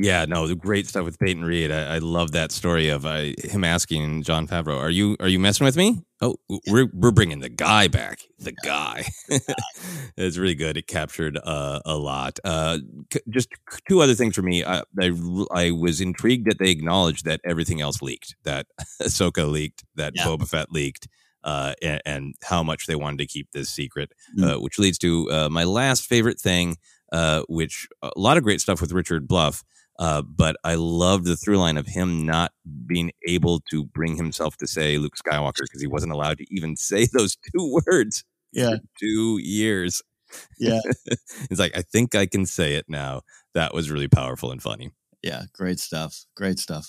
Yeah, 0.00 0.26
no, 0.26 0.46
the 0.46 0.54
great 0.54 0.86
stuff 0.86 1.04
with 1.04 1.18
Peyton 1.18 1.44
Reed. 1.44 1.72
I, 1.72 1.96
I 1.96 1.98
love 1.98 2.30
that 2.30 2.52
story 2.52 2.88
of 2.88 3.04
uh, 3.04 3.32
him 3.42 3.64
asking 3.64 4.22
Jon 4.22 4.46
Favreau, 4.46 4.78
"Are 4.78 4.90
you 4.90 5.16
are 5.18 5.26
you 5.26 5.40
messing 5.40 5.64
with 5.64 5.76
me?" 5.76 6.04
Oh, 6.20 6.36
we're 6.68 6.88
we're 6.92 7.10
bringing 7.10 7.40
the 7.40 7.48
guy 7.48 7.88
back. 7.88 8.20
The 8.38 8.52
guy. 8.64 9.06
it's 10.16 10.38
really 10.38 10.54
good. 10.54 10.76
It 10.76 10.86
captured 10.86 11.36
uh, 11.42 11.80
a 11.84 11.96
lot. 11.96 12.38
Uh, 12.44 12.78
c- 13.12 13.20
just 13.28 13.48
two 13.88 14.00
other 14.00 14.14
things 14.14 14.36
for 14.36 14.42
me. 14.42 14.64
I, 14.64 14.82
I, 15.00 15.12
I 15.52 15.70
was 15.72 16.00
intrigued 16.00 16.48
that 16.48 16.60
they 16.60 16.70
acknowledged 16.70 17.24
that 17.24 17.40
everything 17.44 17.80
else 17.80 18.00
leaked. 18.00 18.36
That 18.44 18.68
Ahsoka 19.02 19.50
leaked. 19.50 19.84
That 19.96 20.12
yeah. 20.14 20.24
Boba 20.24 20.48
Fett 20.48 20.70
leaked. 20.70 21.08
Uh, 21.42 21.72
and, 21.80 22.02
and, 22.04 22.34
how 22.42 22.64
much 22.64 22.86
they 22.86 22.96
wanted 22.96 23.18
to 23.18 23.26
keep 23.26 23.52
this 23.52 23.70
secret, 23.70 24.12
mm. 24.36 24.60
which 24.60 24.78
leads 24.78 24.98
to 24.98 25.30
uh, 25.30 25.48
my 25.48 25.62
last 25.62 26.04
favorite 26.04 26.38
thing, 26.38 26.76
uh, 27.12 27.42
which 27.48 27.86
a 28.02 28.10
lot 28.16 28.36
of 28.36 28.42
great 28.42 28.60
stuff 28.60 28.80
with 28.80 28.92
Richard 28.92 29.26
Bluff. 29.28 29.62
Uh, 29.98 30.22
but 30.22 30.56
I 30.62 30.76
love 30.76 31.24
the 31.24 31.36
through 31.36 31.58
line 31.58 31.76
of 31.76 31.86
him 31.86 32.24
not 32.24 32.52
being 32.86 33.10
able 33.26 33.60
to 33.70 33.84
bring 33.84 34.16
himself 34.16 34.56
to 34.58 34.66
say 34.66 34.96
Luke 34.96 35.14
Skywalker 35.16 35.62
because 35.62 35.80
he 35.80 35.88
wasn't 35.88 36.12
allowed 36.12 36.38
to 36.38 36.46
even 36.50 36.76
say 36.76 37.06
those 37.12 37.36
two 37.36 37.80
words. 37.86 38.24
Yeah. 38.52 38.76
two 38.98 39.38
years. 39.42 40.00
Yeah. 40.58 40.80
He's 41.48 41.58
like, 41.58 41.76
I 41.76 41.82
think 41.82 42.14
I 42.14 42.26
can 42.26 42.46
say 42.46 42.74
it 42.74 42.86
now. 42.88 43.22
That 43.54 43.74
was 43.74 43.90
really 43.90 44.08
powerful 44.08 44.50
and 44.50 44.62
funny. 44.62 44.90
Yeah. 45.22 45.42
Great 45.52 45.80
stuff. 45.80 46.24
Great 46.36 46.58
stuff. 46.58 46.88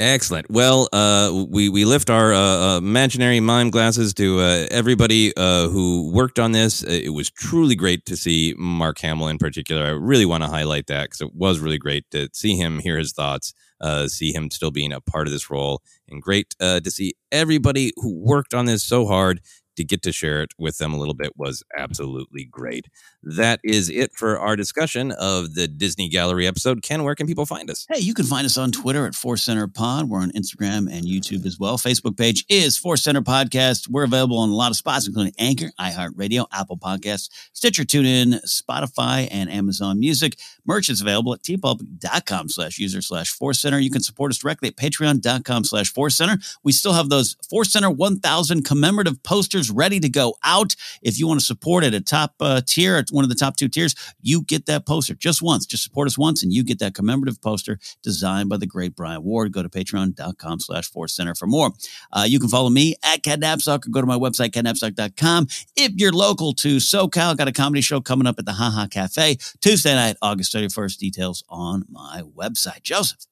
Excellent. 0.00 0.50
Well, 0.50 0.88
uh, 0.94 1.44
we 1.50 1.68
we 1.68 1.84
lift 1.84 2.08
our 2.08 2.32
uh, 2.32 2.38
uh, 2.38 2.78
imaginary 2.78 3.38
mime 3.38 3.68
glasses 3.68 4.14
to 4.14 4.40
uh, 4.40 4.66
everybody 4.70 5.36
uh, 5.36 5.68
who 5.68 6.10
worked 6.10 6.38
on 6.38 6.52
this. 6.52 6.82
It 6.82 7.10
was 7.10 7.30
truly 7.30 7.74
great 7.74 8.06
to 8.06 8.16
see 8.16 8.54
Mark 8.56 8.98
Hamill 9.00 9.28
in 9.28 9.36
particular. 9.36 9.84
I 9.84 9.90
really 9.90 10.24
want 10.24 10.42
to 10.42 10.48
highlight 10.48 10.86
that 10.86 11.02
because 11.04 11.20
it 11.20 11.34
was 11.34 11.58
really 11.58 11.76
great 11.76 12.10
to 12.12 12.30
see 12.32 12.56
him, 12.56 12.78
hear 12.78 12.96
his 12.96 13.12
thoughts, 13.12 13.52
uh, 13.82 14.08
see 14.08 14.32
him 14.32 14.50
still 14.50 14.70
being 14.70 14.90
a 14.90 15.02
part 15.02 15.26
of 15.26 15.34
this 15.34 15.50
role, 15.50 15.82
and 16.08 16.22
great 16.22 16.54
to 16.60 16.90
see 16.90 17.12
everybody 17.30 17.92
who 17.96 18.18
worked 18.24 18.54
on 18.54 18.64
this 18.64 18.82
so 18.82 19.04
hard 19.04 19.42
to 19.76 19.84
get 19.84 20.02
to 20.02 20.12
share 20.12 20.42
it 20.42 20.52
with 20.58 20.78
them 20.78 20.92
a 20.92 20.98
little 20.98 21.14
bit 21.14 21.36
was 21.36 21.62
mm-hmm. 21.62 21.82
absolutely 21.82 22.44
great. 22.44 22.86
That 23.22 23.60
is 23.62 23.90
it 23.90 24.12
for 24.12 24.38
our 24.38 24.56
discussion 24.56 25.12
of 25.12 25.54
the 25.54 25.68
Disney 25.68 26.08
Gallery 26.08 26.46
episode. 26.46 26.82
Ken, 26.82 27.04
where 27.04 27.14
can 27.14 27.26
people 27.26 27.46
find 27.46 27.70
us? 27.70 27.86
Hey, 27.90 28.00
you 28.00 28.14
can 28.14 28.24
find 28.24 28.46
us 28.46 28.56
on 28.56 28.72
Twitter 28.72 29.06
at 29.06 29.14
Force 29.14 29.42
Center 29.42 29.68
Pod. 29.68 30.08
We're 30.08 30.20
on 30.20 30.30
Instagram 30.32 30.90
and 30.90 31.04
YouTube 31.04 31.44
as 31.46 31.58
well. 31.58 31.76
Facebook 31.76 32.16
page 32.16 32.44
is 32.48 32.76
Force 32.76 33.02
Center 33.02 33.20
Podcast. 33.20 33.88
We're 33.88 34.04
available 34.04 34.38
on 34.38 34.48
a 34.48 34.54
lot 34.54 34.70
of 34.70 34.76
spots, 34.76 35.06
including 35.06 35.34
Anchor, 35.38 35.70
iHeartRadio, 35.78 36.46
Apple 36.52 36.78
Podcasts, 36.78 37.28
Stitcher, 37.52 37.84
TuneIn, 37.84 38.40
Spotify, 38.46 39.28
and 39.30 39.50
Amazon 39.50 40.00
Music. 40.00 40.38
Merch 40.66 40.88
is 40.88 41.00
available 41.00 41.34
at 41.34 41.42
teepublic.com 41.42 42.48
slash 42.48 42.78
user 42.78 43.02
slash 43.02 43.30
Force 43.30 43.60
Center. 43.60 43.78
You 43.78 43.90
can 43.90 44.02
support 44.02 44.30
us 44.30 44.38
directly 44.38 44.68
at 44.68 44.76
patreon.com 44.76 45.64
slash 45.64 45.92
Force 45.92 46.16
Center. 46.16 46.38
We 46.62 46.72
still 46.72 46.92
have 46.92 47.08
those 47.08 47.36
Force 47.48 47.72
Center 47.72 47.90
1000 47.90 48.64
commemorative 48.64 49.22
posters 49.22 49.59
ready 49.68 49.98
to 49.98 50.08
go 50.08 50.36
out. 50.44 50.76
If 51.02 51.18
you 51.18 51.26
want 51.26 51.40
to 51.40 51.46
support 51.46 51.82
at 51.82 51.92
a 51.92 52.00
top 52.00 52.34
uh, 52.38 52.60
tier, 52.64 52.94
at 52.94 53.08
one 53.10 53.24
of 53.24 53.28
the 53.28 53.34
top 53.34 53.56
two 53.56 53.68
tiers, 53.68 53.96
you 54.22 54.42
get 54.42 54.66
that 54.66 54.86
poster 54.86 55.14
just 55.14 55.42
once. 55.42 55.66
Just 55.66 55.82
support 55.82 56.06
us 56.06 56.16
once 56.16 56.44
and 56.44 56.52
you 56.52 56.62
get 56.62 56.78
that 56.78 56.94
commemorative 56.94 57.40
poster 57.40 57.80
designed 58.02 58.48
by 58.48 58.56
the 58.56 58.66
great 58.66 58.94
Brian 58.94 59.24
Ward. 59.24 59.52
Go 59.52 59.62
to 59.62 59.68
patreon.com 59.68 60.60
slash 60.60 60.88
force 60.88 61.12
center 61.14 61.34
for 61.34 61.48
more. 61.48 61.72
Uh, 62.12 62.24
you 62.26 62.38
can 62.38 62.48
follow 62.48 62.70
me 62.70 62.94
at 63.02 63.24
Ken 63.24 63.40
Napzok 63.40 63.86
or 63.86 63.90
go 63.90 64.00
to 64.00 64.06
my 64.06 64.18
website, 64.18 64.50
kennapzok.com. 64.50 65.48
If 65.76 65.92
you're 65.96 66.12
local 66.12 66.52
to 66.54 66.76
SoCal, 66.76 67.36
got 67.36 67.48
a 67.48 67.52
comedy 67.52 67.80
show 67.80 68.00
coming 68.00 68.26
up 68.26 68.38
at 68.38 68.46
the 68.46 68.52
Haha 68.52 68.86
Cafe 68.86 69.36
Tuesday 69.60 69.94
night, 69.94 70.16
August 70.22 70.54
31st. 70.54 70.98
Details 70.98 71.44
on 71.48 71.84
my 71.90 72.22
website. 72.36 72.82
Joseph. 72.82 73.29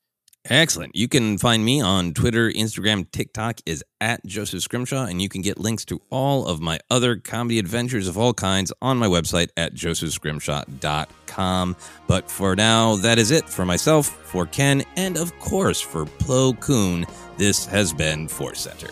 Excellent. 0.50 0.96
You 0.96 1.08
can 1.08 1.36
find 1.36 1.62
me 1.64 1.82
on 1.82 2.14
Twitter, 2.14 2.50
Instagram, 2.50 3.10
TikTok 3.10 3.60
is 3.66 3.84
at 4.00 4.24
Joseph 4.24 4.62
Scrimshaw, 4.62 5.04
and 5.04 5.20
you 5.20 5.28
can 5.28 5.42
get 5.42 5.58
links 5.58 5.84
to 5.86 6.00
all 6.10 6.46
of 6.46 6.60
my 6.60 6.78
other 6.90 7.16
comedy 7.16 7.58
adventures 7.58 8.06
of 8.08 8.16
all 8.16 8.32
kinds 8.32 8.72
on 8.80 8.96
my 8.96 9.06
website 9.06 9.50
at 9.56 9.74
josephscrimshaw.com. 9.74 11.76
But 12.06 12.30
for 12.30 12.56
now, 12.56 12.96
that 12.96 13.18
is 13.18 13.30
it 13.30 13.46
for 13.48 13.66
myself, 13.66 14.06
for 14.06 14.46
Ken, 14.46 14.82
and 14.96 15.18
of 15.18 15.38
course 15.38 15.80
for 15.80 16.06
Plo 16.06 16.58
Koon. 16.58 17.04
This 17.36 17.66
has 17.66 17.92
been 17.92 18.26
Force 18.26 18.60
Center. 18.60 18.88